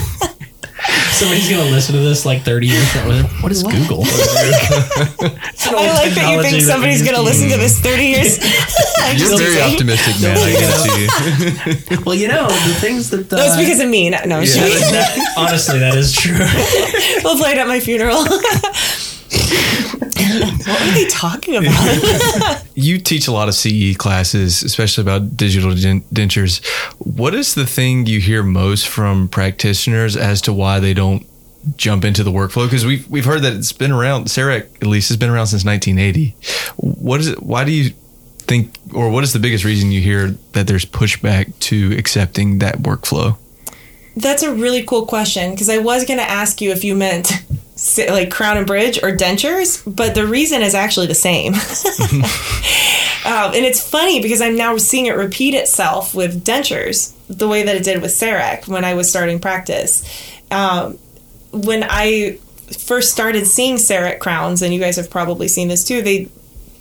Somebody's 1.21 1.49
gonna 1.49 1.69
listen 1.69 1.93
to 1.93 2.01
this 2.01 2.25
like 2.25 2.41
30 2.41 2.65
years 2.67 2.91
from 2.91 3.09
now. 3.09 3.27
What 3.41 3.51
is 3.51 3.61
Google? 3.61 4.01
It's 4.05 5.67
an 5.67 5.75
old 5.75 5.85
I 5.85 5.93
like 5.93 6.13
that 6.17 6.33
you 6.33 6.41
think 6.41 6.57
that 6.57 6.65
somebody's 6.65 7.03
going 7.03 7.13
to 7.13 7.21
use. 7.21 7.29
listen 7.29 7.49
to 7.53 7.57
this 7.57 7.79
30 7.85 8.03
years. 8.03 8.39
I'm 9.05 9.17
You're 9.17 9.29
just 9.29 9.37
very 9.41 9.53
teasing. 9.61 9.71
optimistic, 9.71 10.15
man. 10.21 10.37
I 10.37 10.51
can 10.57 10.71
see. 10.81 12.01
Well, 12.05 12.15
you 12.15 12.27
know 12.27 12.47
the 12.47 12.73
things 12.81 13.09
that. 13.11 13.31
Uh, 13.31 13.37
No, 13.37 13.45
it's 13.45 13.57
because 13.57 13.79
of 13.79 13.87
me. 13.89 14.09
No, 14.09 14.17
no 14.25 14.37
I'm 14.41 14.43
Yeah. 14.43 14.53
kidding. 14.65 14.91
that- 14.97 15.13
honestly, 15.37 15.77
that 15.79 15.93
is 15.95 16.11
true. 16.13 16.33
we'll 17.23 17.37
play 17.37 17.51
it 17.53 17.57
at 17.59 17.67
my 17.67 17.79
funeral. 17.79 18.25
What 19.31 20.81
are 20.81 20.93
they 20.93 21.07
talking 21.07 21.55
about? 21.57 22.63
You 22.73 22.97
teach 22.97 23.27
a 23.27 23.31
lot 23.31 23.47
of 23.47 23.53
CE 23.53 23.95
classes, 23.95 24.63
especially 24.63 25.03
about 25.03 25.37
digital 25.37 25.71
dentures. 25.71 26.65
What 26.97 27.35
is 27.35 27.53
the 27.53 27.65
thing 27.65 28.07
you 28.07 28.19
hear 28.19 28.41
most 28.41 28.87
from 28.87 29.27
practitioners 29.27 30.17
as 30.17 30.41
to 30.43 30.53
why 30.53 30.79
they 30.79 30.95
don't 30.95 31.27
jump 31.75 32.03
into 32.03 32.23
the 32.23 32.31
workflow? 32.31 32.65
Because 32.65 32.85
we've 32.85 33.07
we've 33.07 33.25
heard 33.25 33.43
that 33.43 33.53
it's 33.53 33.73
been 33.73 33.91
around. 33.91 34.27
CEREC 34.27 34.63
at 34.77 34.87
least 34.87 35.09
has 35.09 35.17
been 35.17 35.29
around 35.29 35.47
since 35.47 35.63
1980. 35.63 36.33
What 36.77 37.19
is 37.19 37.27
it? 37.27 37.43
Why 37.43 37.65
do 37.65 37.71
you 37.71 37.91
think, 38.39 38.73
or 38.93 39.09
what 39.09 39.23
is 39.23 39.33
the 39.33 39.39
biggest 39.39 39.63
reason 39.63 39.91
you 39.91 40.01
hear 40.01 40.29
that 40.53 40.65
there's 40.65 40.85
pushback 40.85 41.57
to 41.59 41.95
accepting 41.97 42.59
that 42.59 42.77
workflow? 42.79 43.37
That's 44.15 44.43
a 44.43 44.53
really 44.53 44.83
cool 44.83 45.05
question 45.05 45.51
because 45.51 45.69
I 45.69 45.77
was 45.77 46.05
going 46.05 46.19
to 46.19 46.29
ask 46.29 46.61
you 46.61 46.71
if 46.71 46.83
you 46.83 46.95
meant 46.95 47.31
like 48.09 48.29
crown 48.29 48.57
and 48.57 48.67
bridge 48.67 48.97
or 49.01 49.15
dentures, 49.15 49.81
but 49.85 50.13
the 50.15 50.27
reason 50.27 50.61
is 50.61 50.75
actually 50.75 51.07
the 51.07 51.15
same. 51.15 51.53
um, 51.53 51.61
and 53.55 53.65
it's 53.65 53.87
funny 53.87 54.21
because 54.21 54.41
I'm 54.41 54.55
now 54.55 54.77
seeing 54.77 55.05
it 55.07 55.15
repeat 55.15 55.53
itself 55.53 56.13
with 56.13 56.43
dentures 56.43 57.13
the 57.27 57.47
way 57.47 57.63
that 57.63 57.75
it 57.75 57.83
did 57.83 58.01
with 58.01 58.11
CEREC 58.11 58.67
when 58.67 58.83
I 58.83 58.93
was 58.93 59.09
starting 59.09 59.39
practice. 59.39 60.03
Um, 60.51 60.97
when 61.51 61.83
I 61.87 62.39
first 62.77 63.11
started 63.11 63.47
seeing 63.47 63.75
CEREC 63.75 64.19
crowns, 64.19 64.61
and 64.61 64.73
you 64.73 64.79
guys 64.79 64.97
have 64.97 65.09
probably 65.09 65.47
seen 65.47 65.67
this 65.67 65.83
too, 65.83 66.01
they 66.01 66.29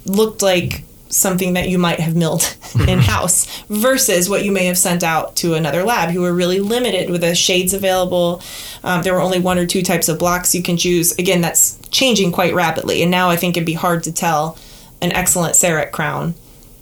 looked 0.07 0.43
like 0.43 0.85
something 1.11 1.55
that 1.55 1.69
you 1.69 1.77
might 1.77 2.01
have 2.01 2.17
milled 2.17 2.57
in 2.89 3.01
house 3.01 3.63
versus 3.69 4.31
what 4.31 4.45
you 4.45 4.53
may 4.53 4.67
have 4.67 4.79
sent 4.79 5.03
out 5.03 5.37
to 5.37 5.55
another 5.55 5.83
lab 5.83 6.11
who 6.11 6.23
were 6.23 6.33
really 6.33 6.61
limited 6.61 7.11
with 7.11 7.21
the 7.21 7.35
shades 7.35 7.75
available. 7.75 8.43
Um, 8.83 9.03
there 9.03 9.13
were 9.13 9.21
only 9.21 9.41
one 9.41 9.59
or 9.59 9.67
two 9.67 9.83
types 9.83 10.09
of 10.09 10.19
blocks 10.19 10.55
you 10.55 10.63
can 10.63 10.77
choose. 10.77 11.13
Again, 11.19 11.41
that's 11.41 11.79
changing 11.91 12.33
quite 12.33 12.55
rapidly, 12.55 13.03
and 13.03 13.11
now 13.11 13.29
I 13.29 13.37
think 13.37 13.57
it'd 13.57 13.67
be 13.67 13.75
hard 13.75 14.05
to 14.05 14.13
tell 14.13 14.57
an 15.03 15.13
excellent 15.13 15.55
CEREC 15.55 15.91
crown 15.91 16.35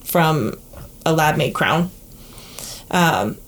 from 0.05 0.55
a 1.05 1.13
lab 1.13 1.37
made 1.37 1.55
crown. 1.55 1.91
Um, 2.91 3.39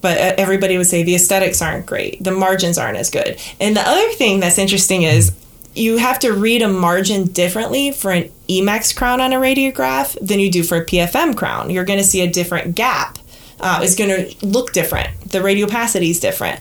but 0.00 0.16
everybody 0.38 0.78
would 0.78 0.86
say 0.86 1.02
the 1.02 1.14
aesthetics 1.14 1.60
aren't 1.60 1.86
great, 1.86 2.22
the 2.22 2.30
margins 2.30 2.78
aren't 2.78 2.98
as 2.98 3.10
good. 3.10 3.40
And 3.60 3.76
the 3.76 3.80
other 3.80 4.08
thing 4.12 4.40
that's 4.40 4.58
interesting 4.58 5.02
is 5.02 5.32
you 5.78 5.96
have 5.98 6.18
to 6.20 6.32
read 6.32 6.62
a 6.62 6.68
margin 6.68 7.26
differently 7.26 7.92
for 7.92 8.10
an 8.10 8.30
e.max 8.48 8.92
crown 8.92 9.20
on 9.20 9.32
a 9.32 9.36
radiograph 9.36 10.18
than 10.26 10.40
you 10.40 10.50
do 10.50 10.62
for 10.62 10.78
a 10.78 10.84
PFM 10.84 11.36
crown. 11.36 11.70
You're 11.70 11.84
going 11.84 11.98
to 11.98 12.04
see 12.04 12.20
a 12.20 12.30
different 12.30 12.74
gap. 12.74 13.18
Uh, 13.60 13.80
it's 13.82 13.94
going 13.94 14.10
to 14.10 14.46
look 14.46 14.72
different. 14.72 15.08
The 15.30 15.38
radiopacity 15.38 16.10
is 16.10 16.20
different. 16.20 16.60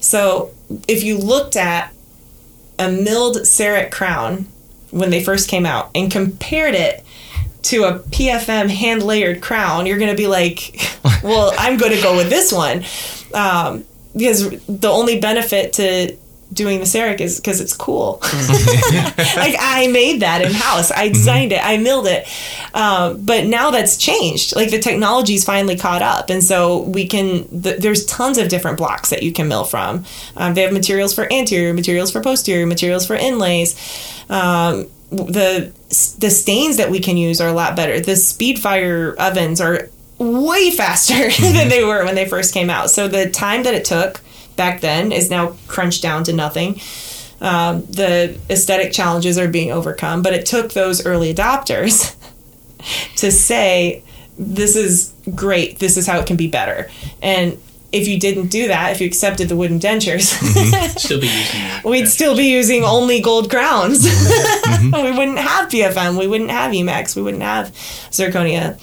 So 0.00 0.52
if 0.88 1.02
you 1.02 1.18
looked 1.18 1.56
at 1.56 1.92
a 2.78 2.90
milled 2.90 3.36
CEREC 3.36 3.90
crown 3.90 4.46
when 4.90 5.10
they 5.10 5.22
first 5.22 5.48
came 5.48 5.66
out 5.66 5.90
and 5.94 6.10
compared 6.10 6.74
it 6.74 7.04
to 7.62 7.84
a 7.84 7.98
PFM 8.00 8.68
hand 8.68 9.02
layered 9.02 9.40
crown, 9.40 9.86
you're 9.86 9.98
going 9.98 10.10
to 10.10 10.16
be 10.16 10.26
like, 10.26 10.80
well, 11.22 11.52
I'm 11.58 11.76
going 11.78 11.92
to 11.92 12.02
go 12.02 12.16
with 12.16 12.28
this 12.28 12.52
one. 12.52 12.84
Um, 13.34 13.84
because 14.12 14.50
the 14.66 14.88
only 14.88 15.18
benefit 15.20 15.72
to 15.74 16.16
doing 16.52 16.78
the 16.78 16.84
CEREC 16.84 17.20
is 17.20 17.36
because 17.36 17.60
it's 17.60 17.74
cool. 17.74 18.18
like 18.22 19.56
I 19.58 19.88
made 19.90 20.20
that 20.20 20.42
in 20.42 20.52
house. 20.52 20.90
I 20.90 21.08
designed 21.08 21.52
it. 21.52 21.64
I 21.64 21.76
milled 21.78 22.06
it. 22.06 22.26
Um, 22.74 23.24
but 23.24 23.46
now 23.46 23.70
that's 23.70 23.96
changed. 23.96 24.54
Like 24.54 24.70
the 24.70 24.78
technology's 24.78 25.44
finally 25.44 25.76
caught 25.76 26.02
up, 26.02 26.30
and 26.30 26.42
so 26.42 26.82
we 26.82 27.06
can. 27.06 27.62
Th- 27.62 27.78
there's 27.78 28.04
tons 28.06 28.38
of 28.38 28.48
different 28.48 28.78
blocks 28.78 29.10
that 29.10 29.22
you 29.22 29.32
can 29.32 29.48
mill 29.48 29.64
from. 29.64 30.04
Um, 30.36 30.54
they 30.54 30.62
have 30.62 30.72
materials 30.72 31.14
for 31.14 31.32
anterior, 31.32 31.72
materials 31.72 32.10
for 32.12 32.20
posterior, 32.20 32.66
materials 32.66 33.06
for 33.06 33.14
inlays. 33.14 33.74
Um, 34.28 34.88
the 35.10 35.72
the 36.18 36.30
stains 36.30 36.78
that 36.78 36.90
we 36.90 37.00
can 37.00 37.16
use 37.16 37.40
are 37.40 37.48
a 37.48 37.52
lot 37.52 37.76
better. 37.76 38.00
The 38.00 38.12
Speedfire 38.12 39.14
ovens 39.16 39.60
are 39.60 39.88
way 40.18 40.70
faster 40.70 41.30
than 41.42 41.68
they 41.68 41.84
were 41.84 42.04
when 42.04 42.14
they 42.14 42.28
first 42.28 42.54
came 42.54 42.70
out. 42.70 42.90
So 42.90 43.08
the 43.08 43.28
time 43.28 43.64
that 43.64 43.74
it 43.74 43.84
took 43.84 44.20
back 44.56 44.80
then 44.80 45.12
is 45.12 45.30
now 45.30 45.56
crunched 45.68 46.02
down 46.02 46.24
to 46.24 46.32
nothing. 46.32 46.80
Um, 47.40 47.84
the 47.86 48.38
aesthetic 48.48 48.92
challenges 48.92 49.36
are 49.36 49.48
being 49.48 49.72
overcome, 49.72 50.22
but 50.22 50.32
it 50.32 50.46
took 50.46 50.72
those 50.72 51.04
early 51.04 51.34
adopters 51.34 52.14
to 53.16 53.32
say, 53.32 54.04
this 54.38 54.76
is 54.76 55.12
great, 55.34 55.78
this 55.78 55.96
is 55.96 56.06
how 56.06 56.20
it 56.20 56.26
can 56.26 56.36
be 56.36 56.46
better. 56.46 56.88
And 57.20 57.58
if 57.92 58.08
you 58.08 58.18
didn't 58.18 58.46
do 58.46 58.68
that, 58.68 58.92
if 58.92 59.00
you 59.00 59.06
accepted 59.06 59.48
the 59.48 59.56
wooden 59.56 59.78
dentures, 59.78 60.32
Still 60.98 61.20
be 61.20 61.26
using 61.26 61.60
we'd 61.84 62.08
still 62.08 62.36
be 62.36 62.44
using 62.44 62.84
only 62.84 63.20
gold 63.20 63.50
crowns. 63.50 64.04
we 64.82 65.12
wouldn't 65.12 65.38
have 65.38 65.68
PFM, 65.68 66.18
we 66.18 66.26
wouldn't 66.26 66.50
have 66.50 66.72
e.max, 66.72 67.14
we 67.14 67.22
wouldn't 67.22 67.42
have 67.42 67.68
zirconia. 68.10 68.80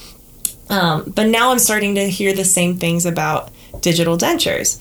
Um, 0.69 1.12
but 1.15 1.27
now 1.27 1.51
I'm 1.51 1.60
starting 1.60 1.95
to 1.95 2.08
hear 2.10 2.34
the 2.34 2.45
same 2.45 2.77
things 2.77 3.05
about 3.05 3.49
digital 3.82 4.17
dentures. 4.17 4.79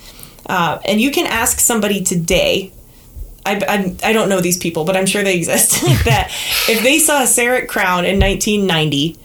Uh, 0.48 0.80
and 0.84 1.00
you 1.00 1.10
can 1.10 1.26
ask 1.26 1.60
somebody 1.60 2.02
today. 2.02 2.72
I, 3.44 3.56
I, 3.68 4.10
I 4.10 4.12
don't 4.12 4.28
know 4.28 4.40
these 4.40 4.58
people, 4.58 4.84
but 4.84 4.96
I'm 4.96 5.06
sure 5.06 5.22
they 5.22 5.36
exist. 5.36 5.82
that 6.04 6.28
if 6.68 6.82
they 6.82 6.98
saw 6.98 7.22
a 7.22 7.26
CEREC 7.26 7.68
crown 7.68 8.04
in 8.04 8.18
1990 8.18 9.16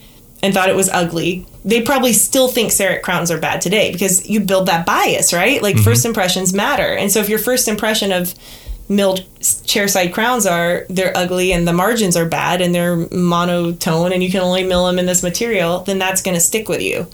and 0.42 0.54
thought 0.54 0.70
it 0.70 0.76
was 0.76 0.90
ugly, 0.90 1.46
they 1.66 1.82
probably 1.82 2.14
still 2.14 2.50
think 2.50 2.72
CEREC 2.72 3.02
crowns 3.02 3.32
are 3.32 3.40
bad 3.40 3.62
today 3.62 3.92
because 3.92 4.30
you 4.30 4.42
build 4.42 4.68
that 4.68 4.86
bias, 4.86 5.34
right? 5.34 5.62
Like 5.62 5.78
first 5.78 6.06
impressions 6.06 6.54
matter. 6.54 6.94
And 6.96 7.12
so 7.12 7.20
if 7.20 7.30
your 7.30 7.40
first 7.40 7.68
impression 7.68 8.12
of 8.12 8.34
milled 8.90 9.22
chairside 9.40 10.14
crowns 10.14 10.46
are 10.46 10.86
they're 10.90 11.16
ugly 11.16 11.54
and 11.54 11.66
the 11.66 11.74
margins 11.74 12.18
are 12.18 12.26
bad 12.26 12.62
and 12.62 12.76
they're 12.76 12.98
monotone 13.12 14.12
and 14.12 14.22
you 14.22 14.30
can 14.30 14.42
only 14.42 14.64
mill 14.64 14.86
them 14.86 15.00
in 15.00 15.06
this 15.06 15.24
material, 15.24 15.80
then 15.80 16.00
that's 16.00 16.22
going 16.22 16.36
to 16.36 16.42
stick 16.42 16.68
with 16.68 16.82
you. 16.82 17.08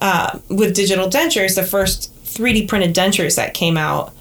Uh, 0.00 0.38
with 0.48 0.74
digital 0.74 1.08
dentures, 1.08 1.54
the 1.54 1.62
first 1.62 2.12
3D 2.38 2.68
printed 2.68 2.94
dentures 2.94 3.36
that 3.36 3.54
came 3.54 3.76
out, 3.76 4.14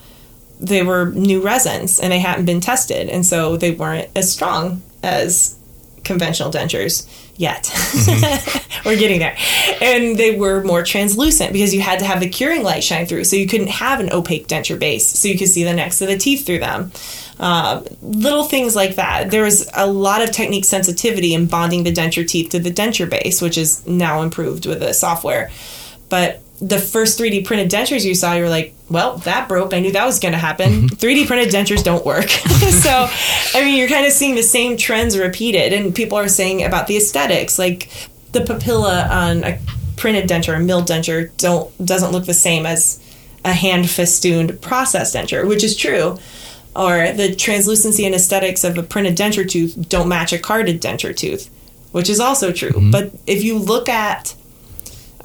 they 0.59 0.83
were 0.83 1.11
new 1.11 1.41
resins 1.41 1.99
and 1.99 2.11
they 2.11 2.19
hadn't 2.19 2.45
been 2.45 2.61
tested, 2.61 3.09
and 3.09 3.25
so 3.25 3.57
they 3.57 3.71
weren't 3.71 4.09
as 4.15 4.31
strong 4.31 4.81
as 5.03 5.57
conventional 6.03 6.51
dentures 6.51 7.07
yet. 7.35 7.69
We're 8.85 8.97
getting 8.97 9.19
there. 9.19 9.37
And 9.81 10.17
they 10.17 10.35
were 10.35 10.63
more 10.63 10.83
translucent 10.83 11.53
because 11.53 11.73
you 11.73 11.81
had 11.81 11.99
to 11.99 12.05
have 12.05 12.19
the 12.19 12.29
curing 12.29 12.63
light 12.63 12.83
shine 12.83 13.05
through. 13.05 13.25
So 13.25 13.35
you 13.35 13.47
couldn't 13.47 13.67
have 13.67 13.99
an 13.99 14.11
opaque 14.11 14.47
denture 14.47 14.79
base. 14.79 15.07
So 15.07 15.27
you 15.27 15.37
could 15.37 15.49
see 15.49 15.63
the 15.63 15.73
necks 15.73 16.01
of 16.01 16.07
the 16.07 16.17
teeth 16.17 16.45
through 16.45 16.59
them. 16.59 16.91
Uh, 17.39 17.83
little 18.01 18.45
things 18.45 18.75
like 18.75 18.95
that. 18.95 19.29
There 19.29 19.43
was 19.43 19.69
a 19.75 19.85
lot 19.85 20.23
of 20.23 20.31
technique 20.31 20.65
sensitivity 20.65 21.33
in 21.33 21.45
bonding 21.45 21.83
the 21.83 21.93
denture 21.93 22.27
teeth 22.27 22.49
to 22.51 22.59
the 22.59 22.71
denture 22.71 23.09
base, 23.09 23.41
which 23.41 23.57
is 23.57 23.85
now 23.85 24.21
improved 24.21 24.65
with 24.65 24.79
the 24.79 24.93
software. 24.93 25.51
But 26.09 26.41
the 26.59 26.79
first 26.79 27.19
3D 27.19 27.45
printed 27.45 27.69
dentures 27.69 28.03
you 28.03 28.15
saw, 28.15 28.33
you 28.33 28.43
were 28.43 28.49
like, 28.49 28.73
well, 28.89 29.17
that 29.19 29.47
broke. 29.47 29.73
I 29.73 29.79
knew 29.79 29.91
that 29.91 30.05
was 30.05 30.19
going 30.19 30.31
to 30.31 30.37
happen. 30.37 30.71
Mm-hmm. 30.71 30.85
3D 30.95 31.27
printed 31.27 31.53
dentures 31.53 31.83
don't 31.83 32.05
work. 32.05 32.29
so, 32.29 33.07
I 33.53 33.61
mean, 33.63 33.77
you're 33.77 33.89
kind 33.89 34.05
of 34.05 34.11
seeing 34.11 34.35
the 34.35 34.43
same 34.43 34.77
trends 34.77 35.17
repeated. 35.17 35.73
And 35.73 35.93
people 35.93 36.17
are 36.17 36.27
saying 36.27 36.63
about 36.63 36.87
the 36.87 36.97
aesthetics, 36.97 37.59
like 37.59 37.89
the 38.31 38.39
papilla 38.39 39.09
on 39.09 39.43
a 39.43 39.59
printed 39.97 40.29
denture, 40.29 40.55
a 40.55 40.59
milled 40.59 40.87
denture, 40.87 41.35
don't 41.37 41.85
doesn't 41.85 42.11
look 42.11 42.25
the 42.25 42.33
same 42.33 42.65
as 42.65 43.03
a 43.43 43.53
hand 43.53 43.89
festooned 43.89 44.61
processed 44.61 45.15
denture, 45.15 45.47
which 45.47 45.63
is 45.63 45.75
true. 45.75 46.17
Or 46.75 47.11
the 47.11 47.35
translucency 47.35 48.05
and 48.05 48.13
aesthetics 48.13 48.63
of 48.63 48.77
a 48.77 48.83
printed 48.83 49.17
denture 49.17 49.49
tooth 49.49 49.89
don't 49.89 50.07
match 50.07 50.31
a 50.31 50.37
carded 50.37 50.79
denture 50.81 51.15
tooth, 51.15 51.49
which 51.91 52.09
is 52.09 52.19
also 52.19 52.51
true. 52.51 52.69
Mm-hmm. 52.69 52.91
But 52.91 53.13
if 53.25 53.43
you 53.43 53.57
look 53.57 53.89
at 53.89 54.35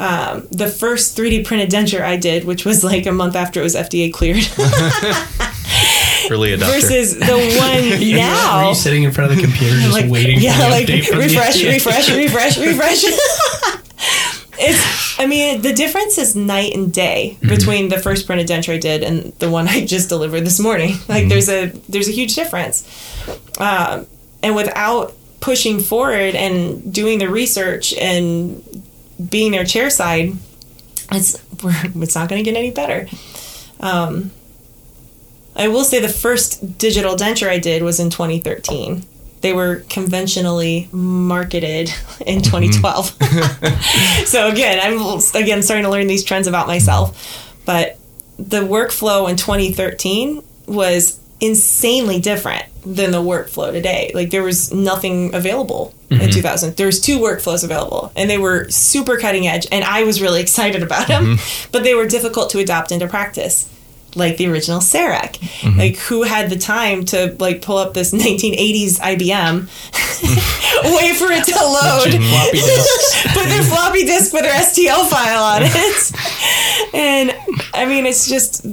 um, 0.03 0.49
the 0.51 0.67
first 0.69 1.17
3D 1.17 1.45
printed 1.47 1.71
denture 1.71 2.01
I 2.03 2.17
did, 2.17 2.45
which 2.45 2.65
was 2.65 2.83
like 2.83 3.07
a 3.07 3.12
month 3.12 3.37
after 3.37 3.61
it 3.61 3.62
was 3.62 3.75
FDA 3.77 4.12
cleared, 4.12 4.43
Really 6.31 6.53
a 6.53 6.57
doctor. 6.57 6.73
versus 6.81 7.19
the 7.19 7.27
one 7.59 8.00
You- 8.00 8.17
now. 8.17 8.63
Were 8.65 8.69
you 8.71 8.75
sitting 8.75 9.03
in 9.03 9.13
front 9.13 9.31
of 9.31 9.37
the 9.37 9.42
computer 9.42 9.77
just 9.77 9.92
like, 9.92 10.11
waiting 10.11 10.40
yeah, 10.40 10.57
like 10.69 10.87
the 10.87 11.00
refresh, 11.00 11.63
refresh, 11.63 12.11
refresh, 12.11 12.59
refresh. 12.69 13.05
it's, 14.59 15.19
I 15.21 15.27
mean, 15.27 15.63
the 15.63 15.73
difference 15.73 16.19
is 16.19 16.35
night 16.37 16.75
and 16.75 16.92
day 16.92 17.37
Mm-hmm. 17.40 17.48
between 17.48 17.88
the 17.88 17.98
first 17.98 18.27
printed 18.27 18.46
denture 18.48 18.75
I 18.75 18.79
did 18.79 19.03
and 19.03 19.33
the 19.40 19.50
one 19.50 19.69
I 19.69 19.85
just 19.85 20.09
delivered 20.09 20.42
this 20.42 20.59
morning. 20.61 20.94
Like, 21.09 21.23
Mm-hmm. 21.25 21.29
there's 21.29 21.48
a 21.48 21.67
there's 21.88 22.09
a 22.09 22.13
huge 22.13 22.35
difference, 22.35 22.85
um, 23.59 24.07
and 24.42 24.55
without 24.55 25.15
pushing 25.40 25.81
forward 25.81 26.35
and 26.37 26.92
doing 26.94 27.19
the 27.19 27.29
research 27.29 27.92
and 27.94 28.63
being 29.31 29.52
there 29.52 29.64
chair 29.64 29.90
side, 29.90 30.33
it's 31.10 31.42
we're, 31.62 31.75
it's 32.02 32.14
not 32.14 32.29
going 32.29 32.42
to 32.42 32.50
get 32.50 32.56
any 32.56 32.70
better. 32.70 33.08
Um, 33.81 34.31
I 35.54 35.68
will 35.68 35.85
say 35.85 36.00
the 36.00 36.08
first 36.08 36.79
digital 36.79 37.14
denture 37.14 37.48
I 37.48 37.58
did 37.58 37.83
was 37.83 38.00
in 38.00 38.10
2013. 38.10 39.04
They 39.42 39.52
were 39.52 39.85
conventionally 39.88 40.88
marketed 40.92 41.92
in 42.27 42.42
2012. 42.42 43.18
so 44.27 44.48
again, 44.48 44.79
I'm 44.83 45.20
again 45.40 45.62
starting 45.62 45.85
to 45.85 45.90
learn 45.90 46.06
these 46.06 46.25
trends 46.25 46.46
about 46.46 46.66
myself. 46.66 47.48
But 47.64 47.98
the 48.38 48.60
workflow 48.60 49.29
in 49.29 49.37
2013 49.37 50.42
was 50.66 51.20
insanely 51.40 52.20
different 52.20 52.64
than 52.85 53.10
the 53.10 53.20
workflow 53.20 53.73
today. 53.73 54.10
Like 54.14 54.31
there 54.31 54.42
was 54.42 54.73
nothing 54.73 55.35
available 55.35 55.94
in 56.21 56.31
2000. 56.31 56.77
There 56.77 56.87
was 56.87 57.00
two 57.00 57.19
workflows 57.19 57.65
available, 57.65 58.13
and 58.17 58.29
they 58.29 58.38
were 58.38 58.69
super 58.71 59.17
cutting 59.19 59.46
edge, 59.46 59.67
and 59.73 59.85
I 59.85 60.04
was 60.04 60.21
really 60.21 60.40
excited 60.40 60.83
about 60.83 61.08
them. 61.08 61.38
But 61.71 61.85
they 61.85 61.94
were 61.94 62.06
difficult 62.06 62.50
to 62.50 62.58
adopt 62.58 62.92
into 62.92 63.06
practice, 63.08 63.69
like 64.15 64.37
the 64.37 64.46
original 64.48 64.81
CEREC. 64.81 65.38
Like 65.79 65.96
who 65.96 66.23
had 66.25 66.50
the 66.50 66.58
time 66.58 67.04
to 67.06 67.35
like 67.38 67.63
pull 67.63 67.79
up 67.79 67.94
this 67.94 68.13
1980s 68.13 68.98
IBM, 69.00 69.69
wait 70.96 71.17
for 71.17 71.31
it 71.33 71.44
to 71.44 71.54
load, 71.54 72.13
put 73.35 73.48
their 73.48 73.63
floppy 73.63 74.04
disk 74.04 74.33
with 74.33 74.42
their 74.42 74.52
STL 74.60 75.08
file 75.08 75.42
on 75.42 75.63
it. 75.65 76.13
And 76.94 77.35
I 77.73 77.87
mean, 77.87 78.04
it's 78.04 78.29
just, 78.29 78.67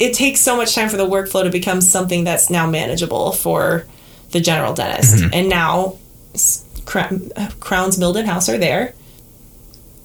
it 0.00 0.12
takes 0.14 0.40
so 0.40 0.56
much 0.56 0.74
time 0.74 0.88
for 0.88 0.96
the 0.96 1.06
workflow 1.06 1.44
to 1.44 1.50
become 1.50 1.80
something 1.80 2.24
that's 2.24 2.50
now 2.50 2.68
manageable 2.68 3.30
for 3.32 3.84
the 4.32 4.40
general 4.40 4.74
dentist. 4.74 5.22
And 5.32 5.48
now 5.48 5.98
Crowns 6.90 7.98
Milden 7.98 8.24
House 8.24 8.48
are 8.48 8.58
there. 8.58 8.94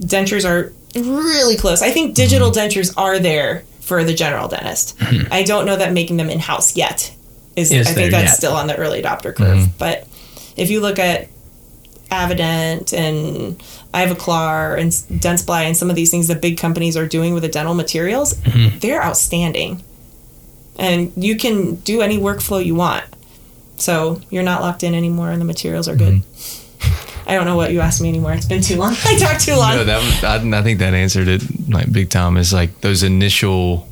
Dentures 0.02 0.48
are 0.48 0.72
really 0.96 1.58
close. 1.58 1.82
I 1.82 1.92
think 1.92 2.16
digital 2.16 2.52
mm-hmm. 2.52 2.68
dentures 2.68 2.94
are 2.98 3.20
there 3.20 3.64
for 3.82 4.04
the 4.04 4.14
general 4.14 4.48
dentist. 4.48 4.98
Mm-hmm. 5.00 5.34
I 5.34 5.44
don't 5.44 5.66
know 5.66 5.76
that 5.76 5.94
making 5.94 6.18
them 6.18 6.30
in 6.30 6.40
house 6.40 6.76
yet 6.76 7.16
is, 7.56 7.72
Is 7.72 7.88
I 7.88 7.94
think 7.94 8.12
that's 8.12 8.32
yet. 8.32 8.38
still 8.38 8.54
on 8.54 8.68
the 8.68 8.76
early 8.76 9.02
adopter 9.02 9.36
curve. 9.36 9.58
Mm-hmm. 9.58 9.78
But 9.78 10.08
if 10.56 10.70
you 10.70 10.80
look 10.82 11.00
at 11.00 11.30
AvaDent 12.12 12.94
and 12.94 13.58
Ivoclar 13.94 14.80
and 14.80 14.92
Dentsply 14.92 15.64
and 15.64 15.76
some 15.76 15.90
of 15.90 15.96
these 15.96 16.12
things 16.12 16.28
that 16.28 16.42
big 16.42 16.58
companies 16.58 16.96
are 16.98 17.08
doing 17.08 17.34
with 17.34 17.44
the 17.44 17.50
dental 17.50 17.74
materials, 17.74 18.40
they're 18.80 19.04
outstanding. 19.04 19.84
And 20.78 21.12
you 21.16 21.38
can 21.38 21.76
do 21.76 22.02
any 22.02 22.18
workflow 22.18 22.64
you 22.64 22.76
want. 22.76 23.06
So 23.78 24.22
you're 24.30 24.44
not 24.44 24.62
locked 24.62 24.84
in 24.84 24.94
anymore 24.94 25.32
and 25.32 25.42
the 25.42 25.46
materials 25.46 25.88
are 25.88 25.96
good. 25.96 26.22
I 27.28 27.34
don't 27.34 27.46
know 27.46 27.56
what 27.56 27.72
you 27.72 27.80
asked 27.82 28.02
me 28.02 28.10
anymore. 28.10 28.34
It's 28.34 28.46
been 28.46 28.62
too 28.62 28.78
long. 28.78 28.96
I 29.06 29.18
talked 29.18 29.42
too 29.42 29.56
long. 29.56 29.76
No, 29.76 29.84
that 29.84 29.98
was, 29.98 30.24
I, 30.24 30.60
I 30.60 30.62
think 30.62 30.80
that 30.80 30.94
answered 30.94 31.28
it 31.28 31.42
like 31.70 31.92
big 31.92 32.10
time. 32.10 32.38
Is 32.38 32.54
like 32.54 32.82
those 32.82 33.04
initial 33.04 33.88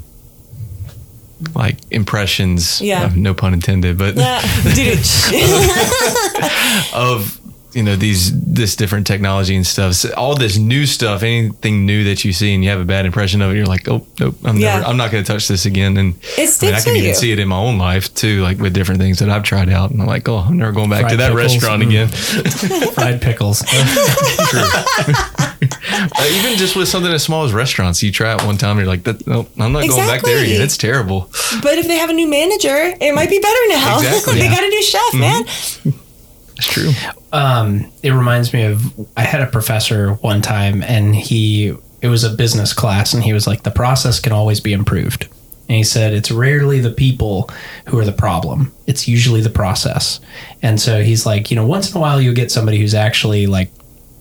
like 1.56 1.78
impressions. 1.92 2.82
Yeah. 2.82 3.04
uh, 3.04 3.12
no 3.16 3.34
pun 3.34 3.54
intended, 3.54 3.98
but 3.98 4.16
dude, 4.76 5.00
of 6.94 7.40
you 7.74 7.84
know 7.84 7.96
these 7.96 8.32
this 8.42 8.76
different 8.76 9.08
technology 9.08 9.56
and 9.56 9.66
stuff. 9.66 9.94
So 9.96 10.14
all 10.16 10.36
this 10.36 10.58
new 10.58 10.86
stuff, 10.86 11.24
anything 11.24 11.86
new 11.86 12.04
that 12.06 12.24
you 12.24 12.32
see, 12.34 12.54
and 12.54 12.64
you 12.64 12.70
have 12.70 12.80
a 12.80 12.86
bad 12.86 13.06
impression 13.06 13.42
of 13.42 13.52
it, 13.52 13.56
you're 13.58 13.66
like, 13.66 13.88
oh 13.90 14.06
nope, 14.20 14.36
I'm 14.44 14.58
Yeah. 14.58 14.76
never, 14.78 14.86
I'm 14.88 14.98
not 14.98 15.12
going 15.12 15.24
to 15.24 15.32
touch 15.32 15.48
this 15.48 15.66
again. 15.66 15.98
And 15.98 16.16
It 16.38 16.58
I, 16.62 16.66
mean, 16.66 16.76
I 16.76 16.80
can 16.82 16.94
with 16.94 16.98
even 16.98 17.10
you. 17.10 17.16
see 17.16 17.32
it 17.32 17.40
in 17.40 17.48
my 17.48 17.58
own 17.58 17.78
life 17.78 18.14
too, 18.14 18.42
like 18.42 18.60
with 18.60 18.74
different 18.74 19.00
things 19.02 19.20
that 19.20 19.30
I've 19.30 19.44
tried 19.44 19.70
out, 19.70 19.92
and 19.92 20.02
I'm 20.02 20.08
like, 20.08 20.28
oh, 20.30 20.38
I'm 20.38 20.58
never 20.58 20.72
going 20.72 20.90
back 20.90 21.10
to 21.10 21.18
that 21.18 21.32
pickles, 21.34 21.54
restaurant 21.56 21.84
mm. 21.84 21.88
again. 21.88 22.08
Fried 22.94 23.22
pickles. 23.22 23.64
Uh, 25.94 26.28
even 26.32 26.58
just 26.58 26.76
with 26.76 26.88
something 26.90 27.12
as 27.14 27.24
small 27.24 27.46
as 27.46 27.54
restaurants, 27.54 28.04
you 28.04 28.12
try 28.12 28.34
it 28.36 28.44
one 28.44 28.58
time, 28.58 28.72
and 28.78 28.80
you're 28.86 28.88
like, 28.88 29.04
that, 29.04 29.26
nope, 29.26 29.50
I'm 29.58 29.72
not 29.72 29.88
going 29.88 30.06
back 30.08 30.22
there 30.22 30.34
Exactly. 30.38 30.44
again. 30.56 30.62
It's 30.62 30.78
terrible. 30.78 31.30
but 31.62 31.78
if 31.78 31.88
they 31.88 31.96
have 31.98 32.10
a 32.10 32.14
new 32.14 32.28
manager, 32.28 32.94
it 33.00 33.14
might 33.16 33.30
be 33.30 33.40
better 33.40 33.60
now. 33.70 33.98
Exactly. 34.00 34.34
they 34.40 34.46
Yeah. 34.46 34.52
got 34.56 34.64
a 34.64 34.68
new 34.68 34.84
chef, 34.84 35.14
man. 35.14 35.46
It's 36.66 36.74
true. 36.74 36.92
um, 37.32 37.92
it 38.02 38.12
reminds 38.12 38.54
me 38.54 38.64
of 38.64 38.94
I 39.18 39.24
had 39.24 39.42
a 39.42 39.48
professor 39.48 40.14
one 40.16 40.42
time, 40.42 40.84
and 40.84 41.16
he 41.16 41.76
it 42.02 42.08
was 42.08 42.24
a 42.24 42.30
business 42.30 42.74
class, 42.74 43.14
and 43.14 43.24
he 43.24 43.34
was 43.34 43.48
like, 43.48 43.64
the 43.64 43.72
process 43.72 44.20
can 44.20 44.34
always 44.34 44.60
be 44.60 44.74
improved. 44.74 45.30
And 45.70 45.78
he 45.78 45.84
said 45.84 46.14
it's 46.14 46.30
rarely 46.30 46.82
the 46.82 46.92
people 46.92 47.50
who 47.88 47.98
are 48.00 48.06
the 48.06 48.12
problem; 48.12 48.74
it's 48.88 49.08
usually 49.08 49.42
the 49.42 49.50
process. 49.50 50.20
And 50.62 50.80
so 50.80 51.02
he's 51.04 51.26
like, 51.26 51.50
you 51.50 51.56
know, 51.56 51.66
once 51.66 51.92
in 51.92 51.98
a 51.98 52.02
while 52.02 52.20
you'll 52.22 52.36
get 52.36 52.52
somebody 52.52 52.80
who's 52.80 52.94
actually 52.94 53.48
like 53.48 53.72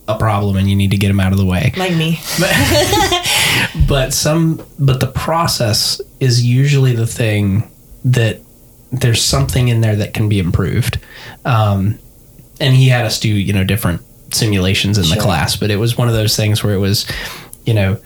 a 0.08 0.16
problem, 0.18 0.56
and 0.56 0.68
you 0.68 0.76
need 0.76 0.90
to 0.92 0.96
get 0.96 1.08
them 1.08 1.20
out 1.20 1.32
of 1.32 1.38
the 1.38 1.44
way. 1.44 1.72
Like 1.76 1.94
me. 1.94 2.20
but 3.88 4.12
some 4.12 4.64
but 4.78 5.00
the 5.00 5.10
process 5.14 6.00
is 6.20 6.44
usually 6.44 6.94
the 6.94 7.06
thing 7.06 7.70
that 8.04 8.40
there's 8.92 9.22
something 9.22 9.68
in 9.68 9.80
there 9.80 9.96
that 9.96 10.12
can 10.12 10.28
be 10.28 10.38
improved 10.38 10.98
um, 11.44 11.98
and 12.62 12.74
he 12.74 12.88
had 12.88 13.04
us 13.04 13.18
do 13.18 13.28
you 13.28 13.52
know 13.52 13.64
different 13.64 14.00
simulations 14.32 14.96
in 14.96 15.04
the 15.14 15.20
class 15.20 15.56
but 15.56 15.70
it 15.70 15.76
was 15.76 15.98
one 15.98 16.08
of 16.08 16.14
those 16.14 16.34
things 16.36 16.64
where 16.64 16.72
it 16.72 16.78
was 16.78 17.06
you 17.66 17.74
know 17.74 17.98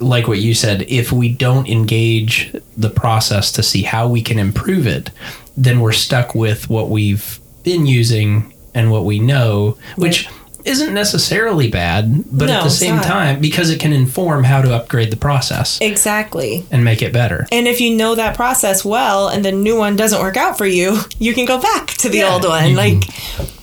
like 0.00 0.28
what 0.28 0.38
you 0.38 0.54
said 0.54 0.82
if 0.82 1.12
we 1.12 1.28
don't 1.28 1.68
engage 1.68 2.54
the 2.76 2.88
process 2.88 3.52
to 3.52 3.62
see 3.62 3.82
how 3.82 4.08
we 4.08 4.22
can 4.22 4.38
improve 4.38 4.86
it 4.86 5.10
then 5.56 5.80
we're 5.80 5.92
stuck 5.92 6.34
with 6.34 6.70
what 6.70 6.88
we've 6.88 7.40
been 7.64 7.84
using 7.84 8.54
and 8.74 8.90
what 8.90 9.04
we 9.04 9.18
know 9.18 9.76
which 9.96 10.28
isn't 10.68 10.92
necessarily 10.94 11.68
bad 11.70 12.24
but 12.30 12.46
No, 12.46 12.58
at 12.58 12.62
the 12.64 12.70
same 12.70 13.00
time 13.00 13.40
because 13.40 13.70
it 13.70 13.80
can 13.80 13.92
inform 13.92 14.44
how 14.44 14.60
to 14.62 14.74
upgrade 14.74 15.10
the 15.10 15.16
process 15.16 15.78
Exactly. 15.80 16.64
and 16.70 16.84
make 16.84 17.02
it 17.02 17.12
better 17.12 17.46
And 17.50 17.66
if 17.66 17.80
you 17.80 17.96
know 17.96 18.14
that 18.14 18.36
process 18.36 18.84
well 18.84 19.28
and 19.28 19.44
the 19.44 19.52
new 19.52 19.76
one 19.76 19.96
doesn't 19.96 20.20
work 20.20 20.36
out 20.36 20.58
for 20.58 20.66
you, 20.66 20.98
you 21.18 21.34
can 21.34 21.44
go 21.46 21.60
back 21.60 21.88
to 22.02 22.08
the 22.08 22.18
Yeah, 22.18 22.34
old 22.34 22.44
one. 22.44 22.74
Like 22.74 23.02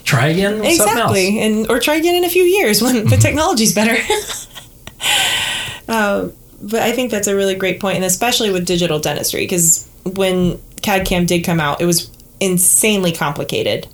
try 0.04 0.28
again 0.28 0.60
with 0.60 0.74
something 0.76 0.98
else. 0.98 1.12
exactly. 1.18 1.40
And 1.40 1.70
or 1.70 1.80
try 1.80 1.96
again 1.96 2.16
in 2.16 2.24
a 2.24 2.30
few 2.30 2.44
years 2.44 2.82
when 2.82 3.06
the 3.08 3.18
technology's 3.26 3.74
better. 3.74 3.98
uh, 5.88 6.30
but 6.62 6.82
I 6.82 6.92
think 6.92 7.12
that's 7.12 7.28
a 7.28 7.36
really 7.36 7.56
great 7.56 7.80
point, 7.80 7.96
and 7.98 8.06
especially 8.06 8.50
with 8.52 8.66
digital 8.66 9.00
dentistry, 9.00 9.42
because 9.42 9.88
when 10.04 10.60
CAD 10.82 11.06
CAM 11.06 11.26
did 11.26 11.44
come 11.44 11.60
out, 11.60 11.82
it 11.82 11.86
was 11.86 12.10
insanely 12.40 13.12
complicated. 13.12 13.88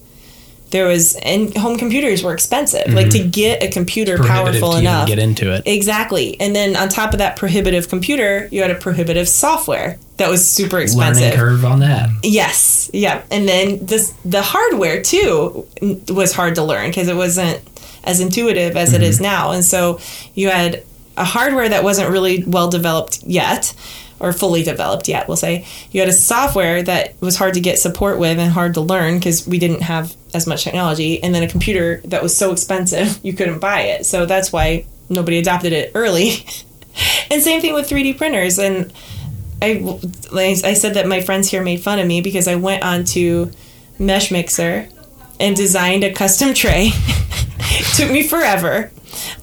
There 0.72 0.88
was 0.88 1.16
and 1.16 1.56
home 1.56 1.78
computers 1.78 2.24
were 2.24 2.34
expensive. 2.34 2.94
Like 2.94 3.10
to 3.12 3.20
mm-hmm. 3.20 3.30
get 3.30 3.64
a 3.64 3.70
computer 3.70 4.18
powerful 4.18 4.74
to 4.74 4.80
enough, 4.80 5.08
get 5.08 5.20
into 5.20 5.54
it 5.54 5.64
Exactly. 5.66 6.40
And 6.40 6.56
then 6.56 6.76
on 6.76 6.90
top 6.90 7.14
of 7.14 7.20
that 7.20 7.36
prohibitive 7.36 7.90
computer, 7.90 8.48
you 8.52 8.62
had 8.62 8.72
a 8.72 8.76
prohibitive 8.76 9.28
software 9.28 10.00
that 10.18 10.30
was 10.30 10.48
super 10.48 10.80
expensive 10.80 11.24
learning 11.24 11.38
curve 11.38 11.66
on 11.66 11.80
that 11.80 12.10
Yes. 12.24 12.90
Yeah. 12.94 13.22
And 13.32 13.48
then 13.48 13.86
this 13.86 14.14
the 14.26 14.42
hardware 14.42 15.02
too 15.02 15.68
was 16.10 16.34
hard 16.34 16.56
to 16.56 16.64
learn 16.64 16.90
because 16.90 17.08
it 17.08 17.16
wasn't 17.16 17.62
as 18.04 18.20
intuitive 18.20 18.76
as 18.76 18.94
it 18.94 19.04
is 19.04 19.16
mm-hmm. 19.16 19.24
now. 19.24 19.52
And 19.52 19.64
so 19.64 20.00
you 20.34 20.50
had 20.50 20.84
a 21.18 21.26
hardware 21.26 21.70
that 21.70 21.84
wasn't 21.84 22.10
really 22.10 22.44
well 22.46 22.70
developed 22.70 23.24
yet 23.24 23.74
or 24.20 24.32
fully 24.32 24.64
developed 24.64 25.08
yet, 25.08 25.28
we'll 25.28 25.38
say. 25.38 25.66
You 25.92 26.00
had 26.00 26.10
a 26.10 26.14
software 26.14 26.84
that 26.84 27.20
was 27.22 27.38
hard 27.38 27.56
to 27.56 27.60
get 27.60 27.80
support 27.80 28.20
with 28.20 28.38
and 28.38 28.52
hard 28.52 28.76
to 28.76 28.82
learn 28.82 29.18
because 29.18 29.48
we 29.48 29.58
didn't 29.58 29.82
have 29.82 30.16
as 30.34 30.48
much 30.48 30.64
technology 30.64 31.22
and 31.22 31.34
then 31.34 31.44
a 31.44 31.48
computer 31.48 32.02
that 32.06 32.22
was 32.22 32.36
so 32.36 32.52
expensive 32.52 33.20
you 33.24 33.34
couldn't 33.34 33.60
buy 33.60 33.82
it. 33.82 34.06
So 34.06 34.26
that's 34.26 34.52
why 34.52 34.86
nobody 35.10 35.38
adopted 35.38 35.74
it 35.74 35.92
early. 35.96 36.46
and 37.32 37.42
same 37.42 37.62
thing 37.62 37.74
with 37.74 37.90
3D 37.90 38.18
printers 38.18 38.60
and 38.60 38.94
I, 39.62 40.00
I 40.34 40.74
said 40.74 40.96
that 40.96 41.08
my 41.08 41.22
friends 41.22 41.50
here 41.50 41.64
made 41.64 41.82
fun 41.82 42.00
of 42.00 42.08
me 42.08 42.22
because 42.22 42.48
I 42.48 42.56
went 42.56 42.84
onto 42.84 43.52
Meshmixer 44.00 44.92
and 45.40 45.56
designed 45.56 46.04
a 46.04 46.12
custom 46.12 46.54
tray. 46.56 46.92
Took 47.96 48.12
me 48.12 48.24
forever. 48.24 48.92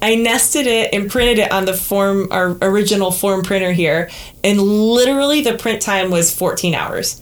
I 0.00 0.14
nested 0.14 0.66
it 0.66 0.94
and 0.94 1.10
printed 1.10 1.38
it 1.38 1.52
on 1.52 1.66
the 1.66 1.74
form, 1.74 2.28
our 2.30 2.56
original 2.62 3.10
form 3.10 3.42
printer 3.42 3.72
here, 3.72 4.10
and 4.42 4.60
literally 4.60 5.42
the 5.42 5.56
print 5.56 5.82
time 5.82 6.10
was 6.10 6.34
14 6.34 6.74
hours. 6.74 7.20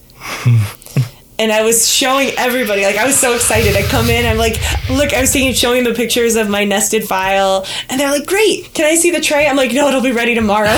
And 1.39 1.51
I 1.51 1.63
was 1.63 1.89
showing 1.89 2.29
everybody, 2.37 2.83
like 2.83 2.97
I 2.97 3.05
was 3.05 3.17
so 3.17 3.35
excited. 3.35 3.75
I 3.75 3.83
come 3.83 4.09
in, 4.09 4.25
I'm 4.25 4.37
like, 4.37 4.55
look, 4.89 5.13
I 5.13 5.21
was 5.21 5.31
taking 5.31 5.53
showing 5.53 5.83
the 5.83 5.93
pictures 5.93 6.35
of 6.35 6.49
my 6.49 6.63
nested 6.63 7.03
file, 7.03 7.65
and 7.89 7.99
they're 7.99 8.11
like, 8.11 8.25
great, 8.25 8.73
can 8.73 8.85
I 8.85 8.95
see 8.95 9.11
the 9.11 9.21
tray? 9.21 9.47
I'm 9.47 9.55
like, 9.55 9.73
no, 9.73 9.87
it'll 9.87 10.01
be 10.01 10.11
ready 10.11 10.35
tomorrow. 10.35 10.75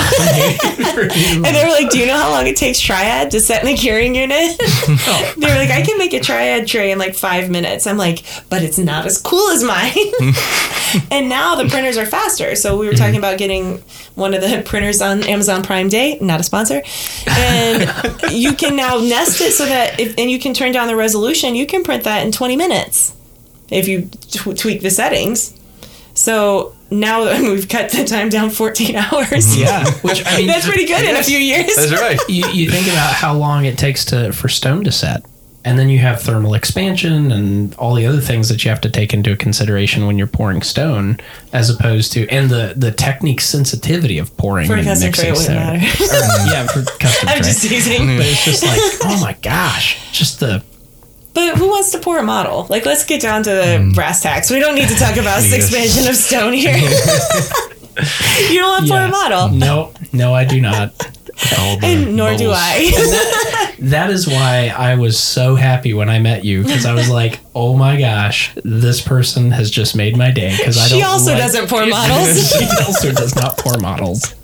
And 0.90 1.44
they 1.44 1.64
were 1.64 1.70
like, 1.70 1.90
"Do 1.90 1.98
you 1.98 2.06
know 2.06 2.16
how 2.16 2.30
long 2.30 2.46
it 2.46 2.56
takes 2.56 2.80
Triad 2.80 3.30
to 3.32 3.40
set 3.40 3.62
in 3.62 3.66
the 3.66 3.76
curing 3.76 4.14
unit?" 4.14 4.60
Oh. 5.12 5.34
they 5.36 5.46
were 5.46 5.54
like, 5.54 5.70
"I 5.70 5.82
can 5.82 5.98
make 5.98 6.12
a 6.12 6.20
Triad 6.20 6.66
tray 6.66 6.90
in 6.90 6.98
like 6.98 7.14
five 7.14 7.48
minutes." 7.48 7.86
I'm 7.86 7.96
like, 7.96 8.24
"But 8.48 8.62
it's 8.62 8.78
not 8.78 9.06
as 9.06 9.20
cool 9.20 9.48
as 9.50 9.62
mine." 9.62 9.94
and 11.10 11.28
now 11.28 11.54
the 11.54 11.68
printers 11.68 11.96
are 11.96 12.06
faster. 12.06 12.54
So 12.56 12.76
we 12.76 12.86
were 12.86 12.92
mm-hmm. 12.92 13.02
talking 13.02 13.18
about 13.18 13.38
getting 13.38 13.82
one 14.20 14.34
of 14.34 14.40
the 14.42 14.62
printers 14.64 15.00
on 15.00 15.24
Amazon 15.24 15.62
Prime 15.62 15.88
Day, 15.88 16.18
not 16.20 16.38
a 16.38 16.42
sponsor, 16.44 16.82
and 17.26 18.22
you 18.30 18.52
can 18.54 18.76
now 18.76 18.98
nest 18.98 19.40
it 19.40 19.52
so 19.52 19.64
that 19.66 19.98
if 19.98 20.16
and 20.18 20.30
you 20.30 20.38
can 20.38 20.54
turn 20.54 20.72
down 20.72 20.86
the 20.86 20.96
resolution. 20.96 21.54
You 21.54 21.66
can 21.66 21.82
print 21.82 22.04
that 22.04 22.24
in 22.24 22.30
20 22.30 22.56
minutes 22.56 23.14
if 23.70 23.88
you 23.88 24.10
t- 24.20 24.54
tweak 24.54 24.82
the 24.82 24.90
settings. 24.90 25.56
So 26.14 26.74
now 26.90 27.24
that 27.24 27.40
we've 27.50 27.68
cut 27.68 27.90
the 27.90 28.04
time 28.04 28.28
down 28.28 28.50
14 28.50 28.96
hours. 28.96 29.56
Yeah, 29.56 29.90
which 30.02 30.24
I 30.26 30.38
mean, 30.38 30.46
That's 30.46 30.66
pretty 30.66 30.86
good 30.86 31.08
in 31.08 31.16
a 31.16 31.22
few 31.22 31.38
years. 31.38 31.74
That's 31.74 31.92
right. 31.92 32.18
you, 32.28 32.46
you 32.48 32.70
think 32.70 32.86
about 32.88 33.14
how 33.14 33.34
long 33.34 33.64
it 33.64 33.78
takes 33.78 34.04
to 34.06 34.32
for 34.32 34.48
stone 34.48 34.84
to 34.84 34.92
set 34.92 35.24
and 35.64 35.78
then 35.78 35.88
you 35.90 35.98
have 35.98 36.22
thermal 36.22 36.54
expansion 36.54 37.30
and 37.30 37.74
all 37.74 37.94
the 37.94 38.06
other 38.06 38.20
things 38.20 38.48
that 38.48 38.64
you 38.64 38.70
have 38.70 38.80
to 38.80 38.88
take 38.88 39.12
into 39.12 39.36
consideration 39.36 40.06
when 40.06 40.16
you're 40.16 40.26
pouring 40.26 40.62
stone 40.62 41.18
as 41.52 41.68
opposed 41.68 42.12
to 42.12 42.26
and 42.28 42.48
the 42.50 42.72
the 42.76 42.90
technique 42.90 43.40
sensitivity 43.42 44.18
of 44.18 44.34
pouring 44.38 44.66
For 44.66 44.74
a 44.74 44.78
and 44.78 44.86
custom 44.86 45.08
mixing 45.08 45.22
tray, 45.24 45.32
wouldn't 45.32 45.44
stone. 45.44 45.56
matter. 45.56 46.48
Or, 46.48 46.52
yeah 46.52 46.66
for 46.66 46.82
custom 46.98 47.28
I'm 47.30 47.36
tray 47.42 47.46
just 47.50 47.62
teasing. 47.62 48.16
but 48.16 48.26
it's 48.26 48.44
just 48.44 48.62
like 48.64 48.80
oh 49.04 49.20
my 49.20 49.34
gosh 49.42 50.10
just 50.12 50.40
the 50.40 50.62
But 51.34 51.56
who 51.58 51.68
wants 51.68 51.92
to 51.92 51.98
pour 51.98 52.18
a 52.18 52.22
model? 52.24 52.66
Like, 52.68 52.84
let's 52.86 53.04
get 53.04 53.20
down 53.22 53.42
to 53.44 53.50
the 53.50 53.78
Hmm. 53.78 53.92
brass 53.92 54.20
tacks. 54.22 54.50
We 54.50 54.58
don't 54.58 54.74
need 54.74 54.88
to 54.88 54.96
talk 54.96 55.16
about 55.16 55.42
expansion 55.52 56.08
of 56.08 56.16
stone 56.16 56.52
here. 56.54 56.74
you 58.50 58.58
don't 58.58 58.70
want 58.70 58.86
to 58.86 58.90
pour 58.90 59.00
a 59.02 59.08
model, 59.08 59.48
no 59.50 59.92
no 60.12 60.32
i 60.34 60.44
do 60.44 60.60
not 60.60 60.90
All 60.90 61.12
the 61.12 61.19
and 61.82 62.16
nor 62.16 62.30
do 62.36 62.48
bubbles. 62.48 62.56
I. 62.58 63.74
that 63.80 64.10
is 64.10 64.26
why 64.26 64.72
i 64.76 64.94
was 64.96 65.18
so 65.18 65.54
happy 65.54 65.94
when 65.94 66.10
i 66.10 66.18
met 66.18 66.44
you 66.44 66.62
because 66.62 66.84
i 66.84 66.92
was 66.92 67.08
like 67.08 67.40
oh 67.54 67.76
my 67.76 67.98
gosh 67.98 68.52
this 68.64 69.00
person 69.00 69.50
has 69.50 69.70
just 69.70 69.96
made 69.96 70.16
my 70.16 70.30
day 70.30 70.54
because 70.56 70.76
i 70.78 70.88
don't 70.88 70.98
She 70.98 71.04
also 71.04 71.32
like- 71.32 71.38
doesn't 71.42 71.68
pour 71.68 71.86
models. 71.86 72.52
she 72.58 72.66
also 72.86 73.12
does 73.12 73.34
not 73.34 73.56
pour 73.56 73.78
models. 73.78 74.34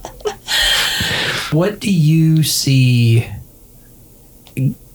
What 1.52 1.80
do 1.80 1.92
you 1.92 2.42
see? 2.42 3.26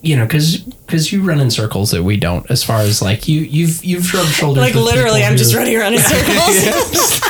You 0.03 0.15
know, 0.15 0.25
because 0.25 0.57
because 0.57 1.11
you 1.13 1.21
run 1.21 1.39
in 1.39 1.51
circles 1.51 1.91
that 1.91 2.03
we 2.03 2.17
don't. 2.17 2.49
As 2.49 2.63
far 2.63 2.79
as 2.81 3.01
like 3.01 3.27
you 3.27 3.41
you've 3.41 3.83
you've 3.85 4.11
rubbed 4.13 4.29
shoulders. 4.29 4.63
like 4.63 4.73
literally, 4.75 5.23
I'm 5.23 5.37
just 5.37 5.51
who- 5.51 5.59
running 5.59 5.77
around 5.77 5.93
in 5.93 5.99
circles. 6.01 7.21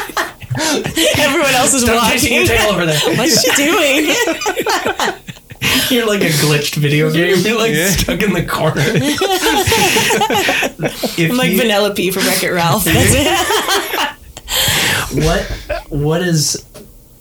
Everyone 1.17 1.53
else 1.53 1.73
is 1.73 1.81
Stop 1.83 2.11
chasing 2.11 2.33
your 2.33 2.43
watching. 2.43 2.57
tail 2.57 2.69
over 2.73 2.85
there. 2.85 2.99
What's 3.17 3.41
she 3.41 3.51
doing? 3.55 4.07
You're 5.89 6.05
like 6.07 6.21
a 6.21 6.29
glitched 6.29 6.75
video 6.75 7.09
game. 7.11 7.37
You're 7.39 7.57
like 7.57 7.73
Yeah. 7.73 7.89
stuck 7.89 8.21
in 8.21 8.33
the 8.33 8.45
corner. 8.45 8.81
I'm 11.27 11.37
like 11.37 11.51
you- 11.51 11.61
Vanellope 11.61 12.13
from 12.13 12.23
Wreck 12.25 12.43
It 12.43 12.51
Ralph. 12.51 12.83
That's 12.85 13.13
it. 13.13 13.27
what 15.25 15.41
what 15.89 16.21
is 16.21 16.65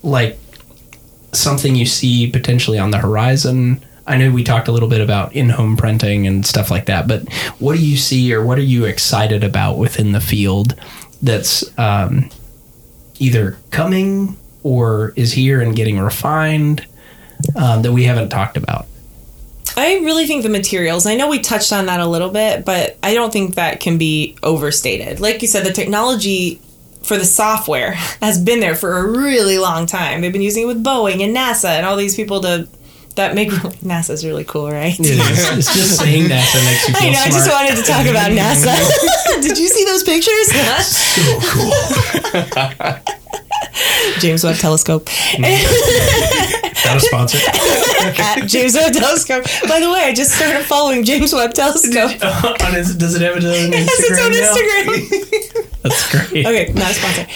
like 0.02 0.38
something 1.32 1.74
you 1.74 1.86
see 1.86 2.30
potentially 2.30 2.78
on 2.78 2.90
the 2.92 2.98
horizon 2.98 3.84
i 4.06 4.16
know 4.16 4.30
we 4.30 4.44
talked 4.44 4.68
a 4.68 4.72
little 4.72 4.88
bit 4.88 5.00
about 5.00 5.32
in-home 5.34 5.76
printing 5.76 6.24
and 6.26 6.44
stuff 6.46 6.70
like 6.70 6.86
that 6.86 7.06
but 7.08 7.22
what 7.58 7.76
do 7.76 7.84
you 7.84 7.96
see 7.96 8.32
or 8.34 8.44
what 8.44 8.58
are 8.58 8.62
you 8.62 8.84
excited 8.84 9.42
about 9.44 9.76
within 9.78 10.12
the 10.12 10.20
field 10.20 10.74
that's 11.22 11.64
um, 11.78 12.28
either 13.20 13.56
coming 13.70 14.36
or 14.62 15.12
is 15.14 15.32
here 15.32 15.60
and 15.60 15.76
getting 15.76 15.98
refined 15.98 16.84
um, 17.54 17.82
that 17.82 17.92
we 17.92 18.04
haven't 18.04 18.28
talked 18.28 18.56
about 18.56 18.86
I 19.76 19.94
really 19.98 20.26
think 20.26 20.42
the 20.42 20.48
materials, 20.48 21.06
I 21.06 21.14
know 21.14 21.28
we 21.28 21.38
touched 21.38 21.72
on 21.72 21.86
that 21.86 22.00
a 22.00 22.06
little 22.06 22.30
bit, 22.30 22.64
but 22.64 22.98
I 23.02 23.14
don't 23.14 23.32
think 23.32 23.54
that 23.54 23.80
can 23.80 23.98
be 23.98 24.36
overstated. 24.42 25.20
Like 25.20 25.42
you 25.42 25.48
said, 25.48 25.64
the 25.64 25.72
technology 25.72 26.60
for 27.02 27.16
the 27.16 27.24
software 27.24 27.92
has 28.20 28.38
been 28.38 28.60
there 28.60 28.76
for 28.76 28.98
a 28.98 29.10
really 29.10 29.58
long 29.58 29.86
time. 29.86 30.20
They've 30.20 30.32
been 30.32 30.42
using 30.42 30.64
it 30.64 30.66
with 30.66 30.84
Boeing 30.84 31.22
and 31.22 31.34
NASA 31.34 31.70
and 31.70 31.86
all 31.86 31.96
these 31.96 32.16
people 32.16 32.40
to 32.42 32.68
that 33.16 33.34
make 33.34 33.50
NASA's 33.50 34.24
really 34.24 34.44
cool, 34.44 34.70
right? 34.70 34.94
it's, 34.98 35.08
it's 35.58 35.74
just 35.74 35.98
saying 35.98 36.24
nasa 36.24 36.64
makes 36.64 36.88
you 36.88 36.94
feel 36.94 37.08
I 37.08 37.12
know. 37.12 37.20
I 37.20 37.30
just 37.30 37.50
wanted 37.50 37.76
to 37.76 37.82
talk 37.82 38.06
about 38.06 38.30
NASA. 38.36 38.74
Did 39.42 39.58
you 39.58 39.68
see 39.68 39.84
those 39.84 40.02
pictures? 40.02 40.48
so 40.86 41.38
cool 41.40 41.72
James 44.20 44.44
Webb 44.44 44.56
Telescope. 44.56 45.06
that 45.06 46.94
a 46.96 47.00
sponsor 47.00 47.38
At 48.22 48.46
James 48.46 48.74
Webb 48.74 48.92
Telescope. 48.92 49.44
By 49.68 49.80
the 49.80 49.90
way, 49.90 50.00
I 50.04 50.12
just 50.14 50.32
started 50.34 50.64
following 50.64 51.04
James 51.04 51.32
Webb 51.32 51.54
Telescope. 51.54 52.10
On 52.62 52.74
his- 52.74 52.94
does 52.96 53.14
it 53.14 53.22
have 53.22 53.36
an 53.36 53.42
Instagram 53.42 53.72
It 53.72 53.88
has 53.88 54.00
its 54.00 54.20
own? 54.20 54.32
Instagram. 54.32 55.82
That's 55.82 56.10
great. 56.10 56.46
Okay, 56.46 56.72
not 56.74 56.90
a 56.90 56.94
sponsor. 56.94 57.26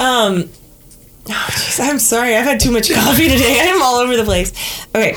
Um, 0.00 0.48
oh, 1.28 1.48
jeez, 1.50 1.80
I'm 1.80 1.98
sorry. 1.98 2.36
I've 2.36 2.44
had 2.44 2.60
too 2.60 2.70
much 2.70 2.92
coffee 2.92 3.28
today. 3.28 3.60
I'm 3.62 3.82
all 3.82 3.96
over 3.96 4.16
the 4.16 4.24
place. 4.24 4.52
Okay, 4.94 5.14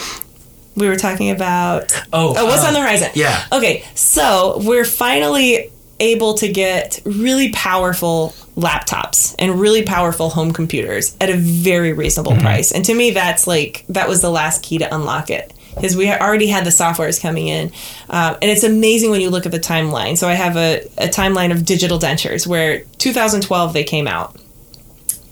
we 0.76 0.88
were 0.88 0.96
talking 0.96 1.32
about. 1.32 1.92
Oh, 2.14 2.34
Oh, 2.38 2.46
what's 2.46 2.64
uh, 2.64 2.68
on 2.68 2.74
the 2.74 2.82
horizon? 2.82 3.10
yeah. 3.16 3.46
Okay, 3.52 3.84
so 3.96 4.62
we're 4.64 4.86
finally 4.86 5.72
able 6.02 6.34
to 6.34 6.50
get 6.52 7.00
really 7.06 7.52
powerful 7.54 8.34
laptops 8.58 9.34
and 9.40 9.60
really 9.62 9.82
powerful 9.84 10.30
home 10.30 10.52
computers 10.52 11.16
at 11.22 11.30
a 11.30 11.38
very 11.38 11.94
reasonable 11.94 12.34
Mm-hmm. 12.34 12.42
price. 12.42 12.72
And 12.74 12.84
to 12.86 12.94
me, 12.94 13.12
that's 13.12 13.48
like 13.48 13.86
that 13.90 14.10
was 14.10 14.22
the 14.22 14.30
last 14.30 14.62
key 14.62 14.78
to 14.80 14.94
unlock 14.94 15.30
it 15.30 15.54
because 15.74 15.96
we 15.96 16.10
already 16.12 16.48
had 16.48 16.66
the 16.66 16.70
softwares 16.70 17.22
coming 17.22 17.48
in, 17.50 17.68
um, 18.10 18.36
and 18.42 18.50
it's 18.52 18.64
amazing 18.64 19.12
when 19.12 19.20
you 19.22 19.30
look 19.30 19.46
at 19.46 19.52
the 19.54 19.60
timeline. 19.60 20.18
So 20.18 20.28
I 20.28 20.34
have 20.34 20.56
a, 20.58 20.82
a 20.98 21.08
timeline 21.08 21.52
of 21.52 21.66
digital 21.66 21.98
dentures 22.00 22.46
where 22.48 22.80
2012 22.98 23.74
they 23.74 23.84
came 23.84 24.08
out, 24.08 24.36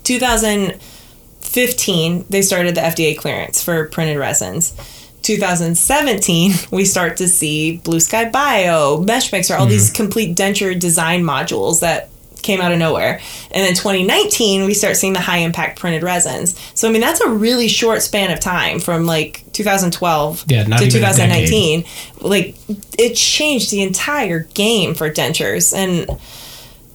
2015 0.04 2.26
they 2.30 2.42
started 2.42 2.76
the 2.76 2.82
FDA 2.82 3.18
clearance 3.18 3.64
for 3.64 3.88
printed 3.90 4.18
resins. 4.18 4.74
2017, 5.22 6.52
we 6.72 6.86
start 6.86 7.18
to 7.18 7.28
see 7.28 7.78
Blue 7.78 8.00
Sky 8.00 8.30
Bio, 8.30 9.04
Meshmixer, 9.04 9.58
all 9.58 9.66
these 9.66 9.90
complete 9.90 10.36
denture 10.36 10.78
design 10.78 11.24
modules 11.24 11.80
that 11.80 12.10
came 12.44 12.62
out 12.62 12.72
of 12.72 12.78
nowhere. 12.78 13.20
And 13.52 13.66
then 13.66 13.74
2019, 13.74 14.66
we 14.66 14.74
start 14.74 14.98
seeing 14.98 15.14
the 15.14 15.22
high 15.22 15.38
impact 15.38 15.80
printed 15.80 16.04
resins. 16.04 16.60
So, 16.76 16.88
I 16.88 16.92
mean, 16.92 17.02
that's 17.02 17.22
a 17.22 17.30
really 17.30 17.70
short 17.70 18.02
span 18.02 18.32
of 18.32 18.42
time 18.42 18.80
from 18.80 19.06
like 19.06 19.46
2012 19.54 20.44
Yeah, 20.48 20.66
to 20.66 20.90
2019. 20.90 21.86
Like, 22.20 22.56
it 23.00 23.16
changed 23.16 23.72
the 23.72 23.82
entire 23.82 24.42
game 24.54 24.94
for 24.94 25.10
dentures. 25.10 25.74
And 25.74 26.20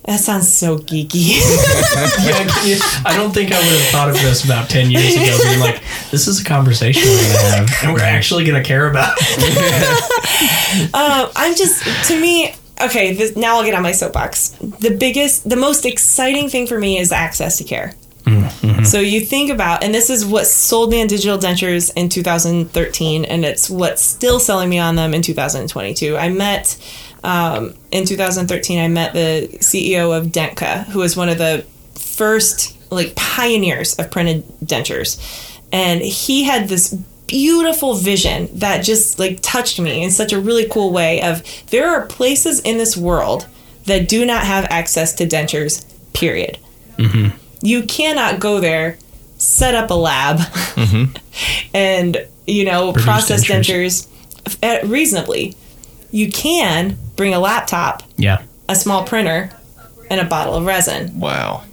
that 0.09 0.21
sounds 0.21 0.51
so 0.53 0.79
geeky. 0.79 1.37
Yeah, 2.19 2.47
yeah, 2.65 2.79
I 3.05 3.15
don't 3.17 3.33
think 3.33 3.53
I 3.53 3.59
would 3.59 3.67
have 3.67 3.91
thought 3.91 4.09
of 4.09 4.15
this 4.15 4.45
about 4.45 4.69
10 4.69 4.91
years 4.91 5.15
ago, 5.15 5.39
being 5.45 5.61
like, 5.61 5.83
this 6.11 6.27
is 6.27 6.41
a 6.41 6.45
conversation 6.45 7.03
we're 7.09 7.17
going 7.17 7.29
to 7.29 7.57
have, 7.57 7.69
and 7.85 7.93
we're 7.93 8.01
actually 8.01 8.45
going 8.45 8.61
to 8.61 8.67
care 8.67 8.89
about 8.89 9.15
it. 9.19 10.15
Uh, 10.95 11.33
I'm 11.35 11.57
just 11.57 11.83
to 12.09 12.21
me. 12.21 12.55
Okay, 12.81 13.13
this, 13.15 13.35
now 13.37 13.57
I'll 13.57 13.65
get 13.65 13.75
on 13.75 13.83
my 13.83 13.93
soapbox. 13.93 14.51
The 14.61 14.97
biggest, 14.99 15.49
the 15.49 15.57
most 15.57 15.85
exciting 15.85 16.49
thing 16.49 16.67
for 16.67 16.79
me 16.79 16.99
is 16.99 17.11
access 17.11 17.57
to 17.59 17.65
care. 17.65 17.95
So 18.85 19.01
you 19.01 19.21
think 19.21 19.51
about, 19.51 19.83
and 19.83 19.95
this 19.95 20.11
is 20.11 20.25
what 20.25 20.47
sold 20.47 20.91
me 20.91 21.01
on 21.01 21.07
digital 21.07 21.39
dentures 21.39 21.91
in 21.97 22.09
2013, 22.09 23.25
and 23.25 23.45
it's 23.45 23.69
what's 23.71 24.03
still 24.03 24.39
selling 24.39 24.69
me 24.69 24.79
on 24.79 24.97
them 24.97 25.15
in 25.15 25.23
2022. 25.23 26.17
I 26.17 26.29
met 26.29 26.77
um, 27.25 27.75
in 27.91 28.05
2013. 28.05 28.79
I 28.79 28.89
met 28.89 29.13
the 29.13 29.49
CEO 29.59 30.17
of 30.17 30.27
Dentca, 30.27 30.85
who 30.87 31.01
was 31.01 31.17
one 31.17 31.29
of 31.29 31.39
the 31.39 31.65
first 31.95 32.77
like 32.91 33.15
pioneers 33.15 33.95
of 33.99 34.11
printed 34.11 34.45
dentures, 34.65 35.19
and 35.73 36.01
he 36.01 36.45
had 36.45 36.69
this 36.69 36.95
beautiful 37.27 37.95
vision 37.95 38.49
that 38.55 38.83
just 38.83 39.19
like 39.19 39.39
touched 39.43 39.79
me 39.79 40.03
in 40.03 40.11
such 40.11 40.33
a 40.33 40.41
really 40.41 40.67
cool 40.69 40.93
way. 40.93 41.21
Of 41.23 41.43
there 41.67 41.89
are 41.89 42.07
places 42.07 42.61
in 42.61 42.79
this 42.79 42.97
world 42.97 43.47
that 43.85 44.09
do 44.09 44.25
not 44.25 44.45
have 44.45 44.67
access 44.71 45.13
to 45.15 45.27
dentures. 45.27 45.85
Period 46.15 46.59
you 47.61 47.83
cannot 47.85 48.41
go 48.41 48.61
there, 48.61 48.99
set 49.37 49.75
up 49.75 49.91
a 49.91 49.95
lab, 49.95 50.41
and 51.75 52.27
you 52.47 52.65
know 52.65 52.93
Produce 52.93 53.05
process 53.05 53.45
dentures. 53.45 54.09
dentures, 54.61 54.85
uh, 54.85 54.87
reasonably. 54.87 55.55
You 56.11 56.31
can 56.31 56.99
bring 57.19 57.35
a 57.35 57.39
laptop, 57.39 58.03
Yeah. 58.17 58.39
a 58.71 58.75
small 58.75 59.05
printer, 59.05 59.51
and 60.09 60.21
a 60.23 60.25
bottle 60.25 60.55
of 60.55 60.65
resin. 60.65 61.21
Wow. 61.21 61.65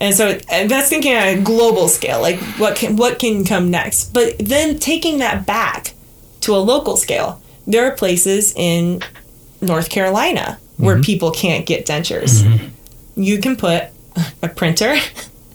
And 0.00 0.14
so 0.14 0.38
and 0.50 0.68
that's 0.68 0.88
thinking 0.88 1.14
on 1.14 1.28
a 1.28 1.40
global 1.40 1.86
scale, 1.88 2.20
like 2.20 2.40
what 2.58 2.76
can 2.76 2.96
what 2.96 3.20
can 3.20 3.44
come 3.44 3.70
next. 3.70 4.12
But 4.12 4.38
then 4.40 4.78
taking 4.80 5.18
that 5.18 5.46
back 5.46 5.92
to 6.40 6.54
a 6.54 6.58
local 6.58 6.96
scale, 6.96 7.40
there 7.66 7.86
are 7.86 7.92
places 7.92 8.52
in 8.56 9.02
North 9.60 9.88
Carolina 9.88 10.58
where 10.76 10.96
mm-hmm. 10.96 11.02
people 11.02 11.30
can't 11.30 11.64
get 11.64 11.86
dentures. 11.86 12.42
Mm-hmm. 12.42 13.22
You 13.22 13.38
can 13.38 13.56
put 13.56 13.84
a 14.42 14.48
printer, 14.48 14.96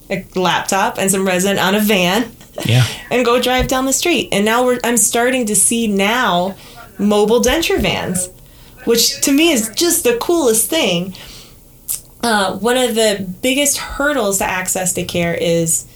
a 0.10 0.26
laptop, 0.36 0.98
and 0.98 1.12
some 1.12 1.26
resin 1.28 1.60
on 1.60 1.76
a 1.76 1.80
van 1.80 2.32
Yeah. 2.66 2.86
and 3.12 3.26
go 3.26 3.42
drive 3.42 3.68
down 3.68 3.86
the 3.86 3.94
street. 3.94 4.30
And 4.32 4.46
now 4.46 4.66
we're 4.66 4.80
I'm 4.84 4.98
starting 4.98 5.46
to 5.48 5.56
see 5.56 5.88
now 5.88 6.56
mobile 6.98 7.42
denture 7.42 7.80
vans, 7.80 8.30
which 8.86 9.21
to 9.21 9.32
me 9.32 9.51
is 9.51 9.69
just 9.75 10.03
the 10.03 10.17
coolest 10.17 10.69
thing. 10.69 11.13
Uh, 12.23 12.57
one 12.57 12.77
of 12.77 12.95
the 12.95 13.27
biggest 13.41 13.77
hurdles 13.77 14.38
to 14.38 14.45
access 14.45 14.93
to 14.93 15.03
care 15.03 15.34
is 15.34 15.88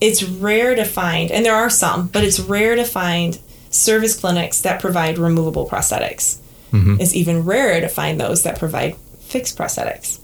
it's 0.00 0.22
rare 0.22 0.74
to 0.74 0.84
find, 0.84 1.30
and 1.30 1.44
there 1.44 1.54
are 1.54 1.70
some, 1.70 2.06
but 2.08 2.24
it's 2.24 2.40
rare 2.40 2.76
to 2.76 2.84
find 2.84 3.38
service 3.70 4.18
clinics 4.18 4.60
that 4.62 4.80
provide 4.80 5.18
removable 5.18 5.68
prosthetics. 5.68 6.38
Mm-hmm. 6.72 6.96
It's 7.00 7.14
even 7.14 7.44
rarer 7.44 7.80
to 7.80 7.88
find 7.88 8.20
those 8.20 8.42
that 8.42 8.58
provide 8.58 8.96
fixed 9.20 9.56
prosthetics. 9.56 10.18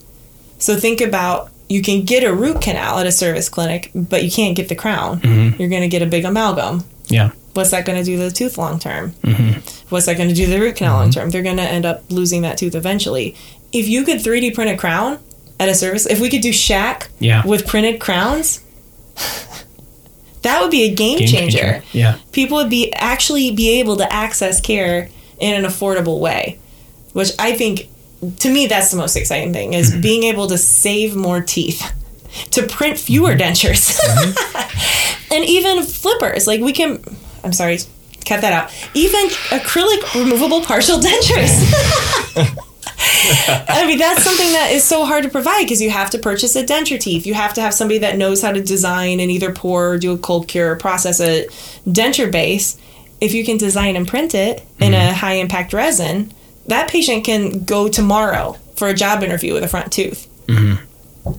So 0.58 0.76
think 0.76 1.00
about 1.00 1.50
you 1.68 1.82
can 1.82 2.04
get 2.04 2.24
a 2.24 2.34
root 2.34 2.60
canal 2.60 2.98
at 2.98 3.06
a 3.06 3.12
service 3.12 3.48
clinic, 3.48 3.90
but 3.94 4.24
you 4.24 4.30
can't 4.30 4.56
get 4.56 4.68
the 4.68 4.74
crown. 4.74 5.20
Mm-hmm. 5.20 5.60
You're 5.60 5.70
going 5.70 5.82
to 5.82 5.88
get 5.88 6.02
a 6.02 6.06
big 6.06 6.24
amalgam. 6.24 6.84
Yeah. 7.06 7.32
What's 7.54 7.70
that 7.70 7.84
going 7.84 7.98
to 7.98 8.04
do 8.04 8.16
to 8.16 8.24
the 8.24 8.30
tooth 8.30 8.58
long 8.58 8.78
term? 8.78 9.12
Mm-hmm. 9.22 9.81
What's 9.92 10.06
that 10.06 10.16
going 10.16 10.30
to 10.30 10.34
do 10.34 10.46
to 10.46 10.50
the 10.50 10.60
root 10.60 10.76
canal 10.76 10.94
mm-hmm. 10.94 11.02
long 11.02 11.10
term? 11.10 11.30
They're 11.30 11.42
going 11.42 11.58
to 11.58 11.62
end 11.62 11.84
up 11.84 12.04
losing 12.10 12.42
that 12.42 12.58
tooth 12.58 12.74
eventually. 12.74 13.36
If 13.72 13.88
you 13.88 14.04
could 14.04 14.18
3D 14.18 14.54
print 14.54 14.70
a 14.70 14.76
crown 14.76 15.18
at 15.60 15.68
a 15.68 15.74
service, 15.74 16.06
if 16.06 16.20
we 16.20 16.30
could 16.30 16.40
do 16.40 16.52
shack 16.52 17.10
Yeah. 17.20 17.46
with 17.46 17.66
printed 17.66 18.00
crowns, 18.00 18.60
that 20.42 20.60
would 20.60 20.70
be 20.70 20.82
a 20.84 20.94
game, 20.94 21.18
Game 21.18 21.28
changer. 21.28 21.58
changer. 21.58 21.82
Yeah. 21.92 22.18
People 22.32 22.56
would 22.56 22.70
be 22.70 22.92
actually 22.94 23.50
be 23.52 23.78
able 23.80 23.96
to 23.96 24.12
access 24.12 24.60
care 24.60 25.08
in 25.38 25.54
an 25.54 25.70
affordable 25.70 26.20
way, 26.20 26.58
which 27.12 27.30
I 27.38 27.52
think 27.54 27.88
to 28.38 28.52
me 28.52 28.66
that's 28.66 28.90
the 28.90 28.96
most 28.96 29.16
exciting 29.16 29.52
thing 29.52 29.74
is 29.74 29.90
mm-hmm. 29.90 30.00
being 30.00 30.22
able 30.24 30.46
to 30.48 30.58
save 30.58 31.16
more 31.16 31.40
teeth, 31.40 31.92
to 32.52 32.66
print 32.66 32.98
fewer 32.98 33.34
mm-hmm. 33.34 33.40
dentures, 33.40 33.98
and 35.32 35.44
even 35.44 35.82
flippers. 35.82 36.46
Like 36.46 36.60
we 36.60 36.72
can, 36.72 37.02
I'm 37.44 37.52
sorry, 37.52 37.78
cut 38.24 38.40
that 38.40 38.52
out. 38.52 38.72
Even 38.94 39.28
acrylic 39.50 40.14
removable 40.14 40.62
partial 40.62 40.98
dentures. 41.00 42.58
I 43.24 43.84
mean, 43.86 43.98
that's 43.98 44.22
something 44.22 44.52
that 44.52 44.70
is 44.72 44.84
so 44.84 45.04
hard 45.04 45.24
to 45.24 45.30
provide 45.30 45.62
because 45.62 45.80
you 45.80 45.90
have 45.90 46.10
to 46.10 46.18
purchase 46.18 46.56
a 46.56 46.64
denture 46.64 46.98
teeth. 46.98 47.26
You 47.26 47.34
have 47.34 47.54
to 47.54 47.60
have 47.60 47.74
somebody 47.74 47.98
that 47.98 48.16
knows 48.16 48.42
how 48.42 48.52
to 48.52 48.60
design 48.60 49.20
and 49.20 49.30
either 49.30 49.52
pour 49.52 49.92
or 49.92 49.98
do 49.98 50.12
a 50.12 50.18
cold 50.18 50.48
cure 50.48 50.72
or 50.72 50.76
process 50.76 51.20
a 51.20 51.46
denture 51.86 52.30
base. 52.30 52.78
If 53.20 53.34
you 53.34 53.44
can 53.44 53.56
design 53.56 53.96
and 53.96 54.06
print 54.06 54.34
it 54.34 54.66
in 54.80 54.94
a 54.94 54.96
mm-hmm. 54.96 55.14
high 55.14 55.34
impact 55.34 55.72
resin, 55.72 56.32
that 56.66 56.88
patient 56.88 57.24
can 57.24 57.64
go 57.64 57.88
tomorrow 57.88 58.56
for 58.74 58.88
a 58.88 58.94
job 58.94 59.22
interview 59.22 59.52
with 59.54 59.62
a 59.62 59.68
front 59.68 59.92
tooth. 59.92 60.28
Mm-hmm. 60.46 61.32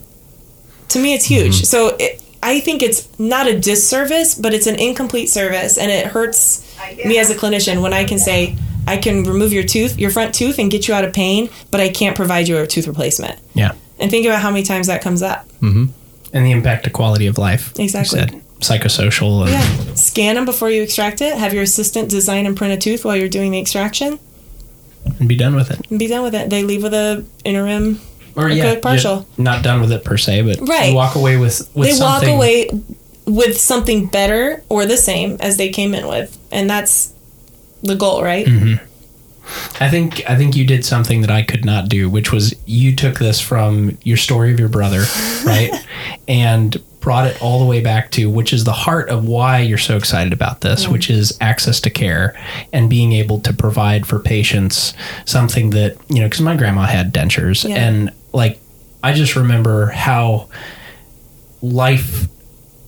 To 0.90 1.00
me, 1.00 1.14
it's 1.14 1.26
huge. 1.26 1.56
Mm-hmm. 1.56 1.66
So 1.66 1.96
it, 2.00 2.23
I 2.44 2.60
think 2.60 2.84
it's 2.84 3.08
not 3.20 3.48
a 3.48 3.58
disservice, 3.60 4.36
but 4.36 4.54
it's 4.54 4.68
an 4.68 4.76
incomplete 4.80 5.30
service, 5.30 5.78
and 5.78 5.90
it 5.90 6.08
hurts 6.08 6.62
me 7.06 7.18
as 7.18 7.30
a 7.30 7.36
clinician 7.36 7.82
when 7.82 7.94
I 7.94 8.04
can 8.04 8.20
say 8.20 8.56
I 8.86 8.98
can 8.98 9.24
remove 9.24 9.54
your 9.54 9.64
tooth, 9.64 9.98
your 9.98 10.10
front 10.12 10.36
tooth, 10.36 10.60
and 10.60 10.70
get 10.70 10.88
you 10.88 10.94
out 10.94 11.06
of 11.06 11.14
pain, 11.14 11.50
but 11.72 11.80
I 11.80 11.90
can't 11.90 12.16
provide 12.16 12.48
you 12.48 12.58
a 12.58 12.68
tooth 12.68 12.88
replacement. 12.88 13.40
Yeah. 13.54 13.72
And 14.00 14.12
think 14.12 14.26
about 14.26 14.42
how 14.42 14.52
many 14.52 14.64
times 14.64 14.88
that 14.88 15.02
comes 15.02 15.22
up. 15.22 15.48
Mm-hmm. 15.62 15.86
And 16.34 16.46
the 16.46 16.52
impact 16.52 16.84
to 16.84 16.90
quality 16.90 17.28
of 17.28 17.38
life. 17.38 17.72
you 17.78 17.84
Exactly. 17.86 18.20
said. 18.20 18.42
Psychosocial 18.60 19.42
and 19.44 19.52
Yeah. 19.52 19.94
Scan 19.96 20.36
them 20.36 20.46
before 20.46 20.70
you 20.70 20.82
extract 20.84 21.22
it. 21.22 21.38
Have 21.38 21.54
your 21.54 21.64
assistant 21.64 22.10
design 22.10 22.46
and 22.46 22.58
print 22.58 22.74
a 22.74 22.78
tooth 22.78 23.06
while 23.06 23.16
you're 23.16 23.30
doing 23.30 23.52
the 23.52 23.60
extraction, 23.60 24.20
and 25.20 25.28
be 25.30 25.36
done 25.36 25.56
with 25.56 25.70
it. 25.72 25.80
and 25.90 26.00
be 26.00 26.08
done 26.08 26.24
with 26.24 26.34
it. 26.36 26.50
They 26.50 26.64
leave 26.64 26.82
with 26.84 26.94
a 26.94 27.24
interim. 27.46 28.02
Or 28.36 28.46
Acrylic 28.46 28.56
yeah, 28.58 28.80
partial. 28.80 29.28
you're 29.38 29.44
not 29.44 29.64
done 29.64 29.80
with 29.82 29.92
it 29.92 30.04
per 30.04 30.18
se, 30.18 30.42
but 30.42 30.60
Right. 30.68 30.90
you 30.90 30.96
walk 30.96 31.16
away 31.16 31.38
with 31.38 31.70
with 31.76 31.98
they 31.98 32.04
walk 32.04 32.24
away 32.26 32.70
with 33.26 33.60
something 33.60 34.08
better 34.08 34.64
or 34.70 34.86
the 34.86 34.98
same 34.98 35.38
as 35.40 35.58
they 35.58 35.70
came 35.70 35.94
in 35.94 36.08
with, 36.08 36.38
and 36.52 36.70
that's 36.70 37.14
the 37.84 37.96
goal, 37.96 38.24
right? 38.24 38.46
Mm-hmm. 38.46 38.84
I 39.84 39.90
think 39.90 40.28
I 40.30 40.36
think 40.38 40.56
you 40.56 40.66
did 40.66 40.86
something 40.86 41.22
that 41.22 41.30
I 41.32 41.44
could 41.44 41.66
not 41.66 41.90
do, 41.90 42.10
which 42.10 42.32
was 42.32 42.54
you 42.66 42.96
took 42.96 43.20
this 43.20 43.40
from 43.42 43.98
your 44.04 44.18
story 44.18 44.52
of 44.54 44.60
your 44.60 44.70
brother, 44.70 45.04
right, 45.46 45.72
and 46.28 46.82
brought 47.02 47.28
it 47.28 47.42
all 47.42 47.60
the 47.60 47.66
way 47.66 47.82
back 47.82 48.10
to 48.12 48.30
which 48.30 48.54
is 48.54 48.64
the 48.64 48.72
heart 48.72 49.10
of 49.10 49.26
why 49.26 49.60
you're 49.60 49.78
so 49.78 49.98
excited 49.98 50.32
about 50.32 50.62
this, 50.62 50.84
mm-hmm. 50.84 50.94
which 50.94 51.10
is 51.10 51.38
access 51.42 51.82
to 51.82 51.90
care 51.90 52.34
and 52.72 52.90
being 52.90 53.12
able 53.12 53.40
to 53.42 53.52
provide 53.52 54.08
for 54.08 54.20
patients 54.20 54.94
something 55.26 55.72
that 55.72 55.98
you 56.10 56.20
know 56.22 56.28
because 56.28 56.42
my 56.42 56.56
grandma 56.56 56.84
had 56.86 57.14
dentures 57.14 57.68
Yeah. 57.68 57.76
and 57.76 58.12
like 58.34 58.60
I 59.04 59.14
just 59.14 59.36
remember 59.36 59.88
how 59.88 60.50
life 61.62 62.28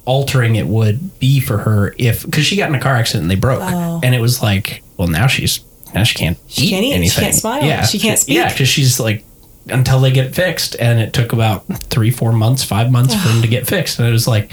altering 0.06 0.56
it 0.56 0.68
would 0.68 1.18
be 1.20 1.39
for 1.39 1.58
her 1.60 1.96
if 1.98 2.24
because 2.26 2.46
she 2.46 2.56
got 2.56 2.70
in 2.70 2.76
a 2.76 2.80
car 2.80 2.96
accident 2.96 3.24
and 3.24 3.32
they 3.32 3.36
broke. 3.36 3.62
Oh. 3.64 4.00
and 4.04 4.14
it 4.14 4.22
was 4.22 4.41
like 4.41 4.84
well 4.98 5.08
now 5.08 5.28
she's 5.28 5.62
now 5.93 6.04
she 6.04 6.16
can't 6.16 6.38
She 6.48 6.66
eat 6.68 6.70
can't 6.72 6.86
eat, 6.86 7.10
she 7.12 7.22
can't 7.22 7.34
smile, 7.36 7.64
yeah. 7.64 7.86
She 7.86 8.00
can't 8.00 8.20
speak. 8.20 8.36
yeah 8.38 8.50
because 8.52 8.68
she's 8.68 9.00
like 9.00 9.24
until 9.68 10.00
they 10.00 10.12
get 10.12 10.36
fixed. 10.36 10.76
And 10.80 11.00
it 11.00 11.12
took 11.14 11.34
about 11.34 11.66
three 11.86 12.12
four 12.12 12.32
months 12.32 12.64
five 12.64 12.91
months 12.91 13.16
for 13.16 13.28
them 13.30 13.41
to 13.41 13.48
get 13.48 13.66
fixed. 13.66 13.98
And 14.00 14.08
it 14.08 14.12
was 14.12 14.28
like 14.28 14.52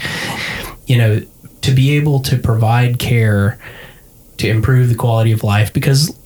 you 0.87 0.97
know 0.97 1.21
to 1.61 1.71
be 1.71 1.91
able 1.95 2.19
to 2.21 2.37
provide 2.37 2.97
care 2.99 3.59
to 4.37 4.49
improve 4.49 4.89
the 4.89 4.95
quality 4.95 5.31
of 5.31 5.43
life 5.43 5.71
because 5.73 6.17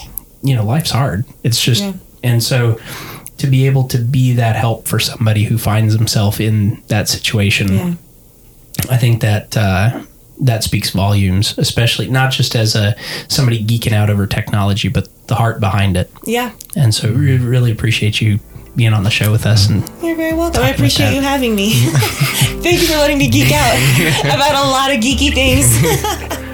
you 0.41 0.55
know 0.55 0.63
life's 0.63 0.91
hard. 0.91 1.25
It's 1.43 1.61
just 1.61 1.83
Yeah. 1.83 1.93
and 2.23 2.41
so 2.43 2.79
to 3.37 3.47
be 3.47 3.65
able 3.67 3.87
to 3.89 3.97
be 3.99 4.33
that 4.33 4.55
help 4.55 4.87
for 4.87 4.99
somebody 4.99 5.43
who 5.43 5.57
finds 5.57 5.93
himself 5.93 6.39
in 6.41 6.81
that 6.87 7.07
situation 7.07 7.73
Yeah. 7.73 7.93
I 8.89 8.97
think 8.97 9.21
that 9.21 9.57
uh, 9.57 10.03
that 10.41 10.63
speaks 10.63 10.91
volumes, 10.91 11.57
especially 11.57 12.07
not 12.09 12.31
just 12.31 12.55
as 12.55 12.75
a 12.75 12.95
somebody 13.27 13.63
geeking 13.65 13.91
out 13.91 14.09
over 14.09 14.27
technology, 14.27 14.87
but 14.87 15.07
the 15.27 15.35
heart 15.35 15.59
behind 15.59 15.97
it. 15.97 16.11
Yeah. 16.25 16.51
And 16.75 16.93
so, 16.93 17.11
we 17.11 17.37
really 17.37 17.71
appreciate 17.71 18.21
you 18.21 18.39
being 18.75 18.93
on 18.93 19.03
the 19.03 19.09
show 19.09 19.31
with 19.31 19.47
us. 19.47 19.67
And 19.67 19.81
You're 20.03 20.15
very 20.15 20.33
welcome. 20.35 20.61
I 20.61 20.69
appreciate 20.69 21.15
you 21.15 21.21
having 21.21 21.55
me. 21.55 21.71
Thank 22.61 22.81
you 22.81 22.87
for 22.87 22.97
letting 22.97 23.17
me 23.17 23.29
geek 23.29 23.51
out 23.51 23.75
about 24.25 24.53
a 24.63 24.69
lot 24.69 24.91
of 24.91 24.99
geeky 24.99 25.33
things. 25.33 26.37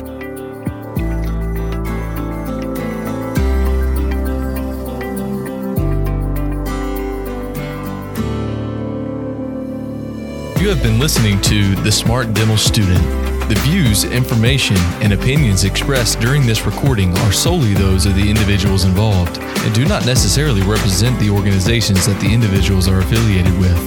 You 10.64 10.70
have 10.70 10.82
been 10.82 10.98
listening 10.98 11.42
to 11.42 11.76
The 11.76 11.92
Smart 11.92 12.34
Dental 12.34 12.56
Student. 12.56 13.02
The 13.50 13.60
views, 13.64 14.06
information, 14.06 14.78
and 15.02 15.12
opinions 15.12 15.66
expressed 15.66 16.22
during 16.22 16.46
this 16.46 16.66
recording 16.66 17.12
are 17.18 17.34
solely 17.34 17.74
those 17.74 18.06
of 18.06 18.16
the 18.16 18.30
individuals 18.30 18.86
involved 18.86 19.40
and 19.40 19.76
do 19.76 19.84
not 19.84 20.06
necessarily 20.06 20.62
represent 20.62 21.20
the 21.20 21.30
organizations 21.30 22.06
that 22.06 22.18
the 22.22 22.34
individuals 22.34 22.88
are 22.88 23.00
affiliated 23.00 23.52
with. 23.60 23.78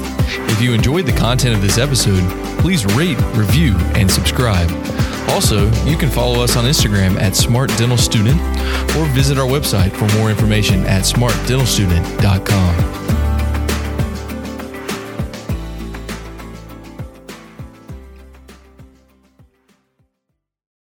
If 0.51 0.61
you 0.61 0.75
enjoyed 0.75 1.07
the 1.07 1.17
content 1.17 1.55
of 1.55 1.63
this 1.63 1.79
episode, 1.79 2.23
please 2.61 2.85
rate, 2.95 3.17
review, 3.35 3.75
and 3.95 4.11
subscribe. 4.11 4.69
Also, 5.31 5.73
you 5.87 5.97
can 5.97 6.11
follow 6.11 6.45
us 6.45 6.59
on 6.59 6.67
Instagram 6.67 7.19
at 7.19 7.35
Smart 7.35 7.71
Dental 7.79 7.97
Student 7.97 8.39
or 8.99 9.07
visit 9.15 9.39
our 9.39 9.49
website 9.49 9.93
for 9.93 10.15
more 10.19 10.29
information 10.29 10.85
at 10.85 11.05
smartdentalstudent.com. 11.05 12.96